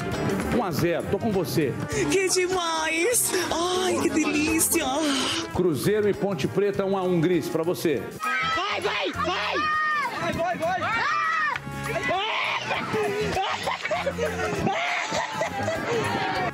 1 0.56 0.64
a 0.64 0.72
0 0.72 1.08
tô 1.12 1.20
com 1.20 1.32
você. 1.32 1.74
Que 1.90 2.30
demais! 2.30 3.32
Ai, 3.52 4.00
que 4.02 4.10
delícia! 4.10 4.86
Cruzeiro 5.54 6.10
e 6.10 6.14
Ponte 6.14 6.48
Preta 6.48 6.86
1 6.86 6.98
a 6.98 7.04
1 7.04 7.22
Gris, 7.22 7.50
pra 7.50 7.64
você. 7.64 8.02
Vai, 8.56 8.82
vai, 8.82 9.12
vai! 9.12 9.56
Vai, 10.22 10.34
vai, 10.34 10.58
vai! 10.58 10.96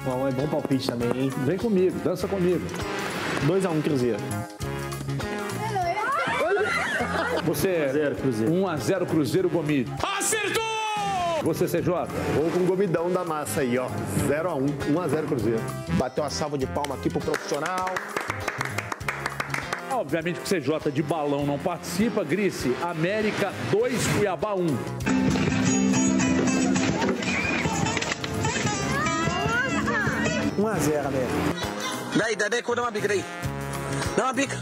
Bom, 0.04 0.28
é 0.28 0.32
bom 0.32 0.48
palpite 0.48 0.88
também, 0.88 1.10
hein? 1.16 1.32
Vem 1.46 1.58
comigo, 1.58 1.98
dança 2.00 2.28
comigo. 2.28 2.66
2x1 3.46 3.84
Cruzeiro. 3.84 4.18
Você 7.46 7.70
é 7.70 7.90
0 7.90 8.16
Cruzeiro. 8.16 8.52
1x0 8.52 9.06
Cruzeiro 9.08 9.50
Gomide. 9.50 9.92
Acertou! 10.02 10.62
Você, 11.44 11.66
CJ? 11.66 11.86
Vou 12.36 12.52
com 12.52 12.60
o 12.60 12.66
gomidão 12.66 13.10
da 13.12 13.24
massa 13.24 13.62
aí, 13.62 13.78
ó. 13.78 13.88
0x1, 14.28 14.70
1x0 14.94 15.28
Cruzeiro. 15.28 15.62
Bateu 15.94 16.24
uma 16.24 16.30
salva 16.30 16.58
de 16.58 16.68
palma 16.68 16.96
aqui 16.96 17.10
pro 17.10 17.20
profissional. 17.20 17.90
Obviamente 19.92 20.40
que 20.40 20.56
o 20.56 20.62
CJ 20.62 20.92
de 20.92 21.02
balão 21.02 21.46
não 21.46 21.58
participa. 21.58 22.24
Grice, 22.24 22.76
América 22.82 23.52
2, 23.72 24.08
Cuiabá 24.18 24.54
1. 24.54 24.68
1x0, 30.58 31.06
América. 31.08 31.32
Daí, 32.16 32.36
daí, 32.36 32.50
dá 32.62 32.82
uma 32.82 32.92
bica 32.92 33.12
aí. 33.12 33.26
Dá 34.16 34.24
uma 34.26 34.34
bica. 34.34 34.58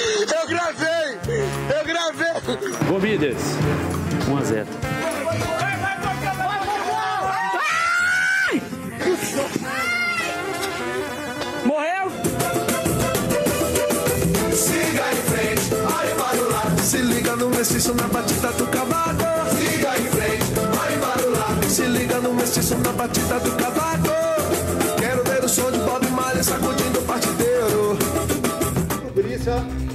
Eu 0.00 0.46
gravei! 0.48 1.18
Eu 1.76 1.84
gravei! 1.84 2.32
Gomides. 2.88 3.36
1 4.28 4.36
a 4.36 4.42
0. 4.42 4.66
Morreu! 11.64 12.10
Siga 14.52 15.12
em 15.12 15.22
frente, 15.30 15.74
olhe 15.74 16.14
para 16.14 16.42
o 16.42 16.50
lado. 16.50 16.80
Se 16.82 16.96
liga 16.98 17.36
no 17.36 17.50
mestiço 17.50 17.94
na 17.94 18.08
batida 18.08 18.48
do 18.52 18.66
cavaco. 18.66 19.24
Siga 19.56 19.98
em 19.98 20.06
frente, 20.06 20.44
olhe 20.58 20.98
para 20.98 21.26
o 21.26 21.30
lado. 21.30 21.64
Se 21.68 21.82
liga 21.82 22.20
no 22.20 22.34
mestiço 22.34 22.76
na 22.78 22.92
batida 22.92 23.38
do 23.40 23.52
cavaco. 23.52 24.08
Quero 24.98 25.22
ver 25.24 25.44
o 25.44 25.48
som 25.48 25.70
de 25.70 25.78
Bob 25.78 26.06
Marley 26.10 26.42
sacudindo 26.42 26.98
o 26.98 27.02
partideiro. 27.02 27.49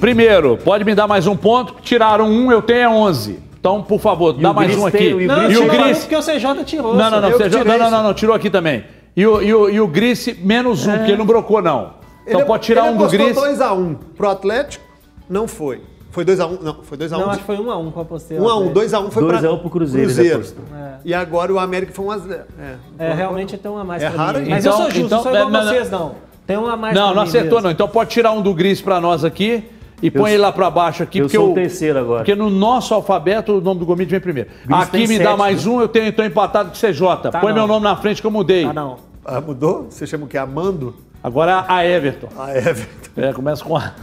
Primeiro, 0.06 0.56
pode 0.64 0.86
me 0.86 0.94
dar 0.94 1.08
mais 1.08 1.26
um 1.26 1.36
ponto. 1.36 1.78
Tiraram 1.82 2.28
um, 2.30 2.52
eu 2.52 2.62
tenho 2.62 2.92
11. 2.92 3.40
Então, 3.60 3.82
por 3.82 4.00
favor, 4.00 4.34
dá 4.34 4.52
o 4.52 4.54
mais 4.54 4.78
um 4.78 4.86
aqui. 4.86 4.98
tem- 5.00 5.14
o 5.16 5.20
e 5.20 5.26
Gris 5.26 5.58
o 5.58 5.62
tem- 5.62 5.70
Gris. 5.82 5.98
Porque 5.98 6.16
o 6.16 6.22
CJ 6.22 6.64
tirou. 6.64 6.94
Não, 6.96 7.10
não, 7.10 7.22
não, 7.22 7.32
CJ, 7.32 7.64
não, 7.64 7.78
não, 7.80 7.90
não, 7.90 8.04
não, 8.04 8.14
tirou 8.14 8.36
aqui 8.36 8.52
também. 8.52 8.84
E 9.18 9.26
o, 9.26 9.42
e 9.42 9.52
o, 9.52 9.68
e 9.68 9.82
o 9.82 9.88
Gris, 9.88 10.30
menos 10.44 10.86
um, 10.86 10.92
porque 10.92 11.10
ele 11.10 11.18
não 11.18 11.26
brocou, 11.26 11.60
não. 11.60 11.94
Então 12.28 12.42
Ele- 12.42 12.48
pode 12.48 12.64
tirar 12.66 12.84
um 12.84 12.96
do 12.96 13.06
apostou 13.06 13.26
Gris. 13.26 13.36
2x1 13.36 13.96
pro 14.16 14.30
Atlético, 14.30 14.86
não 15.28 15.48
foi. 15.48 15.82
Foi 16.12 16.24
2x1, 16.24 16.60
não, 16.62 16.84
foi 16.84 16.98
2x1. 17.00 17.10
Não, 17.18 17.30
acho 17.32 17.40
que 17.40 17.46
foi 17.46 17.58
1x1 17.58 17.92
que 17.92 17.98
eu 17.98 18.02
apostei. 18.04 18.38
1x1, 18.38 18.74
2x1 18.74 19.10
foi 19.10 19.24
2 19.24 19.40
pra 19.40 19.50
a 19.50 19.54
1 19.54 19.58
pro 19.58 19.70
Cruzeiro, 19.72 20.12
ele 20.12 20.34
apostou. 20.34 20.64
E 21.04 21.16
agora 21.16 21.52
o 21.52 21.58
América 21.58 21.92
foi 21.92 22.06
1x0. 22.06 22.42
É. 22.60 22.76
É, 23.08 23.14
realmente 23.16 23.58
tem 23.58 23.72
uma 23.72 23.82
a 23.82 23.84
mais 23.84 24.04
É 24.04 24.12
pra 24.12 24.24
raro, 24.24 24.40
mim. 24.40 24.50
Mas 24.52 24.64
Então- 24.64 24.78
eu 24.78 24.84
sou 24.84 24.92
justo, 24.92 25.06
então- 25.08 25.18
não 25.18 25.24
sou 25.24 25.32
igual 25.34 25.50
não, 25.50 25.64
não. 25.64 25.68
vocês, 25.74 25.90
não. 25.90 26.16
Tem 26.46 26.58
uma 26.58 26.74
a 26.74 26.78
mais 26.78 26.94
Não, 26.94 27.12
não 27.16 27.24
acertou, 27.24 27.60
não. 27.60 27.72
Então 27.72 27.88
pode 27.88 28.12
tirar 28.12 28.32
um 28.32 28.40
do 28.44 28.54
Gris 28.54 28.80
pra 28.80 29.02
nós 29.02 29.26
aqui 29.26 29.64
e 30.02 30.12
põe 30.12 30.32
Eu- 30.32 30.36
ele 30.36 30.38
lá 30.44 30.52
pra 30.52 30.70
baixo 30.70 31.04
aqui. 31.04 31.20
eu 31.20 31.26
porque 31.26 31.38
sou 31.38 31.52
o 31.52 31.54
terceiro 31.54 32.00
agora. 32.00 32.20
Porque 32.20 32.36
no 32.36 32.50
nosso 32.50 32.94
alfabeto 32.94 33.54
o 33.58 33.62
nome 33.62 33.80
do 33.80 33.86
Gomide 33.86 34.12
vem 34.12 34.20
primeiro. 34.20 34.50
Gris 34.66 34.82
aqui 34.82 35.08
me 35.08 35.18
dá 35.20 35.30
sete, 35.32 35.38
mais 35.38 35.66
né? 35.66 35.72
um, 35.72 35.82
eu 35.82 35.88
tenho 35.88 36.08
então 36.08 36.26
empatado 36.26 36.70
com 36.70 36.76
o 36.76 36.80
CJ. 36.80 37.32
Tá 37.32 37.40
põe 37.40 37.50
não. 37.50 37.60
meu 37.60 37.68
nome 37.68 37.84
na 37.84 37.96
frente 37.96 38.22
que 38.22 38.28
eu 38.28 38.32
mudei. 38.32 38.66
Ah, 38.66 38.74
não. 38.74 38.98
Ah, 39.24 39.42
mudou? 39.42 39.88
Você 39.90 40.06
chama 40.06 40.26
o 40.26 40.28
quê? 40.28 40.38
Amando? 40.38 40.96
Agora 41.24 41.66
a 41.68 41.84
Everton. 41.86 42.28
A 42.38 42.56
Everton. 42.56 43.10
É, 43.18 43.34
começa 43.34 43.64
com 43.64 43.76
a. 43.78 43.94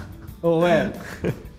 Ô, 0.43 0.67
é. 0.67 0.91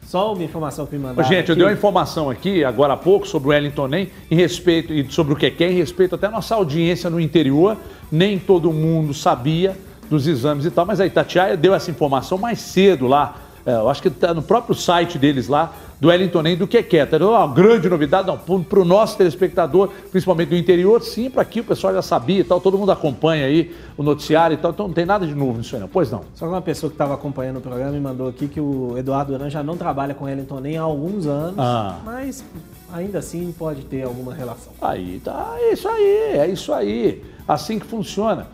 Só 0.06 0.34
uma 0.34 0.44
informação 0.44 0.86
que 0.86 0.96
me 0.96 1.02
mandaram. 1.02 1.28
Gente, 1.28 1.48
eu 1.50 1.54
aqui. 1.54 1.56
dei 1.56 1.64
uma 1.64 1.72
informação 1.74 2.30
aqui, 2.30 2.64
agora 2.64 2.94
há 2.94 2.98
pouco, 2.98 3.28
sobre 3.28 3.48
o 3.48 3.52
Wellington 3.52 3.88
Nem, 3.88 4.10
em 4.30 4.36
respeito, 4.36 4.94
e 4.94 5.10
sobre 5.12 5.34
o 5.34 5.36
que 5.36 5.50
quer, 5.50 5.72
em 5.72 5.76
respeito 5.76 6.16
até 6.16 6.28
à 6.28 6.30
nossa 6.32 6.54
audiência 6.56 7.10
no 7.10 7.20
interior. 7.20 7.78
Nem 8.12 8.38
todo 8.38 8.72
mundo 8.72 9.14
sabia 9.14 9.76
dos 10.10 10.28
exames 10.28 10.66
e 10.66 10.72
tal, 10.72 10.86
mas 10.86 11.00
a 11.00 11.06
Itatiaia 11.06 11.56
deu 11.58 11.74
essa 11.74 11.90
informação 11.90 12.38
mais 12.38 12.60
cedo 12.60 13.08
lá. 13.08 13.36
É, 13.66 13.74
eu 13.76 13.90
acho 13.90 14.02
que 14.02 14.08
está 14.10 14.34
no 14.34 14.42
próprio 14.42 14.76
site 14.76 15.18
deles 15.18 15.48
lá, 15.48 15.74
do 16.00 16.10
Wellington 16.10 16.42
Nem, 16.42 16.58
do 16.58 16.68
quer. 16.68 16.84
Tá? 17.08 17.16
Então, 17.16 17.32
Uma 17.32 17.48
grande 17.48 17.88
novidade, 17.88 18.28
não, 18.28 18.38
para 18.38 18.80
o 18.80 18.84
nosso 18.84 19.18
telespectador, 19.18 19.90
principalmente 20.12 20.50
do 20.50 20.58
interior, 20.58 21.02
sim, 21.02 21.30
para 21.30 21.42
aqui 21.44 21.62
o 21.62 21.64
pessoal 21.64 21.94
já 21.94 22.02
sabia 22.02 22.42
e 22.42 22.44
tal, 22.44 22.60
todo 22.60 22.78
mundo 22.78 22.92
acompanha 22.92 23.46
aí 23.46 23.74
o 23.98 24.04
noticiário 24.04 24.56
e 24.56 24.58
tal, 24.58 24.72
então 24.72 24.88
não 24.88 24.94
tem 24.94 25.06
nada 25.06 25.26
de 25.26 25.34
novo 25.34 25.60
nisso 25.60 25.76
aí, 25.76 25.82
não. 25.82 25.88
Pois 25.88 26.12
não. 26.12 26.22
Só 26.36 26.46
que 26.46 26.52
uma 26.52 26.62
pessoa 26.62 26.90
que 26.90 26.96
estava 26.96 27.14
acompanhando 27.14 27.58
o 27.58 27.62
programa 27.62 27.92
me 27.92 28.02
mandou 28.02 28.28
aqui 28.28 28.50
que 28.50 28.60
o 28.60 28.98
Eduardo 28.98 29.32
Duran 29.32 29.50
já 29.50 29.64
não 29.64 29.78
trabalha 29.78 30.14
com 30.14 30.26
o 30.26 30.28
Wellington 30.28 30.60
nem 30.60 30.78
há 30.78 30.82
alguns 30.82 31.26
anos, 31.26 31.56
Ah. 31.58 32.00
mas 32.04 32.44
ainda 32.92 33.20
assim 33.20 33.54
pode 33.58 33.84
ter 33.84 34.04
alguma 34.04 34.34
relação. 34.34 34.74
Aí 34.82 35.22
tá, 35.24 35.56
é 35.58 35.72
isso 35.72 35.88
aí, 35.88 36.18
é 36.38 36.48
isso 36.48 36.74
aí. 36.74 37.24
Assim 37.48 37.80
que 37.80 37.86
funciona. 37.86 38.48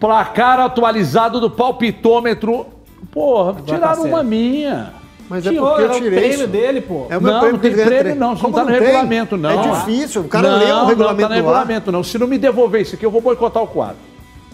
Placar 0.00 0.58
atualizado 0.58 1.38
do 1.40 1.50
palpitômetro. 1.50 2.66
Porra, 3.12 3.54
tá 3.54 3.60
tiraram 3.64 4.02
uma 4.02 4.10
certo. 4.18 4.26
minha. 4.26 4.92
Mas 5.28 5.46
é 5.46 5.50
Tirou, 5.50 5.68
porque 5.68 5.82
eu 5.82 5.84
era 5.86 5.94
o 5.94 6.00
tirei 6.00 6.18
prêmio 6.18 6.38
isso. 6.38 6.46
dele, 6.48 6.80
pô. 6.80 7.06
É 7.08 7.16
o 7.16 7.22
meu 7.22 7.32
não, 7.32 7.38
prêmio 7.40 7.52
não 7.54 7.60
tem 7.60 7.70
que 7.70 7.76
prêmio 7.84 8.00
três. 8.02 8.18
não, 8.18 8.32
isso 8.34 8.42
não 8.42 8.50
Como 8.50 8.54
tá 8.64 8.64
no 8.72 8.76
tem? 8.78 8.86
regulamento 8.86 9.36
não. 9.36 9.50
É 9.50 9.70
difícil, 9.78 10.20
o 10.22 10.28
cara 10.28 10.50
não, 10.50 10.58
lê 10.58 10.64
o 10.64 10.68
Não, 10.68 10.86
regulamento 10.86 11.22
tá 11.22 11.28
no 11.28 11.34
regulamento 11.34 11.92
não. 11.92 12.02
Se 12.02 12.18
não 12.18 12.26
me 12.26 12.36
devolver 12.36 12.80
isso 12.82 12.96
aqui, 12.96 13.06
eu 13.06 13.10
vou 13.12 13.20
boicotar 13.20 13.62
o 13.62 13.66
quadro. 13.68 13.96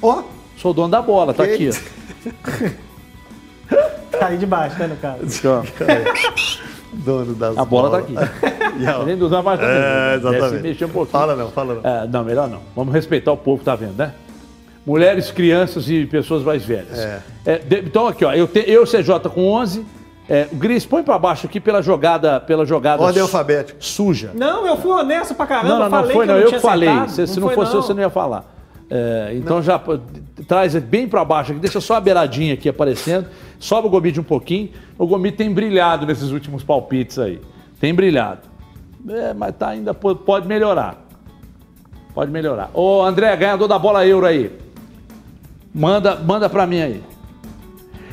Ó, 0.02 0.22
Sou 0.58 0.74
dono 0.74 0.88
da 0.88 1.00
bola, 1.02 1.32
tá 1.34 1.44
aqui. 1.44 1.70
ó. 1.70 2.86
Tá 4.18 4.28
aí 4.28 4.38
de 4.38 4.46
baixo, 4.46 4.78
né, 4.78 4.86
no 4.86 4.96
caso. 4.96 5.20
dono 6.92 7.34
das 7.34 7.58
A 7.58 7.64
bola 7.64 7.90
tá 7.90 7.98
aqui. 7.98 8.14
A- 8.16 9.04
Nem 9.04 9.16
do 9.16 9.28
mais. 9.42 9.60
É, 9.60 10.18
Deve 10.18 10.20
se 10.30 10.36
exatamente. 10.36 10.62
mexer 10.62 10.84
um 10.84 10.88
pouquinho. 10.88 11.12
Fala 11.12 11.36
não, 11.36 11.50
fala 11.50 11.74
não. 11.74 11.90
É, 11.90 12.06
não, 12.06 12.24
melhor 12.24 12.48
não. 12.48 12.60
Vamos 12.74 12.94
respeitar 12.94 13.32
o 13.32 13.36
povo, 13.36 13.62
tá 13.64 13.74
vendo, 13.74 13.96
né? 13.96 14.12
Mulheres, 14.86 15.30
crianças 15.32 15.90
e 15.90 16.06
pessoas 16.06 16.42
mais 16.44 16.64
velhas. 16.64 16.98
É. 17.44 17.58
de- 17.58 17.80
então 17.80 18.06
aqui, 18.06 18.24
ó, 18.24 18.32
eu, 18.32 18.46
te, 18.46 18.62
eu 18.70 18.86
CJ 18.86 19.18
com 19.34 19.48
11. 19.52 19.84
É, 20.28 20.48
o 20.52 20.56
Gris, 20.56 20.84
põe 20.84 21.02
pra 21.04 21.18
baixo 21.18 21.46
aqui 21.46 21.60
pela 21.60 21.80
jogada, 21.82 22.40
pela 22.40 22.64
jogada 22.64 23.00
Ordem 23.02 23.22
alfabética. 23.22 23.78
suja. 23.80 24.30
Não, 24.34 24.66
eu 24.66 24.76
fui 24.76 24.90
honesto 24.90 25.34
pra 25.34 25.46
caramba, 25.46 25.68
Não, 25.68 25.78
não, 25.78 25.84
não 25.84 25.90
falei 25.98 26.12
foi 26.16 26.26
não, 26.26 26.34
eu 26.36 26.44
não 26.44 26.50
que 26.52 26.58
falei. 26.58 26.88
Se, 27.08 27.26
se 27.26 27.38
não, 27.40 27.46
foi, 27.48 27.54
fosse 27.54 27.74
eu, 27.74 27.82
você 27.82 27.94
não 27.94 28.00
ia 28.02 28.10
falar. 28.10 28.44
É, 28.88 29.32
então 29.34 29.60
já 29.62 29.78
pô, 29.78 29.98
traz 30.46 30.74
bem 30.76 31.08
pra 31.08 31.24
baixo 31.24 31.50
aqui, 31.52 31.60
deixa 31.60 31.80
só 31.80 31.94
a 31.96 32.00
beiradinha 32.00 32.54
aqui 32.54 32.68
aparecendo. 32.68 33.26
Sobe 33.58 33.86
o 33.88 33.90
Gomide 33.90 34.18
um 34.20 34.24
pouquinho. 34.24 34.70
O 34.98 35.06
Gomide 35.06 35.36
tem 35.36 35.52
brilhado 35.52 36.06
nesses 36.06 36.30
últimos 36.30 36.62
palpites 36.64 37.18
aí. 37.18 37.40
Tem 37.80 37.92
brilhado. 37.94 38.40
É, 39.08 39.32
mas 39.34 39.54
tá 39.56 39.68
ainda 39.68 39.94
pode 39.94 40.46
melhorar. 40.48 41.04
Pode 42.14 42.30
melhorar. 42.30 42.70
Ô, 42.74 43.02
André, 43.02 43.34
ganhador 43.36 43.68
da 43.68 43.78
bola 43.78 44.04
euro 44.06 44.26
aí. 44.26 44.50
Manda, 45.76 46.16
manda 46.16 46.48
pra 46.48 46.66
mim 46.66 46.80
aí. 46.80 47.04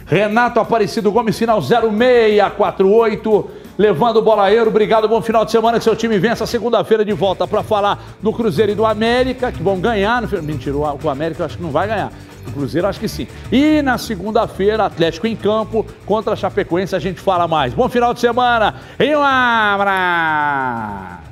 Renato 0.05 0.59
Aparecido 0.59 1.09
Gomes, 1.13 1.39
final 1.39 1.61
0648, 1.61 3.49
levando 3.77 4.21
bola 4.21 4.51
euro. 4.51 4.69
Obrigado, 4.69 5.07
bom 5.07 5.21
final 5.21 5.45
de 5.45 5.51
semana. 5.51 5.77
Que 5.77 5.85
seu 5.85 5.95
time 5.95 6.19
vença 6.19 6.45
segunda-feira 6.45 7.05
de 7.05 7.13
volta 7.13 7.47
para 7.47 7.63
falar 7.63 8.03
do 8.21 8.33
Cruzeiro 8.33 8.73
e 8.73 8.75
do 8.75 8.85
América, 8.85 9.49
que 9.49 9.63
vão 9.63 9.79
ganhar. 9.79 10.21
No... 10.21 10.43
Mentira, 10.43 10.75
o 10.75 10.99
o 11.01 11.09
América 11.09 11.41
eu 11.41 11.45
acho 11.45 11.55
que 11.55 11.63
não 11.63 11.71
vai 11.71 11.87
ganhar. 11.87 12.11
O 12.45 12.51
Cruzeiro 12.51 12.85
acho 12.85 12.99
que 12.99 13.07
sim. 13.07 13.29
E 13.49 13.81
na 13.81 13.97
segunda-feira, 13.97 14.83
Atlético 14.83 15.25
em 15.25 15.37
campo 15.37 15.85
contra 16.05 16.33
a 16.33 16.35
Chapecoense, 16.35 16.93
a 16.93 16.99
gente 16.99 17.21
fala 17.21 17.47
mais. 17.47 17.73
Bom 17.73 17.87
final 17.87 18.13
de 18.13 18.19
semana 18.19 18.75
e 18.99 19.15
um 19.15 19.23
abraço! 19.23 21.22